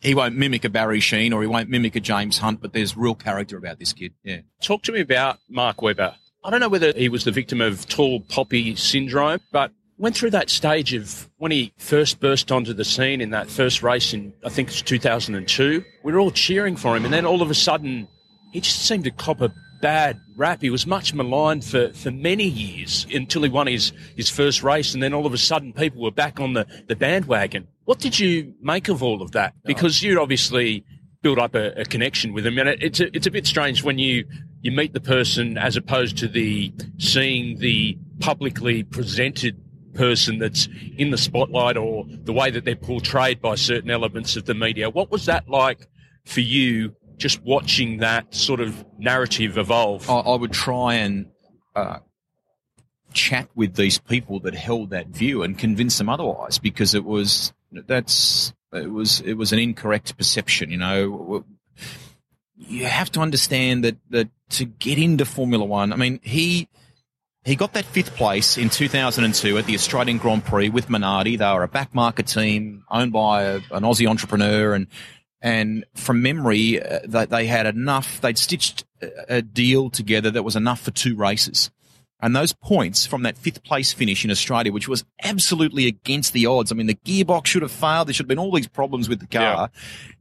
he 0.00 0.14
won't 0.14 0.36
mimic 0.36 0.64
a 0.64 0.68
Barry 0.68 1.00
Sheene 1.00 1.34
or 1.34 1.42
he 1.42 1.48
won't 1.48 1.68
mimic 1.68 1.96
a 1.96 2.00
James 2.00 2.38
Hunt, 2.38 2.60
but 2.60 2.72
there's 2.72 2.96
real 2.96 3.16
character 3.16 3.56
about 3.56 3.78
this 3.80 3.92
kid. 3.92 4.14
Yeah. 4.22 4.40
Talk 4.62 4.82
to 4.84 4.92
me 4.92 5.00
about 5.00 5.38
Mark 5.48 5.82
Webber. 5.82 6.14
I 6.44 6.50
don't 6.50 6.60
know 6.60 6.68
whether 6.68 6.92
he 6.92 7.08
was 7.08 7.24
the 7.24 7.32
victim 7.32 7.60
of 7.60 7.88
tall 7.88 8.20
poppy 8.20 8.76
syndrome, 8.76 9.40
but 9.50 9.72
went 9.98 10.16
through 10.16 10.30
that 10.30 10.48
stage 10.48 10.94
of 10.94 11.28
when 11.38 11.50
he 11.50 11.72
first 11.76 12.20
burst 12.20 12.50
onto 12.52 12.72
the 12.72 12.84
scene 12.84 13.20
in 13.20 13.30
that 13.30 13.50
first 13.50 13.82
race 13.82 14.14
in, 14.14 14.32
I 14.44 14.48
think 14.48 14.68
it's 14.68 14.82
2002. 14.82 15.84
We 16.04 16.12
were 16.12 16.20
all 16.20 16.30
cheering 16.30 16.76
for 16.76 16.96
him, 16.96 17.04
and 17.04 17.12
then 17.12 17.26
all 17.26 17.42
of 17.42 17.50
a 17.50 17.54
sudden, 17.54 18.08
he 18.52 18.60
just 18.60 18.86
seemed 18.86 19.04
to 19.04 19.10
cop 19.10 19.40
a 19.40 19.52
bad 19.82 20.20
rap. 20.36 20.60
He 20.62 20.70
was 20.70 20.86
much 20.86 21.14
maligned 21.14 21.64
for, 21.64 21.92
for 21.92 22.10
many 22.10 22.44
years 22.44 23.06
until 23.12 23.42
he 23.42 23.48
won 23.48 23.66
his, 23.66 23.92
his 24.16 24.30
first 24.30 24.62
race, 24.62 24.94
and 24.94 25.02
then 25.02 25.12
all 25.12 25.26
of 25.26 25.34
a 25.34 25.38
sudden, 25.38 25.72
people 25.72 26.02
were 26.02 26.10
back 26.10 26.40
on 26.40 26.54
the, 26.54 26.66
the 26.86 26.96
bandwagon. 26.96 27.66
What 27.84 27.98
did 27.98 28.18
you 28.18 28.54
make 28.60 28.88
of 28.88 29.02
all 29.02 29.22
of 29.22 29.32
that? 29.32 29.54
Oh. 29.56 29.60
Because 29.64 30.02
you 30.02 30.20
obviously 30.20 30.84
built 31.22 31.38
up 31.38 31.54
a, 31.54 31.72
a 31.80 31.84
connection 31.84 32.32
with 32.32 32.46
him, 32.46 32.58
and 32.58 32.68
it, 32.68 32.82
it's 32.82 33.00
a, 33.00 33.14
it's 33.16 33.26
a 33.26 33.30
bit 33.30 33.46
strange 33.46 33.82
when 33.82 33.98
you 33.98 34.24
you 34.60 34.72
meet 34.72 34.92
the 34.92 35.00
person 35.00 35.56
as 35.56 35.76
opposed 35.76 36.18
to 36.18 36.26
the 36.26 36.72
seeing 36.98 37.58
the 37.58 37.96
publicly 38.18 38.82
presented 38.82 39.56
person 39.94 40.38
that's 40.38 40.68
in 40.96 41.10
the 41.10 41.18
spotlight 41.18 41.76
or 41.76 42.04
the 42.08 42.32
way 42.32 42.50
that 42.50 42.64
they're 42.64 42.76
portrayed 42.76 43.40
by 43.40 43.54
certain 43.54 43.90
elements 43.90 44.36
of 44.36 44.44
the 44.44 44.54
media. 44.54 44.90
What 44.90 45.10
was 45.10 45.26
that 45.26 45.48
like 45.48 45.86
for 46.24 46.40
you? 46.40 46.94
Just 47.16 47.42
watching 47.42 47.98
that 47.98 48.32
sort 48.32 48.60
of 48.60 48.84
narrative 48.96 49.58
evolve. 49.58 50.08
I, 50.08 50.18
I 50.18 50.36
would 50.36 50.52
try 50.52 50.94
and 50.94 51.26
uh, 51.74 51.98
chat 53.12 53.48
with 53.54 53.74
these 53.74 53.98
people 53.98 54.40
that 54.40 54.54
held 54.54 54.90
that 54.90 55.08
view 55.08 55.42
and 55.42 55.58
convince 55.58 55.98
them 55.98 56.08
otherwise 56.08 56.58
because 56.58 56.94
it 56.94 57.04
was 57.04 57.52
that's 57.72 58.52
it 58.72 58.90
was 58.90 59.20
it 59.22 59.34
was 59.34 59.52
an 59.52 59.58
incorrect 59.58 60.16
perception. 60.16 60.70
You 60.70 60.76
know, 60.76 61.44
you 62.56 62.86
have 62.86 63.10
to 63.12 63.20
understand 63.20 63.84
that 63.84 63.96
that 64.10 64.28
to 64.50 64.64
get 64.64 64.98
into 64.98 65.24
Formula 65.24 65.64
One, 65.64 65.92
I 65.92 65.96
mean, 65.96 66.20
he 66.22 66.68
he 67.48 67.56
got 67.56 67.72
that 67.72 67.86
fifth 67.86 68.14
place 68.14 68.58
in 68.58 68.68
2002 68.68 69.56
at 69.56 69.64
the 69.64 69.74
Australian 69.74 70.18
Grand 70.18 70.44
Prix 70.44 70.68
with 70.68 70.88
Minardi. 70.88 71.38
They 71.38 71.52
were 71.52 71.62
a 71.62 71.68
back 71.68 71.94
market 71.94 72.26
team 72.26 72.84
owned 72.90 73.12
by 73.12 73.44
a, 73.44 73.56
an 73.70 73.84
Aussie 73.84 74.08
entrepreneur, 74.08 74.74
and 74.74 74.86
and 75.40 75.84
from 75.94 76.20
memory, 76.20 76.82
uh, 76.82 77.00
they, 77.06 77.24
they 77.24 77.46
had 77.46 77.66
enough. 77.66 78.20
They'd 78.20 78.36
stitched 78.36 78.84
a 79.28 79.40
deal 79.40 79.88
together 79.88 80.30
that 80.30 80.42
was 80.42 80.56
enough 80.56 80.80
for 80.80 80.90
two 80.90 81.16
races. 81.16 81.70
And 82.20 82.34
those 82.34 82.52
points 82.52 83.06
from 83.06 83.22
that 83.22 83.38
fifth 83.38 83.62
place 83.62 83.92
finish 83.92 84.24
in 84.24 84.30
Australia, 84.30 84.72
which 84.72 84.88
was 84.88 85.04
absolutely 85.22 85.86
against 85.86 86.32
the 86.32 86.46
odds. 86.46 86.72
I 86.72 86.74
mean, 86.74 86.88
the 86.88 86.96
gearbox 86.96 87.46
should 87.46 87.62
have 87.62 87.70
failed. 87.70 88.08
There 88.08 88.14
should 88.14 88.24
have 88.24 88.28
been 88.28 88.40
all 88.40 88.52
these 88.52 88.66
problems 88.66 89.08
with 89.08 89.20
the 89.20 89.26
car. 89.26 89.70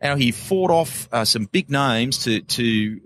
Yeah. 0.02 0.10
Now 0.10 0.16
he 0.16 0.32
fought 0.32 0.70
off 0.70 1.10
uh, 1.12 1.26
some 1.26 1.46
big 1.46 1.72
names 1.72 2.20
to, 2.26 2.42
to, 2.42 3.00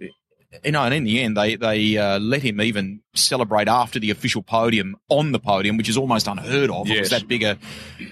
you 0.63 0.71
know, 0.71 0.83
and 0.83 0.93
in 0.93 1.03
the 1.03 1.21
end, 1.21 1.37
they, 1.37 1.55
they, 1.55 1.97
uh, 1.97 2.19
let 2.19 2.41
him 2.41 2.61
even 2.61 3.01
celebrate 3.13 3.67
after 3.67 3.99
the 3.99 4.11
official 4.11 4.41
podium 4.41 4.97
on 5.09 5.31
the 5.31 5.39
podium, 5.39 5.77
which 5.77 5.89
is 5.89 5.97
almost 5.97 6.27
unheard 6.27 6.69
of. 6.69 6.87
Yes. 6.87 6.97
It 6.97 6.99
was 6.99 7.09
that 7.11 7.27
bigger, 7.27 7.57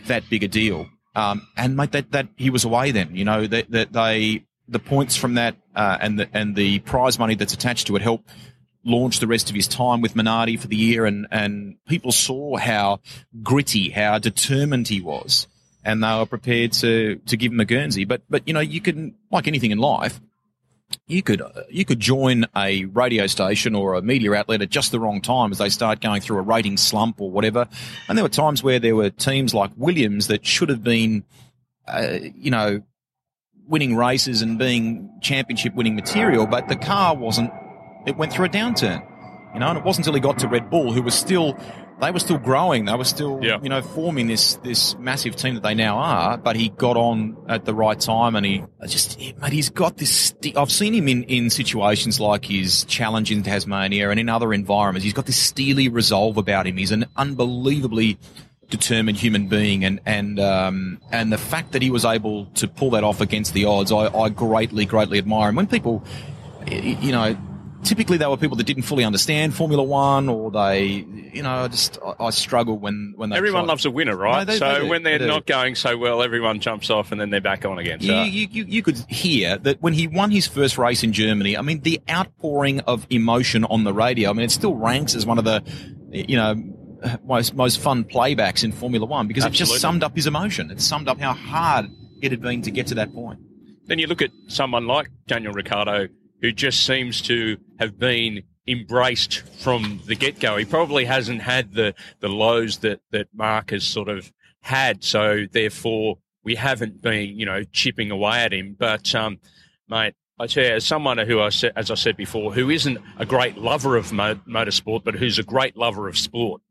that 0.07 0.29
bigger 0.29 0.47
deal. 0.47 0.87
Um, 1.15 1.47
and 1.57 1.75
mate, 1.75 1.91
that, 1.91 2.11
that 2.11 2.27
he 2.37 2.49
was 2.49 2.63
away 2.63 2.91
then, 2.91 3.15
you 3.15 3.25
know, 3.25 3.45
that, 3.47 3.69
that 3.71 3.93
they, 3.93 4.45
the 4.67 4.79
points 4.79 5.15
from 5.15 5.35
that, 5.35 5.55
uh, 5.75 5.97
and 5.99 6.19
the, 6.19 6.29
and 6.33 6.55
the 6.55 6.79
prize 6.79 7.17
money 7.19 7.35
that's 7.35 7.53
attached 7.53 7.87
to 7.87 7.95
it 7.95 8.01
help 8.01 8.23
launch 8.83 9.19
the 9.19 9.27
rest 9.27 9.49
of 9.49 9.55
his 9.55 9.67
time 9.67 10.01
with 10.01 10.13
Minardi 10.13 10.59
for 10.59 10.67
the 10.67 10.75
year, 10.75 11.05
and 11.05 11.27
and 11.31 11.75
people 11.87 12.11
saw 12.11 12.57
how 12.57 12.99
gritty, 13.43 13.89
how 13.89 14.17
determined 14.17 14.87
he 14.87 15.01
was, 15.01 15.47
and 15.83 16.03
they 16.03 16.15
were 16.15 16.25
prepared 16.25 16.71
to 16.73 17.15
to 17.27 17.37
give 17.37 17.51
him 17.51 17.59
a 17.59 17.65
Guernsey. 17.65 18.05
But 18.05 18.21
but 18.29 18.47
you 18.47 18.53
know 18.53 18.59
you 18.59 18.81
can 18.81 19.15
like 19.31 19.47
anything 19.47 19.71
in 19.71 19.77
life. 19.77 20.19
You 21.09 21.23
could 21.23 21.41
you 21.69 21.85
could 21.85 21.99
join 21.99 22.45
a 22.55 22.85
radio 22.85 23.25
station 23.25 23.73
or 23.73 23.95
a 23.95 24.01
media 24.01 24.31
outlet 24.35 24.61
at 24.61 24.69
just 24.69 24.91
the 24.91 24.99
wrong 24.99 25.21
time 25.21 25.51
as 25.51 25.57
they 25.57 25.69
start 25.69 26.01
going 26.01 26.21
through 26.21 26.37
a 26.37 26.43
rating 26.43 26.77
slump 26.77 27.19
or 27.19 27.31
whatever. 27.31 27.67
And 28.07 28.15
there 28.15 28.23
were 28.23 28.29
times 28.29 28.61
where 28.61 28.79
there 28.79 28.95
were 28.95 29.09
teams 29.09 29.55
like 29.55 29.71
Williams 29.75 30.27
that 30.27 30.45
should 30.45 30.69
have 30.69 30.83
been, 30.83 31.23
uh, 31.87 32.19
you 32.35 32.51
know, 32.51 32.83
winning 33.67 33.95
races 33.95 34.43
and 34.43 34.59
being 34.59 35.09
championship 35.19 35.73
winning 35.73 35.95
material, 35.95 36.45
but 36.45 36.67
the 36.67 36.75
car 36.75 37.15
wasn't 37.15 37.51
it 38.05 38.15
went 38.15 38.31
through 38.31 38.45
a 38.45 38.49
downturn. 38.49 39.03
You 39.55 39.61
know, 39.61 39.69
and 39.69 39.79
it 39.79 39.83
wasn't 39.83 40.05
until 40.05 40.13
he 40.13 40.19
got 40.19 40.37
to 40.39 40.47
Red 40.47 40.69
Bull, 40.69 40.93
who 40.93 41.01
was 41.01 41.15
still, 41.15 41.57
they 42.01 42.11
were 42.11 42.19
still 42.19 42.37
growing. 42.37 42.85
They 42.85 42.95
were 42.95 43.03
still, 43.03 43.39
you 43.61 43.69
know, 43.69 43.81
forming 43.81 44.27
this, 44.27 44.55
this 44.55 44.97
massive 44.97 45.35
team 45.35 45.55
that 45.55 45.63
they 45.63 45.75
now 45.75 45.97
are. 45.97 46.37
But 46.37 46.55
he 46.55 46.69
got 46.69 46.95
on 46.95 47.37
at 47.47 47.65
the 47.65 47.73
right 47.73 47.99
time 47.99 48.35
and 48.35 48.45
he 48.45 48.63
just, 48.87 49.19
mate, 49.19 49.51
he's 49.51 49.69
got 49.69 49.97
this, 49.97 50.33
I've 50.55 50.71
seen 50.71 50.93
him 50.93 51.07
in, 51.07 51.23
in 51.23 51.49
situations 51.49 52.19
like 52.19 52.45
his 52.45 52.85
challenge 52.85 53.31
in 53.31 53.43
Tasmania 53.43 54.09
and 54.09 54.19
in 54.19 54.29
other 54.29 54.53
environments. 54.53 55.03
He's 55.03 55.13
got 55.13 55.25
this 55.25 55.37
steely 55.37 55.89
resolve 55.89 56.37
about 56.37 56.67
him. 56.67 56.77
He's 56.77 56.91
an 56.91 57.05
unbelievably 57.17 58.17
determined 58.69 59.17
human 59.17 59.47
being 59.47 59.83
and 59.83 59.99
and 60.05 60.39
um, 60.39 61.01
and 61.11 61.33
the 61.33 61.39
fact 61.39 61.71
that 61.71 61.81
he 61.81 61.89
was 61.89 62.05
able 62.05 62.45
to 62.45 62.67
pull 62.67 62.91
that 62.91 63.03
off 63.03 63.19
against 63.19 63.55
the 63.55 63.65
odds 63.65 63.91
I, 63.91 64.15
I 64.15 64.29
greatly 64.29 64.85
greatly 64.85 65.17
admire 65.17 65.47
and 65.47 65.57
when 65.57 65.65
people 65.65 66.03
you 66.67 67.11
know 67.11 67.35
typically 67.83 68.17
they 68.17 68.25
were 68.25 68.37
people 68.37 68.57
that 68.57 68.65
didn't 68.65 68.83
fully 68.83 69.03
understand 69.03 69.53
Formula 69.53 69.83
One, 69.83 70.29
or 70.29 70.51
they, 70.51 71.05
you 71.33 71.43
know, 71.43 71.67
just 71.67 71.97
I, 72.05 72.25
I 72.25 72.29
struggle 72.31 72.77
when 72.77 73.13
when 73.15 73.29
they. 73.29 73.37
Everyone 73.37 73.67
loves 73.67 73.85
a 73.85 73.91
winner, 73.91 74.15
right? 74.15 74.39
No, 74.39 74.45
they, 74.45 74.57
so 74.57 74.79
they 74.81 74.87
when 74.87 75.03
they're 75.03 75.19
they 75.19 75.27
not 75.27 75.45
going 75.45 75.75
so 75.75 75.97
well, 75.97 76.21
everyone 76.21 76.59
jumps 76.59 76.89
off, 76.89 77.11
and 77.11 77.19
then 77.19 77.29
they're 77.29 77.41
back 77.41 77.65
on 77.65 77.79
again. 77.79 78.01
So. 78.01 78.23
You, 78.23 78.47
you, 78.51 78.65
you 78.65 78.83
could 78.83 78.97
hear 79.09 79.57
that 79.59 79.81
when 79.81 79.93
he 79.93 80.07
won 80.07 80.31
his 80.31 80.47
first 80.47 80.77
race 80.77 81.03
in 81.03 81.13
Germany. 81.13 81.57
I 81.57 81.61
mean, 81.61 81.81
the 81.81 82.01
outpouring 82.09 82.81
of 82.81 83.07
emotion 83.09 83.63
on 83.65 83.83
the 83.83 83.93
radio. 83.93 84.29
I 84.29 84.33
mean, 84.33 84.45
it 84.45 84.51
still 84.51 84.75
ranks 84.75 85.15
as 85.15 85.25
one 85.25 85.37
of 85.37 85.45
the, 85.45 85.63
you 86.11 86.37
know. 86.37 86.55
Most 87.23 87.55
most 87.55 87.79
fun 87.79 88.03
playbacks 88.03 88.61
in 88.61 88.73
Formula 88.73 89.05
One 89.05 89.25
because 89.25 89.45
Absolutely. 89.45 89.71
it 89.71 89.75
just 89.75 89.81
summed 89.81 90.03
up 90.03 90.17
his 90.17 90.27
emotion. 90.27 90.69
It 90.69 90.81
summed 90.81 91.07
up 91.07 91.17
how 91.17 91.31
hard 91.31 91.85
it 92.21 92.31
had 92.31 92.41
been 92.41 92.61
to 92.63 92.71
get 92.71 92.87
to 92.87 92.95
that 92.95 93.13
point. 93.13 93.39
Then 93.85 93.99
you 93.99 94.07
look 94.07 94.21
at 94.21 94.31
someone 94.47 94.85
like 94.85 95.09
Daniel 95.25 95.53
Ricciardo, 95.53 96.09
who 96.41 96.51
just 96.51 96.85
seems 96.85 97.21
to 97.23 97.57
have 97.79 97.97
been 97.97 98.43
embraced 98.67 99.41
from 99.61 99.99
the 100.05 100.15
get 100.15 100.39
go. 100.39 100.57
He 100.57 100.65
probably 100.65 101.05
hasn't 101.05 101.41
had 101.41 101.73
the, 101.73 101.95
the 102.19 102.29
lows 102.29 102.77
that, 102.79 103.01
that 103.11 103.27
Mark 103.33 103.71
has 103.71 103.83
sort 103.83 104.09
of 104.09 104.31
had. 104.61 105.03
So 105.03 105.45
therefore 105.51 106.19
we 106.43 106.55
haven't 106.55 107.01
been, 107.01 107.37
you 107.37 107.45
know, 107.45 107.63
chipping 107.63 108.11
away 108.11 108.39
at 108.39 108.53
him. 108.53 108.75
But, 108.77 109.13
um, 109.15 109.39
mate, 109.89 110.13
I 110.39 110.47
tell 110.47 110.63
you, 110.63 110.71
as 110.71 110.85
someone 110.85 111.17
who 111.17 111.41
I 111.41 111.49
said, 111.49 111.73
as 111.75 111.91
I 111.91 111.95
said 111.95 112.15
before, 112.15 112.53
who 112.53 112.69
isn't 112.69 112.97
a 113.17 113.25
great 113.25 113.57
lover 113.57 113.97
of 113.97 114.13
mo- 114.13 114.39
motorsport, 114.47 115.03
but 115.03 115.15
who's 115.15 115.37
a 115.37 115.43
great 115.43 115.75
lover 115.75 116.07
of 116.07 116.17
sport, 116.17 116.61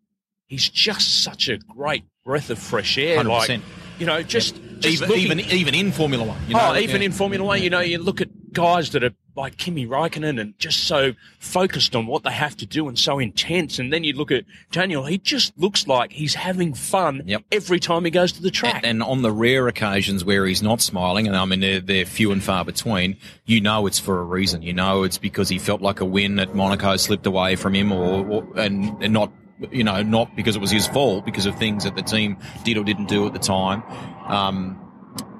he's 0.46 0.68
just 0.68 1.22
such 1.22 1.48
a 1.48 1.58
great 1.58 2.04
breath 2.24 2.48
of 2.48 2.58
fresh 2.58 2.96
air. 2.96 3.22
100%. 3.22 3.28
Like, 3.28 3.60
you 3.98 4.06
know, 4.06 4.22
just, 4.22 4.56
yep. 4.56 4.80
just 4.80 5.02
even, 5.02 5.10
even, 5.10 5.40
even 5.40 5.74
in 5.74 5.92
Formula 5.92 6.24
One. 6.24 6.40
You 6.46 6.54
know, 6.54 6.72
oh, 6.72 6.78
even 6.78 7.02
yeah. 7.02 7.06
in 7.06 7.12
Formula 7.12 7.44
One, 7.44 7.62
you 7.62 7.68
know, 7.68 7.80
you 7.80 7.98
look 7.98 8.20
at 8.20 8.28
guys 8.52 8.90
that 8.90 9.04
are 9.04 9.12
like 9.38 9.56
Kimi 9.56 9.86
Raikkonen 9.86 10.40
and 10.40 10.58
just 10.58 10.80
so 10.80 11.14
focused 11.38 11.96
on 11.96 12.06
what 12.06 12.24
they 12.24 12.32
have 12.32 12.56
to 12.58 12.66
do 12.66 12.88
and 12.88 12.98
so 12.98 13.18
intense. 13.18 13.78
And 13.78 13.92
then 13.92 14.04
you 14.04 14.12
look 14.12 14.30
at 14.30 14.44
Daniel, 14.70 15.04
he 15.04 15.16
just 15.16 15.56
looks 15.58 15.86
like 15.86 16.12
he's 16.12 16.34
having 16.34 16.74
fun 16.74 17.22
yep. 17.24 17.42
every 17.50 17.80
time 17.80 18.04
he 18.04 18.10
goes 18.10 18.32
to 18.32 18.42
the 18.42 18.50
track. 18.50 18.76
And, 18.76 18.84
and, 18.84 19.02
on 19.02 19.22
the 19.22 19.32
rare 19.32 19.68
occasions 19.68 20.24
where 20.24 20.44
he's 20.44 20.62
not 20.62 20.82
smiling, 20.82 21.26
and 21.26 21.36
I 21.36 21.44
mean, 21.44 21.60
they're, 21.60 21.80
they're 21.80 22.04
few 22.04 22.32
and 22.32 22.42
far 22.42 22.64
between, 22.64 23.16
you 23.46 23.60
know 23.60 23.86
it's 23.86 23.98
for 23.98 24.20
a 24.20 24.24
reason. 24.24 24.62
You 24.62 24.74
know 24.74 25.04
it's 25.04 25.18
because 25.18 25.48
he 25.48 25.58
felt 25.58 25.80
like 25.80 26.00
a 26.00 26.04
win 26.04 26.38
at 26.38 26.54
Monaco 26.54 26.96
slipped 26.96 27.26
away 27.26 27.56
from 27.56 27.74
him 27.74 27.92
or, 27.92 28.26
or 28.26 28.58
and, 28.58 29.02
and 29.02 29.12
not 29.12 29.32
you 29.72 29.82
know, 29.82 30.02
not 30.02 30.36
because 30.36 30.54
it 30.54 30.60
was 30.60 30.70
his 30.70 30.86
fault, 30.86 31.24
because 31.24 31.46
of 31.46 31.56
things 31.58 31.82
that 31.84 31.96
the 31.96 32.02
team 32.02 32.36
did 32.62 32.76
or 32.76 32.84
didn't 32.84 33.06
do 33.06 33.26
at 33.26 33.32
the 33.32 33.40
time. 33.40 33.82
Um, 34.28 34.87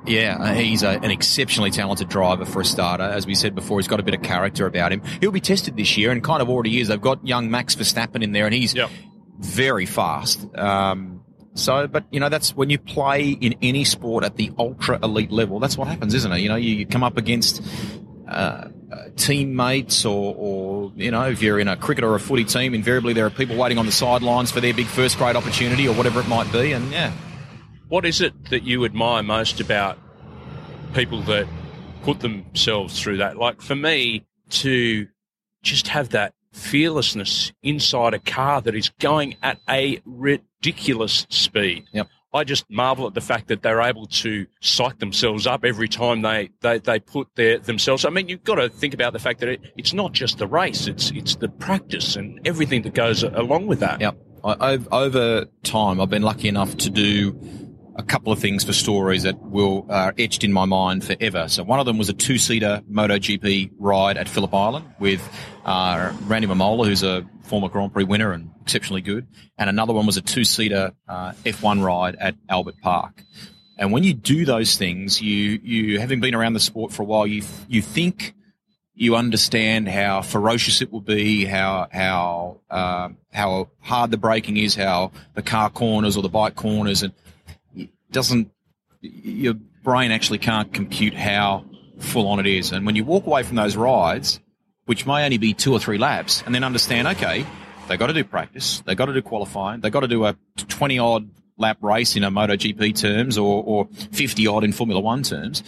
yeah, 0.07 0.37
uh, 0.39 0.55
he's 0.55 0.83
a, 0.83 0.91
an 0.91 1.11
exceptionally 1.11 1.71
talented 1.71 2.09
driver 2.09 2.45
for 2.45 2.61
a 2.61 2.65
starter. 2.65 3.05
As 3.05 3.27
we 3.27 3.35
said 3.35 3.55
before, 3.55 3.79
he's 3.79 3.89
got 3.89 4.01
a 4.01 4.03
bit 4.03 4.15
of 4.15 4.23
character 4.23 4.67
about 4.67 4.93
him. 4.93 5.03
He'll 5.21 5.31
be 5.33 5.41
tested 5.41 5.77
this 5.77 5.97
year 5.97 6.11
and 6.11 6.23
kind 6.23 6.43
of 6.43 6.49
already 6.49 6.81
is. 6.81 6.89
They've 6.89 7.01
got 7.01 7.27
young 7.27 7.51
Max 7.51 7.75
Verstappen 7.75 8.23
in 8.23 8.33
there 8.33 8.47
and 8.47 8.55
he's 8.55 8.75
yep. 8.75 8.91
very 9.39 9.87
fast. 9.87 10.47
Um, 10.57 11.23
so, 11.55 11.87
but 11.87 12.05
you 12.11 12.21
know, 12.21 12.29
that's 12.29 12.55
when 12.57 12.71
you 12.71 12.79
play 12.79 13.31
in 13.31 13.57
any 13.63 13.85
sport 13.85 14.25
at 14.25 14.37
the 14.37 14.53
ultra 14.59 14.99
elite 15.03 15.33
level, 15.33 15.59
that's 15.59 15.77
what 15.77 15.89
happens, 15.89 16.15
isn't 16.15 16.31
it? 16.33 16.39
You 16.41 16.49
know, 16.49 16.57
you, 16.57 16.77
you 16.77 16.87
come 16.87 17.03
up 17.03 17.17
against, 17.17 17.63
uh, 18.29 18.69
uh, 18.91 19.09
teammates 19.17 20.05
or, 20.05 20.35
or, 20.37 20.93
you 20.97 21.11
know, 21.11 21.29
if 21.29 21.43
you're 21.43 21.59
in 21.59 21.69
a 21.69 21.77
cricket 21.77 22.05
or 22.05 22.15
a 22.15 22.21
footy 22.21 22.45
team, 22.45 22.75
invariably 22.75 23.13
there 23.13 23.27
are 23.27 23.31
people 23.31 23.57
waiting 23.57 23.77
on 23.77 23.85
the 23.85 23.93
sidelines 23.93 24.51
for 24.51 24.61
their 24.61 24.73
big 24.73 24.87
first 24.87 25.19
grade 25.19 25.37
opportunity 25.37 25.87
or 25.87 25.95
whatever 25.95 26.21
it 26.21 26.29
might 26.29 26.51
be. 26.53 26.73
And 26.73 26.91
yeah, 26.91 27.13
what 27.89 28.05
is 28.05 28.21
it 28.21 28.51
that 28.51 28.63
you 28.63 28.85
admire 28.85 29.23
most 29.23 29.61
about 29.61 29.99
people 30.95 31.23
that 31.23 31.47
put 32.03 32.21
themselves 32.21 33.01
through 33.01 33.19
that? 33.19 33.37
Like 33.37 33.61
for 33.61 33.75
me, 33.75 34.27
to 34.51 35.07
just 35.63 35.89
have 35.89 36.11
that 36.11 36.35
fearlessness 36.53 37.53
inside 37.63 38.15
a 38.15 38.19
car 38.19 38.61
that 38.63 38.75
is 38.75 38.91
going 38.99 39.37
at 39.43 39.59
a 39.69 40.01
ridiculous 40.05 41.27
speed. 41.29 41.85
Yep. 41.93 42.09
I 42.33 42.45
just 42.45 42.67
marvel 42.71 43.07
at 43.07 43.15
the 43.15 43.23
fact 43.23 43.49
that 43.49 43.63
they're 43.63 43.81
able 43.81 44.07
to 44.07 44.47
psych 44.61 44.99
themselves 44.99 45.47
up 45.47 45.65
every 45.65 45.89
time 45.89 46.21
they, 46.21 46.51
they, 46.61 46.79
they 46.79 47.01
put 47.01 47.29
their 47.37 47.59
themselves. 47.59 48.05
I 48.05 48.11
mean, 48.11 48.29
you've 48.29 48.45
got 48.45 48.57
to 48.57 48.69
think 48.69 48.93
about 48.93 49.15
the 49.15 49.19
fact 49.19 49.41
that 49.41 49.49
it, 49.49 49.73
it's 49.79 49.95
not 49.95 50.13
just 50.13 50.37
the 50.37 50.47
race; 50.47 50.87
it's 50.87 51.11
it's 51.13 51.37
the 51.37 51.49
practice 51.49 52.17
and 52.17 52.39
everything 52.47 52.83
that 52.83 52.93
goes 52.93 53.23
along 53.23 53.67
with 53.67 53.81
that. 53.81 54.01
Yep. 54.01 54.19
I, 54.45 54.79
over 54.93 55.47
time, 55.63 56.01
I've 56.01 56.11
been 56.11 56.23
lucky 56.23 56.49
enough 56.49 56.77
to 56.79 56.91
do 56.91 57.33
a 57.99 58.03
couple 58.05 58.33
of 58.33 58.39
things 58.39 58.63
for 58.63 58.73
stories 58.73 59.25
that 59.25 59.43
will 59.43 59.85
are 59.91 60.15
etched 60.19 60.45
in 60.45 60.53
my 60.53 60.65
mind 60.65 61.05
forever. 61.05 61.49
So 61.49 61.65
one 61.65 61.81
of 61.81 61.87
them 61.87 61.99
was 61.99 62.09
a 62.09 62.13
two-seater 62.13 62.83
MotoGP 62.91 63.73
ride 63.77 64.17
at 64.17 64.29
Phillip 64.29 64.55
Island 64.55 64.87
with 65.01 65.21
uh, 65.65 66.13
Randy 66.23 66.47
Mamola, 66.47 66.87
who's 66.87 67.03
a 67.03 67.29
former 67.43 67.69
Grand 67.69 67.93
Prix 67.93 68.05
winner 68.05 68.33
and 68.33 68.51
exceptionally 68.63 69.03
good, 69.03 69.27
and 69.59 69.69
another 69.69 69.93
one 69.93 70.07
was 70.07 70.17
a 70.17 70.23
two-seater 70.23 70.93
uh, 71.09 71.33
F1 71.45 71.83
ride 71.83 72.15
at 72.17 72.37
Albert 72.49 72.77
Park. 72.81 73.25
And 73.77 73.93
when 73.93 74.05
you 74.05 74.15
do 74.15 74.45
those 74.45 74.77
things, 74.77 75.21
you 75.21 75.61
you 75.63 76.01
having 76.01 76.21
been 76.21 76.35
around 76.35 76.53
the 76.53 76.61
sport 76.61 76.93
for 76.93 77.03
a 77.03 77.07
while, 77.07 77.27
you 77.27 77.43
you 77.69 77.83
think 77.83 78.35
you 78.95 79.15
understand 79.15 79.89
how 79.89 80.23
ferocious 80.23 80.83
it 80.83 80.93
will 80.93 81.01
be, 81.01 81.45
how 81.45 81.87
how 81.93 82.61
uh, 82.71 83.11
how 83.33 83.69
hard 83.81 84.11
the 84.11 84.17
braking 84.17 84.57
is, 84.57 84.75
how 84.75 85.13
the 85.35 85.43
car 85.43 85.71
corners 85.71 86.17
or 86.17 86.23
the 86.23 86.29
bike 86.29 86.57
corners, 86.57 87.05
and 87.05 87.13
doesn't 88.11 88.51
your 89.01 89.55
brain 89.83 90.11
actually 90.11 90.39
can't 90.39 90.73
compute 90.73 91.15
how 91.15 91.65
full 91.99 92.27
on 92.29 92.41
it 92.41 92.47
is. 92.47 92.73
And 92.73 92.85
when 92.85 92.97
you 92.97 93.05
walk 93.05 93.27
away 93.27 93.43
from 93.43 93.57
those 93.57 93.77
rides, 93.77 94.41
which 94.87 95.07
may 95.07 95.25
only 95.25 95.39
be 95.39 95.55
two 95.55 95.73
or 95.73 95.79
three 95.79 95.99
laps, 95.99 96.43
and 96.47 96.55
then 96.55 96.65
understand, 96.65 97.07
okay, 97.09 97.47
they 97.89 97.97
got 97.97 98.09
to 98.09 98.13
do 98.13 98.25
practice, 98.25 98.83
they 98.87 98.95
got 98.95 99.07
to 99.07 99.13
do 99.13 99.23
qualifying, 99.23 99.81
they 99.81 99.91
got 99.91 100.01
to 100.01 100.09
do 100.09 100.25
a 100.25 100.37
twenty 100.57 100.99
odd 100.99 101.31
lap 101.57 101.79
race 101.83 102.17
in 102.17 102.25
a 102.25 102.31
MotoGP 102.31 102.95
terms, 103.01 103.39
or 103.39 103.63
or 103.65 103.89
fifty 104.13 104.47
odd 104.47 104.65
in 104.65 104.73
Formula 104.73 105.01
One 105.01 105.23
terms. 105.23 105.63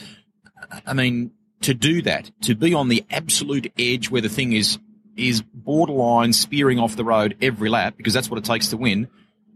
I 0.86 0.92
mean, 0.92 1.32
to 1.62 1.74
do 1.74 2.02
that, 2.02 2.30
to 2.42 2.54
be 2.54 2.74
on 2.74 2.88
the 2.88 3.04
absolute 3.10 3.72
edge 3.78 4.10
where 4.10 4.22
the 4.22 4.28
thing 4.28 4.52
is 4.52 4.78
is 5.16 5.42
borderline 5.52 6.32
spearing 6.32 6.78
off 6.78 6.96
the 6.96 7.04
road 7.04 7.36
every 7.42 7.68
lap, 7.68 7.94
because 7.96 8.14
that's 8.14 8.30
what 8.30 8.38
it 8.38 8.44
takes 8.44 8.68
to 8.68 8.76
win. 8.76 9.08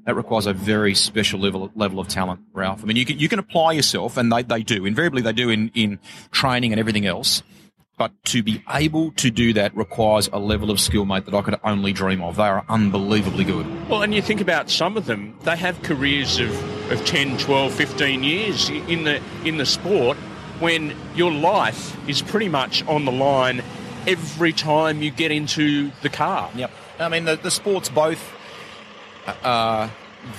That 0.07 0.17
requires 0.17 0.47
a 0.47 0.53
very 0.53 0.95
special 0.95 1.41
level 1.41 1.71
level 1.75 1.99
of 1.99 2.09
talent, 2.09 2.41
Ralph. 2.53 2.83
I 2.83 2.87
mean, 2.87 2.97
you 2.97 3.07
can 3.07 3.19
you 3.19 3.29
can 3.29 3.39
apply 3.39 3.73
yourself, 3.73 4.17
and 4.17 4.31
they, 4.31 4.43
they 4.43 4.63
do. 4.63 4.85
Invariably, 4.85 5.23
they 5.23 5.33
do 5.33 5.49
in 5.49 5.71
in 5.75 5.99
training 6.31 6.73
and 6.73 6.81
everything 6.81 7.07
else. 7.07 7.43
But 7.97 8.13
to 8.25 8.43
be 8.43 8.61
able 8.69 9.13
to 9.13 9.31
do 9.31 9.53
that 9.53 9.75
requires 9.77 10.29
a 10.33 10.39
level 10.41 10.73
of 10.73 10.81
skill, 10.81 11.05
mate, 11.05 11.27
that 11.27 11.35
I 11.35 11.43
could 11.43 11.61
only 11.63 11.93
dream 11.93 12.23
of. 12.23 12.35
They 12.37 12.43
are 12.43 12.65
unbelievably 12.69 13.45
good. 13.45 13.89
Well, 13.89 14.03
and 14.03 14.13
you 14.13 14.21
think 14.21 14.41
about 14.41 14.69
some 14.69 14.97
of 14.97 15.07
them, 15.07 15.39
they 15.43 15.57
have 15.57 15.81
careers 15.83 16.41
of, 16.41 16.91
of 16.91 17.05
10, 17.07 17.39
12, 17.39 17.73
15 17.73 18.25
years 18.25 18.69
in 18.69 19.05
the 19.05 19.23
in 19.45 19.59
the 19.59 19.67
sport 19.67 20.17
when 20.59 20.97
your 21.15 21.31
life 21.31 21.97
is 22.09 22.21
pretty 22.21 22.49
much 22.49 22.85
on 22.87 23.05
the 23.05 23.13
line 23.13 23.63
every 24.07 24.53
time 24.53 25.03
you 25.03 25.11
get 25.11 25.31
into 25.31 25.91
the 26.03 26.09
car. 26.09 26.51
Yep. 26.55 26.71
I 26.99 27.09
mean, 27.09 27.25
the, 27.25 27.37
the 27.37 27.51
sports 27.51 27.89
both 27.89 28.33
are 29.43 29.91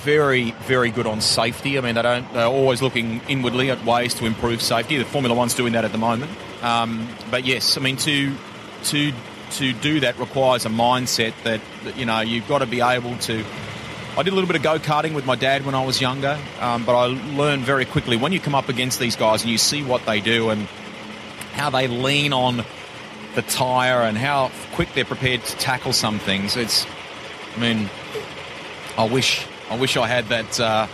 very, 0.04 0.50
very 0.66 0.90
good 0.90 1.06
on 1.06 1.20
safety. 1.20 1.78
I 1.78 1.80
mean, 1.80 1.94
they 1.94 2.02
don't, 2.02 2.32
they're 2.32 2.46
always 2.46 2.82
looking 2.82 3.20
inwardly 3.28 3.70
at 3.70 3.84
ways 3.84 4.14
to 4.14 4.26
improve 4.26 4.60
safety. 4.60 4.96
The 4.96 5.04
Formula 5.04 5.34
One's 5.34 5.54
doing 5.54 5.74
that 5.74 5.84
at 5.84 5.92
the 5.92 5.98
moment. 5.98 6.32
Um, 6.62 7.08
but 7.30 7.44
yes, 7.44 7.76
I 7.76 7.80
mean, 7.80 7.96
to, 7.98 8.34
to, 8.84 9.12
to 9.52 9.72
do 9.74 10.00
that 10.00 10.18
requires 10.18 10.66
a 10.66 10.70
mindset 10.70 11.34
that, 11.44 11.60
that, 11.84 11.96
you 11.96 12.04
know, 12.04 12.20
you've 12.20 12.48
got 12.48 12.58
to 12.58 12.66
be 12.66 12.80
able 12.80 13.16
to. 13.18 13.44
I 14.16 14.22
did 14.22 14.32
a 14.32 14.34
little 14.34 14.48
bit 14.48 14.56
of 14.56 14.62
go 14.62 14.78
karting 14.78 15.14
with 15.14 15.26
my 15.26 15.36
dad 15.36 15.66
when 15.66 15.74
I 15.74 15.84
was 15.84 16.00
younger, 16.00 16.38
um, 16.58 16.84
but 16.84 16.96
I 16.96 17.06
learned 17.36 17.64
very 17.64 17.84
quickly 17.84 18.16
when 18.16 18.32
you 18.32 18.40
come 18.40 18.54
up 18.54 18.70
against 18.70 18.98
these 18.98 19.14
guys 19.14 19.42
and 19.42 19.50
you 19.50 19.58
see 19.58 19.84
what 19.84 20.06
they 20.06 20.20
do 20.20 20.48
and 20.48 20.62
how 21.52 21.68
they 21.70 21.86
lean 21.86 22.32
on 22.32 22.64
the 23.34 23.42
tyre 23.42 24.02
and 24.02 24.16
how 24.16 24.50
quick 24.72 24.88
they're 24.94 25.04
prepared 25.04 25.44
to 25.44 25.56
tackle 25.58 25.92
some 25.92 26.18
things. 26.18 26.56
It's, 26.56 26.86
I 27.56 27.60
mean, 27.60 27.90
I 28.98 29.04
wish 29.04 29.46
I 29.70 29.76
wish 29.76 29.96
I 29.96 30.06
had 30.06 30.26
that. 30.28 30.60
Uh, 30.60 30.86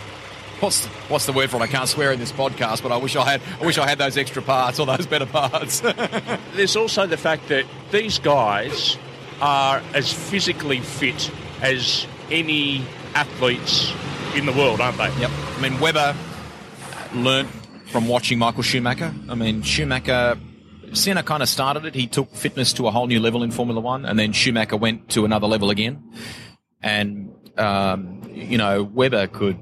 what's 0.59 0.81
the, 0.81 0.89
what's 1.07 1.25
the 1.25 1.33
word 1.33 1.49
for 1.49 1.57
it? 1.57 1.61
I 1.61 1.67
can't 1.67 1.87
swear 1.87 2.11
in 2.11 2.19
this 2.19 2.31
podcast, 2.31 2.81
but 2.81 2.91
I 2.91 2.97
wish 2.97 3.15
I 3.15 3.23
had. 3.23 3.41
I 3.61 3.65
wish 3.65 3.77
I 3.77 3.87
had 3.87 3.97
those 3.97 4.17
extra 4.17 4.41
parts 4.41 4.79
or 4.79 4.85
those 4.85 5.05
better 5.05 5.25
parts. 5.25 5.79
There's 6.55 6.75
also 6.75 7.05
the 7.05 7.17
fact 7.17 7.47
that 7.49 7.65
these 7.91 8.19
guys 8.19 8.97
are 9.41 9.81
as 9.93 10.11
physically 10.11 10.79
fit 10.79 11.31
as 11.61 12.07
any 12.31 12.83
athletes 13.13 13.93
in 14.35 14.45
the 14.45 14.53
world, 14.53 14.81
aren't 14.81 14.97
they? 14.97 15.11
Yep. 15.19 15.31
I 15.31 15.61
mean, 15.61 15.79
Webber 15.79 16.15
learnt 17.13 17.49
from 17.87 18.07
watching 18.07 18.39
Michael 18.39 18.63
Schumacher. 18.63 19.13
I 19.29 19.35
mean, 19.35 19.61
Schumacher. 19.61 20.37
Senna 20.93 21.23
kind 21.23 21.41
of 21.41 21.49
started 21.49 21.85
it. 21.85 21.95
He 21.95 22.05
took 22.05 22.35
fitness 22.35 22.71
to 22.73 22.87
a 22.87 22.91
whole 22.91 23.07
new 23.07 23.19
level 23.19 23.41
in 23.41 23.49
Formula 23.49 23.81
One, 23.81 24.05
and 24.05 24.19
then 24.19 24.31
Schumacher 24.31 24.77
went 24.77 25.09
to 25.09 25.25
another 25.25 25.47
level 25.47 25.71
again. 25.71 26.03
And 26.83 27.33
um, 27.57 28.21
you 28.31 28.57
know, 28.57 28.83
Webber 28.83 29.27
could 29.27 29.57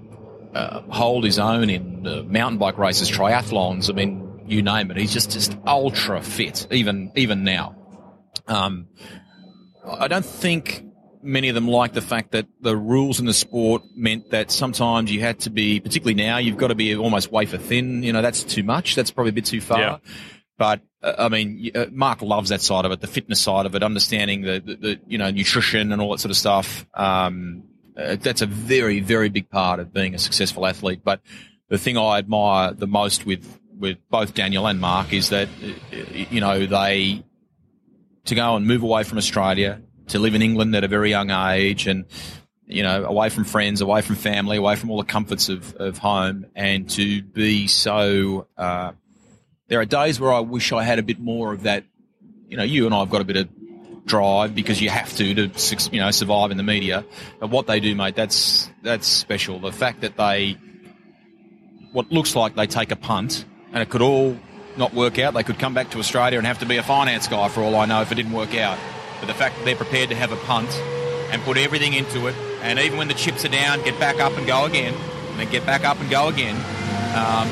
uh, 0.53 0.81
hold 0.89 1.23
his 1.23 1.39
own 1.39 1.69
in 1.69 2.07
uh, 2.07 2.23
mountain 2.23 2.57
bike 2.57 2.77
races, 2.77 3.09
triathlons. 3.09 3.89
I 3.89 3.93
mean, 3.93 4.41
you 4.45 4.61
name 4.61 4.91
it. 4.91 4.97
He's 4.97 5.13
just 5.13 5.31
just 5.31 5.57
ultra 5.65 6.21
fit, 6.21 6.67
even 6.71 7.11
even 7.15 7.43
now. 7.43 7.75
Um, 8.47 8.87
I 9.85 10.07
don't 10.07 10.25
think 10.25 10.85
many 11.23 11.49
of 11.49 11.55
them 11.55 11.67
like 11.67 11.93
the 11.93 12.01
fact 12.01 12.31
that 12.31 12.47
the 12.61 12.75
rules 12.75 13.19
in 13.19 13.25
the 13.25 13.33
sport 13.33 13.83
meant 13.95 14.31
that 14.31 14.51
sometimes 14.51 15.11
you 15.11 15.21
had 15.21 15.39
to 15.41 15.49
be, 15.49 15.79
particularly 15.79 16.15
now, 16.15 16.37
you've 16.37 16.57
got 16.57 16.67
to 16.67 16.75
be 16.75 16.95
almost 16.95 17.31
wafer 17.31 17.57
thin. 17.57 18.03
You 18.03 18.13
know, 18.13 18.21
that's 18.21 18.43
too 18.43 18.63
much. 18.63 18.95
That's 18.95 19.11
probably 19.11 19.29
a 19.29 19.33
bit 19.33 19.45
too 19.45 19.61
far. 19.61 19.79
Yeah. 19.79 19.97
But 20.57 20.81
uh, 21.01 21.13
I 21.17 21.29
mean, 21.29 21.71
uh, 21.73 21.85
Mark 21.91 22.21
loves 22.21 22.49
that 22.49 22.61
side 22.61 22.85
of 22.85 22.91
it, 22.91 23.01
the 23.01 23.07
fitness 23.07 23.39
side 23.39 23.65
of 23.65 23.75
it, 23.75 23.83
understanding 23.83 24.41
the, 24.41 24.61
the, 24.63 24.75
the 24.75 24.99
you 25.07 25.17
know 25.17 25.31
nutrition 25.31 25.91
and 25.91 26.01
all 26.01 26.11
that 26.11 26.19
sort 26.19 26.31
of 26.31 26.37
stuff. 26.37 26.85
Um, 26.93 27.63
uh, 28.01 28.15
that's 28.15 28.41
a 28.41 28.45
very, 28.45 28.99
very 28.99 29.29
big 29.29 29.49
part 29.49 29.79
of 29.79 29.93
being 29.93 30.15
a 30.15 30.19
successful 30.19 30.65
athlete. 30.65 31.01
But 31.03 31.21
the 31.69 31.77
thing 31.77 31.97
I 31.97 32.17
admire 32.17 32.73
the 32.73 32.87
most 32.87 33.25
with 33.25 33.59
with 33.77 33.97
both 34.09 34.35
Daniel 34.35 34.67
and 34.67 34.79
Mark 34.79 35.11
is 35.11 35.29
that 35.29 35.47
uh, 35.47 35.95
you 36.29 36.41
know 36.41 36.65
they 36.65 37.23
to 38.25 38.35
go 38.35 38.55
and 38.55 38.67
move 38.67 38.83
away 38.83 39.03
from 39.03 39.17
Australia 39.17 39.81
to 40.07 40.19
live 40.19 40.35
in 40.35 40.41
England 40.41 40.75
at 40.75 40.83
a 40.83 40.87
very 40.87 41.09
young 41.09 41.31
age 41.31 41.87
and 41.87 42.05
you 42.65 42.83
know 42.83 43.05
away 43.05 43.29
from 43.29 43.43
friends, 43.43 43.81
away 43.81 44.01
from 44.01 44.15
family, 44.15 44.57
away 44.57 44.75
from 44.75 44.91
all 44.91 44.97
the 44.97 45.05
comforts 45.05 45.49
of, 45.49 45.75
of 45.75 45.97
home, 45.97 46.45
and 46.55 46.89
to 46.91 47.21
be 47.21 47.67
so. 47.67 48.47
Uh, 48.57 48.91
there 49.67 49.79
are 49.79 49.85
days 49.85 50.19
where 50.19 50.33
I 50.33 50.41
wish 50.41 50.73
I 50.73 50.83
had 50.83 50.99
a 50.99 51.03
bit 51.03 51.19
more 51.19 51.53
of 51.53 51.63
that. 51.63 51.85
You 52.47 52.57
know, 52.57 52.63
you 52.63 52.85
and 52.85 52.93
I 52.93 52.99
have 52.99 53.09
got 53.09 53.21
a 53.21 53.23
bit 53.23 53.37
of 53.37 53.49
drive 54.05 54.55
because 54.55 54.81
you 54.81 54.89
have 54.89 55.15
to 55.17 55.47
to 55.47 55.89
you 55.91 55.99
know 55.99 56.11
survive 56.11 56.51
in 56.51 56.57
the 56.57 56.63
media. 56.63 57.05
But 57.39 57.49
what 57.49 57.67
they 57.67 57.79
do, 57.79 57.95
mate, 57.95 58.15
that's 58.15 58.69
that's 58.83 59.07
special. 59.07 59.59
The 59.59 59.71
fact 59.71 60.01
that 60.01 60.17
they 60.17 60.57
what 61.91 62.11
looks 62.11 62.35
like 62.35 62.55
they 62.55 62.67
take 62.67 62.91
a 62.91 62.95
punt 62.95 63.45
and 63.73 63.81
it 63.81 63.89
could 63.89 64.01
all 64.01 64.37
not 64.77 64.93
work 64.93 65.19
out. 65.19 65.33
They 65.33 65.43
could 65.43 65.59
come 65.59 65.73
back 65.73 65.91
to 65.91 65.99
Australia 65.99 66.37
and 66.37 66.47
have 66.47 66.59
to 66.59 66.65
be 66.65 66.77
a 66.77 66.83
finance 66.83 67.27
guy 67.27 67.49
for 67.49 67.61
all 67.61 67.75
I 67.75 67.85
know 67.85 68.01
if 68.01 68.11
it 68.11 68.15
didn't 68.15 68.31
work 68.31 68.55
out. 68.55 68.77
But 69.19 69.27
the 69.27 69.33
fact 69.33 69.57
that 69.57 69.65
they're 69.65 69.75
prepared 69.75 70.09
to 70.09 70.15
have 70.15 70.31
a 70.31 70.37
punt 70.37 70.69
and 71.31 71.41
put 71.43 71.57
everything 71.57 71.93
into 71.93 72.27
it, 72.27 72.35
and 72.61 72.79
even 72.79 72.97
when 72.97 73.07
the 73.07 73.13
chips 73.13 73.45
are 73.45 73.49
down, 73.49 73.83
get 73.83 73.99
back 73.99 74.19
up 74.19 74.37
and 74.37 74.47
go 74.47 74.65
again, 74.65 74.93
and 74.93 75.39
then 75.39 75.49
get 75.49 75.65
back 75.65 75.83
up 75.83 75.99
and 75.99 76.09
go 76.09 76.27
again. 76.27 76.55
Um, 77.15 77.47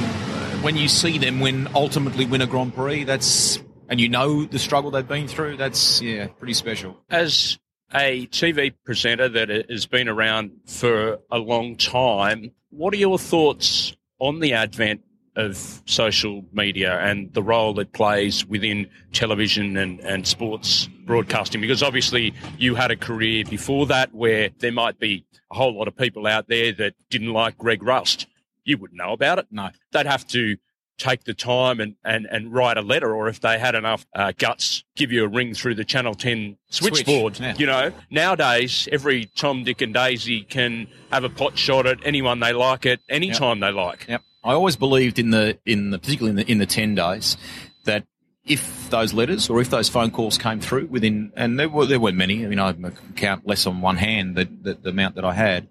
when 0.62 0.76
you 0.76 0.88
see 0.88 1.18
them 1.18 1.39
win, 1.39 1.68
ultimately 1.74 2.26
win 2.26 2.41
a 2.41 2.47
Grand 2.47 2.74
Prix, 2.74 3.04
that's 3.04 3.60
and 3.90 4.00
you 4.00 4.08
know 4.08 4.46
the 4.46 4.60
struggle 4.60 4.92
they've 4.92 5.08
been 5.08 5.28
through. 5.28 5.58
That's 5.58 6.02
yeah, 6.02 6.28
pretty 6.28 6.54
special. 6.54 6.98
As 7.10 7.60
a 7.94 8.28
TV 8.28 8.74
presenter 8.86 9.28
that 9.30 9.50
has 9.70 9.86
been 9.88 10.08
around 10.08 10.52
for 10.66 11.20
a 11.32 11.40
long 11.40 11.76
time, 11.76 12.52
what 12.70 12.94
are 12.94 12.98
your 12.98 13.18
thoughts 13.18 13.96
on 14.20 14.40
the 14.40 14.54
advent 14.54 15.02
of 15.36 15.82
social 15.86 16.44
media 16.52 17.00
and 17.00 17.34
the 17.34 17.42
role 17.42 17.80
it 17.80 17.94
plays 17.94 18.46
within 18.46 18.88
television 19.12 19.76
and, 19.76 20.00
and 20.02 20.28
sports 20.28 20.88
broadcasting? 21.06 21.60
Because 21.60 21.82
obviously 21.82 22.34
you 22.58 22.76
had 22.76 22.92
a 22.92 22.96
career 22.96 23.44
before 23.50 23.88
that 23.88 24.14
where 24.14 24.50
there 24.60 24.72
might 24.72 25.00
be 25.00 25.26
a 25.52 25.56
whole 25.56 25.76
lot 25.76 25.88
of 25.88 25.98
people 25.98 26.28
out 26.28 26.48
there 26.48 26.72
that 26.74 26.94
didn't 27.10 27.34
like 27.34 27.58
Greg 27.58 27.82
Rust. 27.82 28.28
You 28.66 28.78
wouldn't 28.78 29.00
know 29.00 29.14
about 29.14 29.40
it. 29.40 29.48
No. 29.50 29.70
They'd 29.92 30.06
have 30.06 30.28
to 30.28 30.58
take 31.00 31.24
the 31.24 31.34
time 31.34 31.80
and, 31.80 31.95
and, 32.04 32.28
and 32.28 32.54
write 32.54 32.78
a 32.78 32.82
letter, 32.82 33.16
or 33.16 33.28
if 33.28 33.39
they 33.39 33.58
had 33.58 33.74
enough 33.74 34.06
uh, 34.14 34.34
guts, 34.38 34.84
give 34.95 35.12
you 35.12 35.24
a 35.24 35.28
ring 35.28 35.54
through 35.56 35.76
the 35.76 35.86
Channel 35.86 36.14
10 36.14 36.58
switchboard. 36.70 37.38
Switch, 37.38 37.45
yeah. 37.47 37.56
You 37.58 37.66
know, 37.66 37.91
nowadays, 38.12 38.88
every 38.91 39.26
Tom, 39.36 39.64
Dick, 39.64 39.82
and 39.82 39.93
Daisy 39.93 40.41
can 40.43 40.88
have 41.12 41.24
a 41.24 41.30
pot 41.30 41.58
shot 41.58 41.88
at 41.88 41.97
anyone 42.06 42.39
they 42.39 42.54
like 42.54 42.86
at 42.86 43.00
any 43.10 43.28
Yep. 43.28 43.38
time 43.38 43.60
they 43.62 43.72
like. 43.72 44.06
Yep. 44.08 44.22
I 44.43 44.54
always 44.54 44.76
believed 44.76 45.20
in 45.20 45.32
the 45.32 45.58
in 45.66 45.89
the 45.89 46.00
particularly 46.00 46.30
in 46.30 46.36
the 46.38 46.52
in 46.52 46.58
the 46.60 46.66
ten 46.66 46.95
days 46.95 47.36
that 47.84 48.06
if 48.45 48.89
those 48.89 49.14
letters 49.14 49.50
or 49.50 49.60
if 49.60 49.70
those 49.70 49.89
phone 49.89 50.12
calls 50.12 50.38
came 50.38 50.62
through 50.62 50.88
within, 50.88 51.32
and 51.36 51.60
there 51.60 51.68
were 51.68 51.86
there 51.86 52.00
weren't 52.00 52.16
many. 52.18 52.45
I 52.45 52.47
mean, 52.47 52.60
I 52.60 52.74
count 53.16 53.45
less 53.45 53.66
on 53.68 53.82
one 53.82 53.97
hand 53.97 54.36
the, 54.36 54.45
the, 54.45 54.74
the 54.76 54.89
amount 54.89 55.16
that 55.16 55.26
I 55.26 55.34
had. 55.34 55.68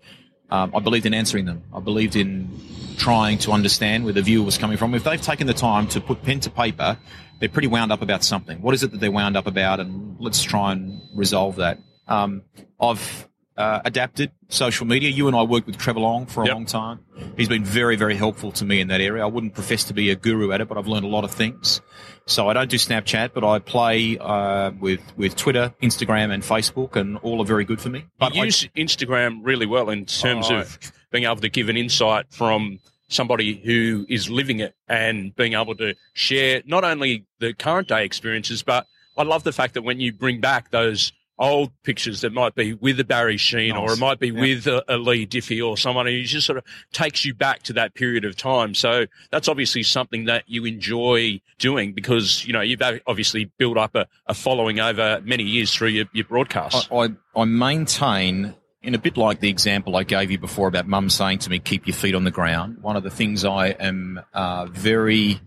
Um, 0.50 0.72
I 0.74 0.80
believed 0.80 1.06
in 1.06 1.14
answering 1.14 1.44
them. 1.44 1.62
I 1.74 1.80
believed 1.80 2.16
in 2.16 2.48
trying 2.96 3.38
to 3.38 3.52
understand 3.52 4.04
where 4.04 4.12
the 4.12 4.22
viewer 4.22 4.44
was 4.44 4.58
coming 4.58 4.76
from. 4.76 4.94
If 4.94 5.04
they've 5.04 5.20
taken 5.20 5.46
the 5.46 5.54
time 5.54 5.86
to 5.88 6.00
put 6.00 6.22
pen 6.22 6.40
to 6.40 6.50
paper, 6.50 6.98
they're 7.38 7.48
pretty 7.48 7.68
wound 7.68 7.92
up 7.92 8.02
about 8.02 8.24
something. 8.24 8.60
What 8.60 8.74
is 8.74 8.82
it 8.82 8.90
that 8.90 9.00
they're 9.00 9.12
wound 9.12 9.36
up 9.36 9.46
about? 9.46 9.78
And 9.80 10.16
let's 10.18 10.42
try 10.42 10.72
and 10.72 11.00
resolve 11.14 11.56
that. 11.56 11.78
Um, 12.08 12.42
I've 12.80 13.27
uh, 13.58 13.80
adapted 13.84 14.30
social 14.48 14.86
media. 14.86 15.10
You 15.10 15.26
and 15.26 15.36
I 15.36 15.42
worked 15.42 15.66
with 15.66 15.76
Trevor 15.76 16.00
Long 16.00 16.26
for 16.26 16.42
a 16.42 16.46
Yep. 16.46 16.54
long 16.54 16.64
time. 16.66 17.00
He's 17.36 17.48
been 17.48 17.64
very, 17.64 17.96
very 17.96 18.14
helpful 18.14 18.52
to 18.52 18.64
me 18.64 18.80
in 18.80 18.88
that 18.88 19.00
area. 19.00 19.22
I 19.22 19.26
wouldn't 19.26 19.52
profess 19.54 19.82
to 19.84 19.92
be 19.94 20.10
a 20.10 20.14
guru 20.16 20.52
at 20.52 20.60
it, 20.60 20.68
but 20.68 20.78
I've 20.78 20.86
learned 20.86 21.04
a 21.04 21.08
lot 21.08 21.24
of 21.24 21.32
things. 21.32 21.80
So 22.26 22.48
I 22.48 22.52
don't 22.52 22.70
do 22.70 22.76
Snapchat, 22.76 23.30
but 23.34 23.42
I 23.44 23.58
play 23.58 24.16
uh, 24.18 24.70
with 24.80 25.00
with 25.16 25.34
Twitter, 25.34 25.74
Instagram, 25.82 26.32
and 26.32 26.42
Facebook, 26.42 26.94
and 26.96 27.18
all 27.18 27.40
are 27.42 27.44
very 27.44 27.64
good 27.64 27.80
for 27.80 27.88
me. 27.90 28.04
But 28.18 28.34
you 28.34 28.42
I- 28.42 28.46
use 28.46 28.68
Instagram 28.76 29.40
really 29.42 29.66
well 29.66 29.90
in 29.90 30.06
terms 30.06 30.50
of 30.50 30.78
being 31.10 31.24
able 31.24 31.36
to 31.36 31.48
give 31.48 31.68
an 31.68 31.76
insight 31.76 32.26
from 32.30 32.78
somebody 33.08 33.54
who 33.64 34.04
is 34.08 34.28
living 34.30 34.60
it 34.60 34.74
and 34.88 35.34
being 35.34 35.54
able 35.54 35.74
to 35.74 35.94
share 36.12 36.62
not 36.66 36.84
only 36.84 37.24
the 37.40 37.54
current 37.54 37.88
day 37.88 38.04
experiences, 38.04 38.62
but 38.62 38.86
I 39.16 39.22
love 39.24 39.42
the 39.42 39.52
fact 39.52 39.74
that 39.74 39.82
when 39.82 39.98
you 39.98 40.12
bring 40.12 40.40
back 40.40 40.70
those 40.70 41.12
old 41.38 41.70
pictures 41.84 42.22
that 42.22 42.32
might 42.32 42.54
be 42.54 42.74
with 42.74 42.98
a 42.98 43.04
Barry 43.04 43.36
Sheene 43.36 43.78
or 43.78 43.92
it 43.92 43.98
might 43.98 44.18
be 44.18 44.28
Yeah. 44.28 44.40
with 44.40 44.66
a, 44.66 44.84
a 44.88 44.96
Leigh 44.96 45.26
Diffey 45.26 45.64
or 45.64 45.76
someone 45.76 46.06
who 46.06 46.22
just 46.22 46.46
sort 46.46 46.58
of 46.58 46.64
takes 46.92 47.24
you 47.24 47.32
back 47.34 47.62
to 47.64 47.72
that 47.74 47.94
period 47.94 48.24
of 48.24 48.36
time. 48.36 48.74
So 48.74 49.06
that's 49.30 49.48
obviously 49.48 49.82
something 49.84 50.24
that 50.24 50.44
you 50.46 50.64
enjoy 50.64 51.40
doing 51.58 51.92
because, 51.92 52.44
you 52.46 52.52
know, 52.52 52.60
you've 52.60 52.82
obviously 53.06 53.44
built 53.58 53.78
up 53.78 53.94
a, 53.94 54.06
a 54.26 54.34
following 54.34 54.80
over 54.80 55.20
many 55.24 55.44
years 55.44 55.72
through 55.72 55.88
your, 55.88 56.06
your 56.12 56.24
broadcasts. 56.24 56.88
I, 56.90 56.96
I, 56.96 57.08
I 57.36 57.44
maintain, 57.44 58.54
in 58.82 58.94
a 58.94 58.98
bit 58.98 59.16
like 59.16 59.40
the 59.40 59.48
example 59.48 59.96
I 59.96 60.02
gave 60.04 60.30
you 60.30 60.38
before 60.38 60.66
about 60.68 60.86
mum 60.86 61.10
saying 61.10 61.38
to 61.40 61.50
me, 61.50 61.58
keep 61.58 61.86
your 61.86 61.94
feet 61.94 62.14
on 62.14 62.24
the 62.24 62.30
ground. 62.30 62.78
One 62.82 62.96
of 62.96 63.02
the 63.02 63.10
things 63.10 63.44
I 63.44 63.68
am 63.68 64.20
uh, 64.34 64.66
very, 64.66 65.40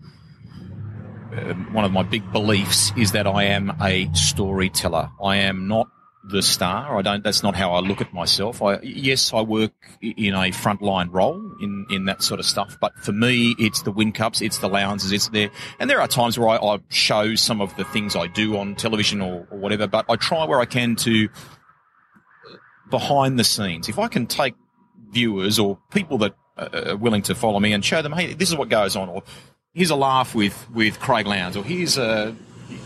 uh, 1.32 1.54
one 1.72 1.84
of 1.84 1.92
my 1.92 2.02
big 2.02 2.30
beliefs 2.32 2.92
is 2.96 3.12
that 3.12 3.26
I 3.26 3.44
am 3.44 3.72
a 3.80 4.08
storyteller. 4.12 5.10
I 5.22 5.36
am 5.36 5.68
not 5.68 5.88
the 6.24 6.42
star. 6.42 6.96
I 6.96 7.02
don't, 7.02 7.24
that's 7.24 7.42
not 7.42 7.56
how 7.56 7.72
I 7.72 7.80
look 7.80 8.00
at 8.00 8.12
myself. 8.12 8.62
I, 8.62 8.80
yes, 8.82 9.32
I 9.32 9.40
work 9.40 9.72
in 10.00 10.34
a 10.34 10.50
frontline 10.50 11.08
role 11.10 11.40
in, 11.60 11.86
in 11.90 12.04
that 12.04 12.22
sort 12.22 12.38
of 12.38 12.46
stuff, 12.46 12.76
but 12.80 12.96
for 12.96 13.12
me, 13.12 13.56
it's 13.58 13.82
the 13.82 13.92
Whincups, 13.92 14.40
it's 14.40 14.58
the 14.58 14.68
lounges, 14.68 15.10
it's 15.10 15.28
there. 15.30 15.50
And 15.80 15.90
there 15.90 16.00
are 16.00 16.06
times 16.06 16.38
where 16.38 16.48
I, 16.48 16.56
I 16.56 16.78
show 16.90 17.34
some 17.34 17.60
of 17.60 17.74
the 17.76 17.84
things 17.84 18.14
I 18.14 18.28
do 18.28 18.56
on 18.56 18.76
television 18.76 19.20
or, 19.20 19.48
or 19.50 19.58
whatever, 19.58 19.88
but 19.88 20.06
I 20.08 20.16
try 20.16 20.44
where 20.44 20.60
I 20.60 20.64
can 20.64 20.94
to 20.96 21.28
behind 22.88 23.38
the 23.38 23.44
scenes. 23.44 23.88
If 23.88 23.98
I 23.98 24.06
can 24.06 24.26
take 24.26 24.54
viewers 25.10 25.58
or 25.58 25.78
people 25.90 26.18
that 26.18 26.34
uh, 26.56 26.90
are 26.90 26.96
willing 26.96 27.22
to 27.22 27.34
follow 27.34 27.58
me 27.58 27.72
and 27.72 27.84
show 27.84 28.00
them, 28.00 28.12
hey, 28.12 28.34
this 28.34 28.48
is 28.48 28.56
what 28.56 28.68
goes 28.68 28.94
on, 28.94 29.08
or 29.08 29.22
here's 29.74 29.90
a 29.90 29.96
laugh 29.96 30.34
with 30.34 30.70
with 30.70 31.00
Craig 31.00 31.26
Lowndes, 31.26 31.56
or 31.56 31.64
here's 31.64 31.98
a 31.98 32.34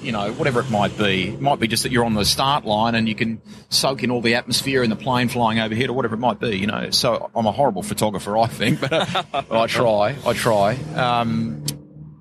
you 0.03 0.12
know 0.12 0.32
whatever 0.32 0.61
it 0.61 0.70
might 0.70 0.97
be. 0.97 1.28
It 1.28 1.41
might 1.41 1.61
be 1.61 1.68
just 1.68 1.82
that 1.82 1.93
you're 1.93 2.05
on 2.05 2.14
the 2.14 2.24
start 2.24 2.64
line 2.64 2.95
and 2.95 3.09
you 3.09 3.14
can 3.14 3.41
soak 3.68 4.03
in 4.03 4.11
all 4.11 4.20
the 4.20 4.34
atmosphere 4.34 4.82
and 4.82 4.91
the 4.91 4.97
plane 4.97 5.28
flying 5.28 5.59
overhead, 5.59 5.91
or 5.91 5.93
whatever 5.93 6.14
it 6.14 6.20
might 6.20 6.41
be. 6.41 6.57
You 6.57 6.66
know, 6.66 6.91
so 6.91 7.30
I'm 7.34 7.47
a 7.47 7.53
horrible 7.53 7.82
photographer, 7.82 8.37
I 8.37 8.47
think, 8.47 8.80
but, 8.80 8.93
uh, 8.93 9.43
I 9.51 9.66
try. 9.66 10.16
I 10.24 10.32
try. 10.32 10.74
Um, 10.95 11.64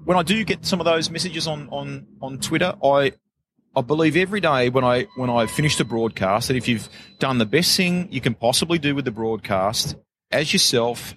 when 0.04 0.18
I 0.18 0.24
do 0.24 0.44
get 0.44 0.66
some 0.66 0.80
of 0.80 0.86
those 0.86 1.10
messages 1.10 1.48
on 1.48 1.70
on 1.70 2.08
on 2.22 2.40
Twitter, 2.40 2.76
I 2.84 3.14
I 3.76 3.82
believe 3.82 4.16
every 4.16 4.42
day 4.42 4.70
when 4.70 4.84
I 4.84 5.08
when 5.16 5.30
I 5.30 5.48
finish 5.48 5.78
the 5.78 5.86
broadcast 5.86 6.48
that 6.48 6.56
if 6.56 6.68
you've 6.68 6.88
done 7.20 7.38
the 7.38 7.46
best 7.46 7.76
thing 7.76 8.08
you 8.12 8.22
can 8.22 8.34
possibly 8.34 8.78
do 8.78 8.96
with 8.96 9.06
the 9.06 9.12
broadcast 9.12 9.96
as 10.32 10.54
yourself 10.54 11.14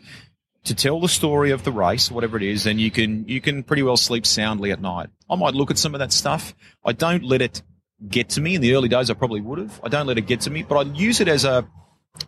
to 0.64 0.74
tell 0.74 1.00
the 1.00 1.08
story 1.08 1.50
of 1.50 1.64
the 1.64 1.72
race, 1.72 2.10
whatever 2.10 2.36
it 2.36 2.42
is, 2.42 2.64
then 2.64 2.78
you 2.78 2.90
can 2.90 3.26
you 3.28 3.40
can 3.40 3.62
pretty 3.62 3.82
well 3.82 3.96
sleep 3.96 4.26
soundly 4.26 4.70
at 4.70 4.80
night. 4.80 5.08
I 5.30 5.36
might 5.36 5.54
look 5.54 5.70
at 5.70 5.78
some 5.78 5.94
of 5.94 6.00
that 6.00 6.12
stuff. 6.12 6.54
I 6.84 6.92
don't 6.92 7.24
let 7.24 7.42
it 7.42 7.62
get 8.06 8.30
to 8.30 8.40
me. 8.40 8.54
In 8.54 8.60
the 8.60 8.74
early 8.74 8.88
days, 8.88 9.10
I 9.10 9.14
probably 9.14 9.40
would 9.40 9.58
have. 9.58 9.80
I 9.82 9.88
don't 9.88 10.06
let 10.06 10.18
it 10.18 10.26
get 10.26 10.42
to 10.42 10.50
me, 10.50 10.62
but 10.62 10.76
I 10.76 10.90
use 10.92 11.20
it 11.20 11.28
as 11.28 11.44
a 11.44 11.66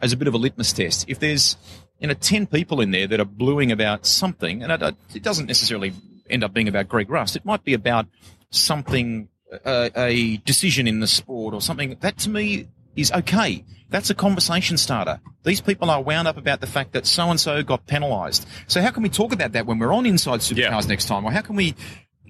as 0.01 0.13
a 0.13 0.17
bit 0.17 0.29
of 0.29 0.35
a 0.35 0.39
litmus 0.39 0.73
test. 0.73 1.05
If 1.09 1.19
there's 1.19 1.57
you 1.99 2.09
know 2.09 2.15
ten 2.15 2.47
people 2.47 2.81
in 2.81 2.91
there 2.91 3.07
that 3.07 3.21
are 3.21 3.27
bluing 3.27 3.73
about 3.73 4.07
something, 4.07 4.63
and 4.63 4.73
it, 4.73 4.97
it 5.15 5.23
doesn't 5.23 5.47
necessarily 5.47 5.93
end 6.29 6.45
up 6.45 6.55
being 6.55 6.69
about 6.69 6.89
Greg 6.89 7.11
Rust. 7.11 7.37
It 7.37 7.45
might 7.45 7.65
be 7.65 7.75
about 7.75 8.07
something, 8.51 9.29
a 9.67 10.37
decision 10.39 10.87
in 10.87 11.01
the 11.01 11.07
sport 11.07 11.55
or 11.55 11.61
something. 11.61 11.97
That 12.01 12.19
to 12.19 12.31
me 12.31 12.69
is 13.01 13.11
okay. 13.13 13.65
That's 13.89 14.09
a 14.11 14.15
conversation 14.15 14.77
starter. 14.77 15.21
These 15.43 15.61
people 15.61 15.91
are 15.91 16.01
wound 16.01 16.29
up 16.29 16.37
about 16.37 16.61
the 16.61 16.67
fact 16.67 16.93
that 16.93 17.07
so 17.07 17.29
and 17.31 17.41
so 17.41 17.63
got 17.63 17.87
penalised. 17.87 18.47
So 18.69 18.81
how 18.81 18.91
can 18.91 19.03
we 19.03 19.09
talk 19.09 19.33
about 19.33 19.53
that 19.53 19.67
when 19.67 19.79
we're 19.81 19.93
on 19.93 20.07
Inside 20.07 20.41
Supercars 20.41 20.57
Yeah. 20.83 20.89
next 20.89 21.07
time? 21.07 21.25
Or 21.25 21.33
how 21.33 21.41
can 21.41 21.57
we 21.57 21.75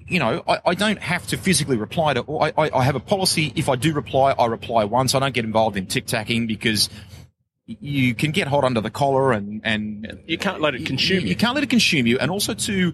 you 0.08 0.18
know, 0.18 0.42
I, 0.48 0.58
I 0.66 0.74
don't 0.74 0.98
have 0.98 1.24
to 1.28 1.36
physically 1.36 1.76
reply 1.76 2.14
to, 2.14 2.20
or 2.22 2.42
I, 2.46 2.52
I, 2.58 2.78
I 2.80 2.82
have 2.82 2.96
a 2.96 3.00
policy. 3.00 3.52
If 3.54 3.68
I 3.68 3.76
do 3.76 3.92
reply, 3.92 4.32
I 4.36 4.46
reply 4.46 4.82
once. 4.82 5.14
I 5.14 5.20
don't 5.20 5.32
get 5.32 5.44
involved 5.44 5.76
in 5.76 5.86
tic 5.86 6.06
tacking 6.06 6.48
because 6.48 6.90
you 7.66 8.14
can 8.16 8.32
get 8.32 8.48
hot 8.48 8.64
under 8.64 8.80
the 8.80 8.90
collar 8.90 9.30
and, 9.30 9.60
and 9.62 10.20
You 10.26 10.36
can't 10.36 10.60
let 10.60 10.74
it 10.74 10.84
consume 10.84 11.20
you. 11.20 11.28
you. 11.28 11.36
can't 11.36 11.54
let 11.54 11.62
it 11.62 11.70
consume 11.70 12.08
you. 12.08 12.18
And 12.18 12.28
also 12.28 12.54
to, 12.54 12.92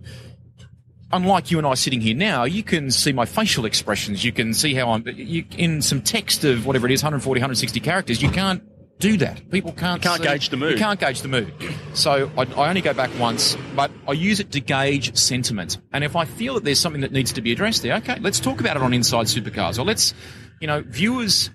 unlike 1.12 1.50
you 1.50 1.58
and 1.58 1.66
I 1.66 1.74
sitting 1.74 2.00
here 2.00 2.16
now, 2.16 2.44
you 2.44 2.62
can 2.62 2.90
see 2.90 3.12
my 3.12 3.24
facial 3.24 3.64
expressions. 3.64 4.24
You 4.24 4.32
can 4.32 4.54
see 4.54 4.74
how 4.74 4.90
I'm, 4.90 5.04
you, 5.06 5.44
in 5.56 5.82
some 5.82 6.00
text 6.02 6.44
of 6.44 6.66
whatever 6.66 6.86
it 6.86 6.92
is, 6.92 7.02
140, 7.02 7.38
160 7.38 7.80
characters, 7.80 8.22
you 8.22 8.30
can't 8.30 8.62
do 8.98 9.16
that. 9.18 9.50
People 9.50 9.72
can't 9.72 10.02
You 10.02 10.10
can't 10.10 10.22
see- 10.22 10.28
gauge 10.28 10.48
the 10.48 10.56
mood. 10.56 10.72
You 10.72 10.78
can't 10.78 10.98
gauge 10.98 11.20
the 11.20 11.28
mood. 11.28 11.52
So 11.94 12.30
I, 12.36 12.42
I 12.42 12.68
only 12.68 12.80
go 12.80 12.94
back 12.94 13.10
once, 13.18 13.56
but 13.74 13.90
I 14.08 14.12
use 14.12 14.40
it 14.40 14.52
to 14.52 14.60
gauge 14.60 15.14
sentiment. 15.16 15.78
And 15.92 16.02
if 16.02 16.16
I 16.16 16.24
feel 16.24 16.54
that 16.54 16.64
there's 16.64 16.80
something 16.80 17.02
that 17.02 17.12
needs 17.12 17.32
to 17.34 17.42
be 17.42 17.52
addressed 17.52 17.82
there, 17.82 17.94
okay, 17.96 18.18
let's 18.20 18.40
talk 18.40 18.60
about 18.60 18.76
it 18.76 18.82
on 18.82 18.94
Inside 18.94 19.26
Supercars. 19.26 19.78
Or 19.78 19.82
let's, 19.84 20.14
you 20.60 20.66
know, 20.66 20.82
viewers, 20.86 21.50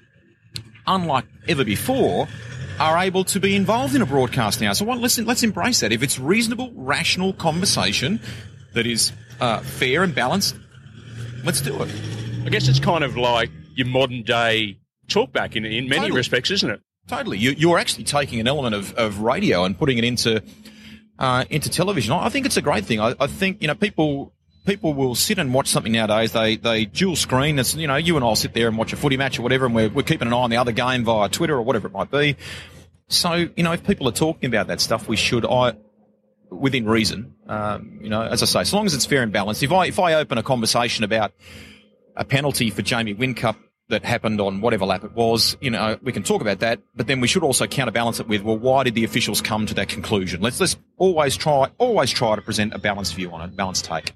unlike 0.88 1.26
ever 1.48 1.66
before, 1.66 2.28
are 2.80 2.98
able 3.00 3.24
to 3.26 3.40
be 3.40 3.56
involved 3.56 3.96
in 3.96 4.02
a 4.02 4.06
broadcast 4.06 4.62
now. 4.62 4.74
So 4.74 4.86
what, 4.86 5.00
let's, 5.00 5.18
let's 5.20 5.44
embrace 5.44 5.82
that. 5.82 5.92
If 5.92 6.04
it's 6.04 6.20
reasonable, 6.20 6.72
rational 6.76 7.34
conversation 7.34 8.20
that 8.74 8.86
is 8.86 9.12
uh, 9.40 9.60
fair 9.60 10.04
and 10.04 10.14
balanced, 10.14 10.56
let's 11.44 11.62
do 11.62 11.82
it. 11.82 11.90
I 12.46 12.50
guess 12.50 12.68
it's 12.68 12.80
kind 12.80 13.04
of 13.04 13.18
like 13.18 13.50
your 13.76 13.88
modern 13.88 14.24
day 14.24 14.78
talkback 15.08 15.56
in, 15.56 15.66
in 15.66 15.88
many 15.88 16.02
Totally. 16.02 16.18
respects, 16.18 16.52
isn't 16.52 16.70
it? 16.70 16.82
Totally. 17.08 17.38
You, 17.38 17.52
you're 17.52 17.78
actually 17.80 18.04
taking 18.04 18.40
an 18.40 18.48
element 18.48 18.76
of, 18.76 18.94
of 18.94 19.20
radio 19.20 19.66
and 19.66 19.78
putting 19.78 19.98
it 19.98 20.04
into 20.04 20.42
uh, 21.20 21.46
into 21.50 21.70
television. 21.70 22.14
I 22.14 22.30
think 22.30 22.46
it's 22.46 22.58
a 22.58 22.62
great 22.62 22.86
thing. 22.86 23.00
I, 23.00 23.16
I 23.20 23.28
think 23.28 23.62
you 23.62 23.68
know 23.68 23.76
people 23.76 24.34
people 24.66 24.94
will 24.94 25.16
sit 25.16 25.38
and 25.38 25.54
watch 25.54 25.68
something 25.68 25.92
nowadays. 25.92 26.32
They 26.32 26.56
they 26.56 26.86
dual 26.86 27.16
screen. 27.16 27.60
It's 27.60 27.76
you 27.76 27.88
know 27.88 27.96
you 27.96 28.16
and 28.16 28.26
I'll 28.26 28.36
sit 28.36 28.54
there 28.54 28.68
and 28.68 28.78
watch 28.78 28.94
a 28.94 28.96
footy 28.96 29.18
match 29.18 29.40
or 29.40 29.42
whatever, 29.42 29.66
and 29.66 29.76
we're, 29.76 29.90
we're 29.90 30.04
keeping 30.04 30.28
an 30.28 30.34
eye 30.34 30.38
on 30.38 30.50
the 30.50 30.58
other 30.58 30.72
game 30.72 31.04
via 31.04 31.30
Twitter 31.30 31.56
or 31.56 31.62
whatever 31.62 31.88
it 31.88 31.94
might 31.94 32.12
be. 32.12 32.38
So 33.10 33.34
you 33.34 33.64
know 33.64 33.74
if 33.74 33.84
people 33.84 34.08
are 34.08 34.14
talking 34.14 34.48
about 34.48 34.68
that 34.68 34.80
stuff, 34.82 35.08
we 35.08 35.16
should 35.16 35.46
I 35.46 35.74
within 36.52 36.86
reason. 36.86 37.34
Um, 37.48 38.00
you 38.02 38.10
know, 38.10 38.22
as 38.22 38.44
I 38.44 38.46
say, 38.46 38.60
as 38.62 38.74
long 38.74 38.86
as 38.86 38.94
it's 38.94 39.06
fair 39.06 39.24
and 39.24 39.32
balanced. 39.32 39.64
If 39.64 39.72
I 39.72 39.88
if 39.88 40.00
I 40.00 40.14
open 40.16 40.38
a 40.38 40.44
conversation 40.44 41.04
about 41.04 41.34
a 42.16 42.26
penalty 42.26 42.70
for 42.70 42.82
Jamie 42.82 43.16
Whincup 43.16 43.56
that 43.90 44.06
happened 44.06 44.40
on 44.40 44.62
whatever 44.62 44.86
lap 44.86 45.04
it 45.04 45.14
was, 45.14 45.58
you 45.62 45.70
know, 45.70 45.98
we 46.02 46.12
can 46.12 46.24
talk 46.24 46.42
about 46.42 46.60
that, 46.60 46.80
but 46.96 47.08
then 47.08 47.20
we 47.20 47.28
should 47.28 47.44
also 47.44 47.68
counterbalance 47.68 48.20
it 48.20 48.28
with, 48.28 48.42
well, 48.42 48.58
why 48.58 48.84
did 48.84 48.96
the 48.96 49.04
officials 49.04 49.42
come 49.42 49.66
to 49.66 49.74
that 49.74 49.90
conclusion? 49.90 50.42
Let's 50.42 50.60
let's 50.60 50.78
always 50.98 51.36
try 51.36 51.70
always 51.78 52.12
try 52.12 52.36
to 52.36 52.42
present 52.42 52.74
a 52.74 52.80
balanced 52.80 53.16
view 53.16 53.32
on 53.32 53.42
it, 53.42 53.56
balanced 53.56 53.86
take. 53.86 54.14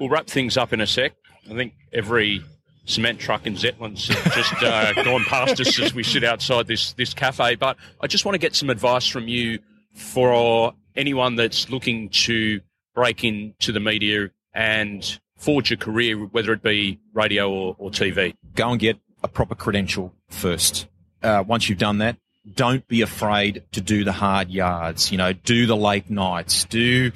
We'll 0.00 0.08
wrap 0.08 0.26
things 0.26 0.56
up 0.56 0.72
in 0.72 0.80
a 0.80 0.86
sec. 0.86 1.12
I 1.50 1.54
think 1.54 1.74
every 1.92 2.42
cement 2.86 3.18
truck 3.18 3.46
in 3.46 3.54
Zetland's 3.54 4.06
just 4.06 4.62
uh, 4.62 4.92
gone 5.04 5.24
past 5.24 5.60
us 5.60 5.78
as 5.80 5.94
we 5.94 6.02
sit 6.02 6.24
outside 6.24 6.66
this 6.66 6.92
this 6.94 7.14
cafe. 7.14 7.54
But 7.54 7.76
I 8.00 8.06
just 8.06 8.24
want 8.24 8.34
to 8.34 8.38
get 8.38 8.54
some 8.54 8.70
advice 8.70 9.06
from 9.06 9.28
you 9.28 9.58
for 9.94 10.74
anyone 10.96 11.36
that's 11.36 11.70
looking 11.70 12.08
to 12.10 12.60
break 12.94 13.24
into 13.24 13.72
the 13.72 13.80
media 13.80 14.30
and 14.54 15.18
forge 15.36 15.70
a 15.70 15.76
career, 15.76 16.16
whether 16.16 16.52
it 16.52 16.62
be 16.62 16.98
radio 17.12 17.50
or, 17.50 17.76
or 17.78 17.90
TV. 17.90 18.34
Go 18.54 18.70
and 18.70 18.80
get 18.80 18.98
a 19.22 19.28
proper 19.28 19.54
credential 19.54 20.14
first. 20.28 20.86
Uh, 21.22 21.44
once 21.46 21.68
you've 21.68 21.78
done 21.78 21.98
that, 21.98 22.16
don't 22.54 22.86
be 22.88 23.02
afraid 23.02 23.64
to 23.72 23.80
do 23.80 24.04
the 24.04 24.12
hard 24.12 24.50
yards. 24.50 25.10
You 25.10 25.18
know, 25.18 25.32
do 25.32 25.66
the 25.66 25.76
late 25.76 26.08
nights. 26.08 26.64
Do 26.64 27.12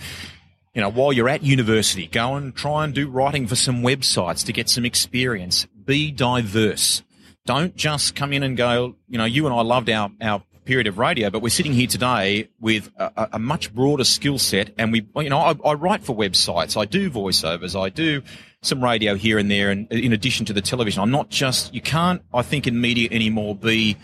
you 0.75 0.81
know, 0.81 0.91
while 0.91 1.13
you're 1.13 1.29
at 1.29 1.43
university, 1.43 2.07
go 2.07 2.37
and 2.37 2.55
try 2.55 2.85
and 2.85 2.95
do 2.95 3.09
writing 3.09 3.47
for 3.47 3.57
some 3.57 3.83
websites 3.83 4.45
to 4.47 4.53
get 4.53 4.69
some 4.69 4.85
experience. 4.85 5.67
Be 5.85 6.11
diverse. 6.11 7.03
Don't 7.47 7.75
just 7.75 8.15
come 8.15 8.33
in 8.33 8.43
and 8.43 8.57
go, 8.57 8.95
you 9.09 9.19
know, 9.19 9.25
you 9.25 9.47
and 9.47 9.55
I 9.55 9.63
loved 9.63 9.91
our, 9.91 10.11
our 10.21 10.43
period 10.71 10.87
of 10.87 10.99
radio, 10.99 11.29
but 11.31 11.43
we're 11.43 11.49
sitting 11.49 11.73
here 11.73 11.89
today 11.89 12.49
with 12.61 12.93
a, 12.97 13.31
a 13.33 13.39
much 13.41 13.75
broader 13.75 14.05
skill 14.05 14.39
set. 14.39 14.71
And 14.79 14.93
we, 14.93 15.05
you 15.17 15.29
know, 15.29 15.41
I, 15.41 15.57
I, 15.65 15.73
write 15.75 16.05
for 16.05 16.15
websites, 16.15 16.81
I 16.81 16.85
do 16.85 17.11
voiceovers, 17.11 17.75
I 17.75 17.89
do 17.89 18.23
some 18.63 18.85
radio 18.85 19.17
here 19.17 19.37
and 19.39 19.51
there, 19.51 19.73
and 19.73 19.91
in 19.91 20.13
addition 20.13 20.47
to 20.47 20.53
the 20.53 20.61
television, 20.61 21.03
I'm 21.03 21.11
not 21.11 21.29
just. 21.29 21.75
You 21.75 21.81
can't, 21.81 22.23
I 22.33 22.43
think, 22.43 22.69
in 22.69 22.81
media 22.81 23.09
anymore 23.11 23.57
be 23.57 23.97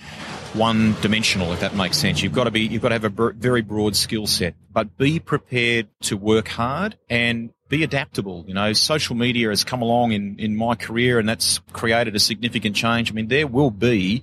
one 0.54 0.96
dimensional, 1.02 1.52
if 1.52 1.60
that 1.60 1.76
makes 1.76 1.98
sense. 1.98 2.20
You've 2.20 2.32
got 2.32 2.44
to 2.44 2.50
be, 2.50 2.62
you've 2.62 2.82
got 2.82 2.88
to 2.88 2.98
have 2.98 3.04
a 3.04 3.32
very 3.34 3.62
broad 3.62 3.94
skill 3.94 4.26
set, 4.26 4.56
but 4.72 4.98
be 4.98 5.20
prepared 5.20 5.86
to 6.00 6.16
work 6.16 6.48
hard 6.48 6.98
and 7.08 7.52
be 7.68 7.82
adaptable. 7.82 8.44
You 8.46 8.54
know, 8.54 8.72
social 8.72 9.16
media 9.16 9.48
has 9.48 9.64
come 9.64 9.82
along 9.82 10.12
in, 10.12 10.38
in 10.38 10.56
my 10.56 10.74
career 10.74 11.18
and 11.18 11.28
that's 11.28 11.58
created 11.72 12.14
a 12.14 12.20
significant 12.20 12.76
change. 12.76 13.10
I 13.10 13.14
mean, 13.14 13.28
there 13.28 13.46
will 13.46 13.70
be 13.70 14.22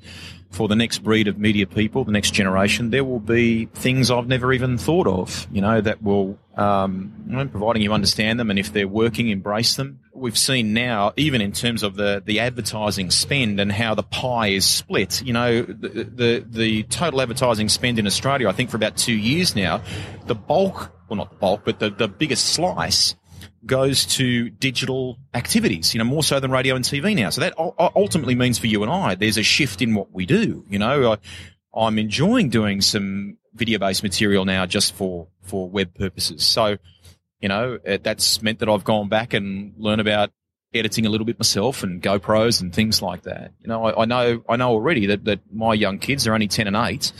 for 0.53 0.67
the 0.67 0.75
next 0.75 0.99
breed 0.99 1.27
of 1.27 1.37
media 1.37 1.65
people, 1.65 2.03
the 2.03 2.11
next 2.11 2.31
generation, 2.31 2.91
there 2.91 3.03
will 3.03 3.19
be 3.19 3.65
things 3.65 4.11
I've 4.11 4.27
never 4.27 4.53
even 4.53 4.77
thought 4.77 5.07
of, 5.07 5.47
you 5.51 5.61
know, 5.61 5.81
that 5.81 6.03
will, 6.03 6.37
um, 6.55 7.49
providing 7.51 7.81
you 7.81 7.91
understand 7.91 8.39
them 8.39 8.51
and 8.51 8.59
if 8.59 8.71
they're 8.71 8.87
working, 8.87 9.29
embrace 9.29 9.75
them. 9.75 9.99
We've 10.15 10.37
seen 10.37 10.73
now, 10.73 11.13
even 11.17 11.41
in 11.41 11.51
terms 11.51 11.81
of 11.81 11.95
the, 11.95 12.21
the 12.23 12.39
advertising 12.39 13.09
spend 13.09 13.59
and 13.59 13.71
how 13.71 13.95
the 13.95 14.03
pie 14.03 14.49
is 14.49 14.65
split, 14.65 15.23
you 15.23 15.33
know, 15.33 15.63
the, 15.63 16.03
the, 16.03 16.45
the 16.47 16.83
total 16.83 17.21
advertising 17.21 17.67
spend 17.67 17.97
in 17.97 18.05
Australia, 18.05 18.47
I 18.47 18.51
think 18.51 18.69
for 18.69 18.77
about 18.77 18.95
two 18.95 19.17
years 19.17 19.55
now, 19.55 19.81
the 20.27 20.35
bulk, 20.35 20.91
well, 21.09 21.17
not 21.17 21.31
the 21.31 21.37
bulk, 21.37 21.61
but 21.65 21.79
the, 21.79 21.89
the 21.89 22.07
biggest 22.07 22.45
slice 22.45 23.15
goes 23.65 24.05
to 24.05 24.49
digital 24.49 25.17
activities, 25.33 25.93
you 25.93 25.97
know, 25.97 26.03
more 26.03 26.23
so 26.23 26.39
than 26.39 26.51
radio 26.51 26.75
and 26.75 26.85
TV 26.85 27.15
now. 27.15 27.29
So 27.29 27.41
that 27.41 27.53
ultimately 27.57 28.35
means 28.35 28.59
for 28.59 28.67
you 28.67 28.83
and 28.83 28.91
I, 28.91 29.15
there's 29.15 29.37
a 29.37 29.43
shift 29.43 29.81
in 29.81 29.95
what 29.95 30.11
we 30.11 30.25
do. 30.25 30.65
You 30.69 30.79
know, 30.79 31.17
I, 31.75 31.87
am 31.87 31.97
enjoying 31.97 32.49
doing 32.49 32.81
some 32.81 33.37
video 33.53 33.79
based 33.79 34.03
material 34.03 34.45
now 34.45 34.65
just 34.65 34.93
for, 34.93 35.27
for 35.41 35.69
web 35.69 35.93
purposes. 35.95 36.43
So, 36.43 36.77
you 37.43 37.49
know, 37.49 37.77
that's 37.83 38.41
meant 38.41 38.59
that 38.59 38.69
I've 38.69 38.83
gone 38.83 39.09
back 39.09 39.33
and 39.33 39.73
learned 39.77 40.01
about 40.01 40.31
editing 40.73 41.05
a 41.05 41.09
little 41.09 41.25
bit 41.25 41.37
myself 41.37 41.83
and 41.83 42.01
GoPros 42.01 42.61
and 42.61 42.73
things 42.73 43.01
like 43.01 43.23
that. 43.23 43.51
You 43.61 43.67
know, 43.67 43.85
I, 43.85 44.01
I 44.01 44.05
know, 44.05 44.43
I 44.49 44.55
know 44.55 44.69
already 44.69 45.05
that, 45.07 45.25
that 45.25 45.41
my 45.53 45.75
young 45.75 45.99
kids 45.99 46.25
are 46.25 46.33
only 46.33 46.47
10 46.47 46.65
and 46.65 46.75
8 46.75 47.11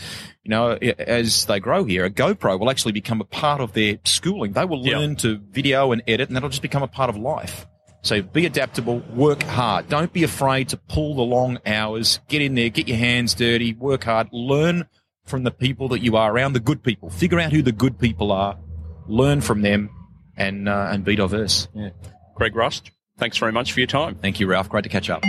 you 0.44 0.50
know, 0.50 0.72
as 0.72 1.46
they 1.46 1.60
grow 1.62 1.86
here, 1.86 2.04
a 2.04 2.10
GoPro 2.10 2.60
will 2.60 2.70
actually 2.70 2.92
become 2.92 3.22
a 3.22 3.26
part 3.26 3.62
of 3.62 3.72
their 3.72 3.98
schooling. 4.04 4.52
They 4.52 4.66
will 4.66 4.84
learn 4.84 5.16
to 5.18 5.38
video 5.38 5.94
and 5.94 6.04
edit, 6.06 6.28
and 6.28 6.36
that'll 6.36 6.50
just 6.50 6.62
become 6.62 6.84
a 6.84 6.88
part 6.88 7.10
of 7.10 7.16
life. 7.16 7.66
So 8.02 8.22
be 8.22 8.46
adaptable, 8.46 9.00
work 9.14 9.42
hard. 9.44 9.88
Don't 9.88 10.12
be 10.12 10.24
afraid 10.24 10.68
to 10.70 10.78
pull 10.78 11.16
the 11.16 11.22
long 11.22 11.60
hours. 11.66 12.20
Get 12.28 12.42
in 12.42 12.56
there, 12.56 12.68
get 12.68 12.90
your 12.90 12.98
hands 12.98 13.34
dirty, 13.34 13.74
work 13.74 14.04
hard, 14.04 14.28
learn 14.34 14.86
from 15.24 15.44
the 15.44 15.52
people 15.52 15.88
that 15.90 16.02
you 16.02 16.18
are 16.18 16.30
around, 16.30 16.52
the 16.52 16.60
good 16.60 16.84
people. 16.84 17.10
Figure 17.10 17.40
out 17.40 17.54
who 17.54 17.62
the 17.62 17.72
good 17.72 17.98
people 17.98 18.34
are, 18.34 18.60
learn 19.08 19.40
from 19.40 19.62
them, 19.62 19.90
and 20.38 20.70
uh, 20.70 20.90
and 20.92 21.04
be 21.04 21.16
diverse. 21.16 21.68
Yeah. 21.74 21.90
Greg 22.36 22.56
Rust, 22.56 22.92
thanks 23.18 23.38
very 23.38 23.52
much 23.52 23.72
for 23.74 23.80
your 23.80 23.88
time. 23.88 24.16
Thank 24.16 24.40
you, 24.40 24.48
Ralph. 24.48 24.70
Great 24.70 24.84
to 24.84 24.90
catch 24.90 25.10
up. 25.10 25.22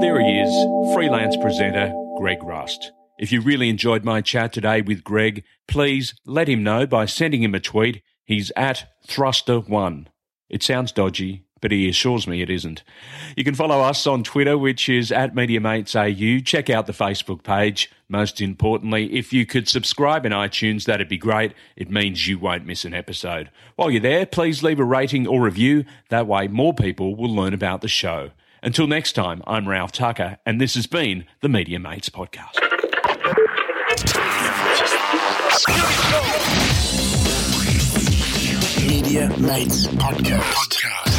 There 0.00 0.20
he 0.20 0.40
is, 0.40 0.94
freelance 0.94 1.36
presenter 1.36 1.92
Greg 2.18 2.42
Rust. 2.42 2.92
If 3.18 3.32
you 3.32 3.40
really 3.40 3.70
enjoyed 3.70 4.04
my 4.04 4.20
chat 4.20 4.52
today 4.52 4.82
with 4.82 5.02
Greg, 5.02 5.42
please 5.66 6.14
let 6.26 6.48
him 6.48 6.62
know 6.62 6.86
by 6.86 7.06
sending 7.06 7.42
him 7.42 7.54
a 7.54 7.60
tweet. 7.60 8.02
He's 8.24 8.52
at 8.56 8.88
Thruster1. 9.08 10.06
It 10.50 10.62
sounds 10.62 10.92
dodgy, 10.92 11.45
but 11.60 11.72
he 11.72 11.88
assures 11.88 12.26
me 12.26 12.42
it 12.42 12.50
isn't. 12.50 12.82
You 13.36 13.44
can 13.44 13.54
follow 13.54 13.80
us 13.80 14.06
on 14.06 14.22
Twitter, 14.22 14.56
which 14.58 14.88
is 14.88 15.10
at 15.10 15.34
MediaMatesAU. 15.34 16.44
Check 16.44 16.70
out 16.70 16.86
the 16.86 16.92
Facebook 16.92 17.42
page. 17.42 17.90
Most 18.08 18.40
importantly, 18.40 19.12
if 19.14 19.32
you 19.32 19.46
could 19.46 19.68
subscribe 19.68 20.24
in 20.24 20.32
iTunes, 20.32 20.84
that'd 20.84 21.08
be 21.08 21.18
great. 21.18 21.54
It 21.74 21.90
means 21.90 22.28
you 22.28 22.38
won't 22.38 22.66
miss 22.66 22.84
an 22.84 22.94
episode. 22.94 23.50
While 23.74 23.90
you're 23.90 24.00
there, 24.00 24.26
please 24.26 24.62
leave 24.62 24.78
a 24.78 24.84
rating 24.84 25.26
or 25.26 25.42
review. 25.42 25.84
That 26.08 26.26
way, 26.26 26.46
more 26.48 26.74
people 26.74 27.16
will 27.16 27.34
learn 27.34 27.54
about 27.54 27.80
the 27.80 27.88
show. 27.88 28.30
Until 28.62 28.86
next 28.86 29.12
time, 29.12 29.42
I'm 29.46 29.68
Ralph 29.68 29.92
Tucker, 29.92 30.38
and 30.46 30.60
this 30.60 30.74
has 30.74 30.86
been 30.86 31.24
the 31.40 31.48
Media 31.48 31.78
Mates 31.78 32.08
Podcast. 32.10 32.60
Media 38.86 39.28
Mates 39.38 39.86
Podcast. 39.88 40.40
Podcast. 40.40 41.15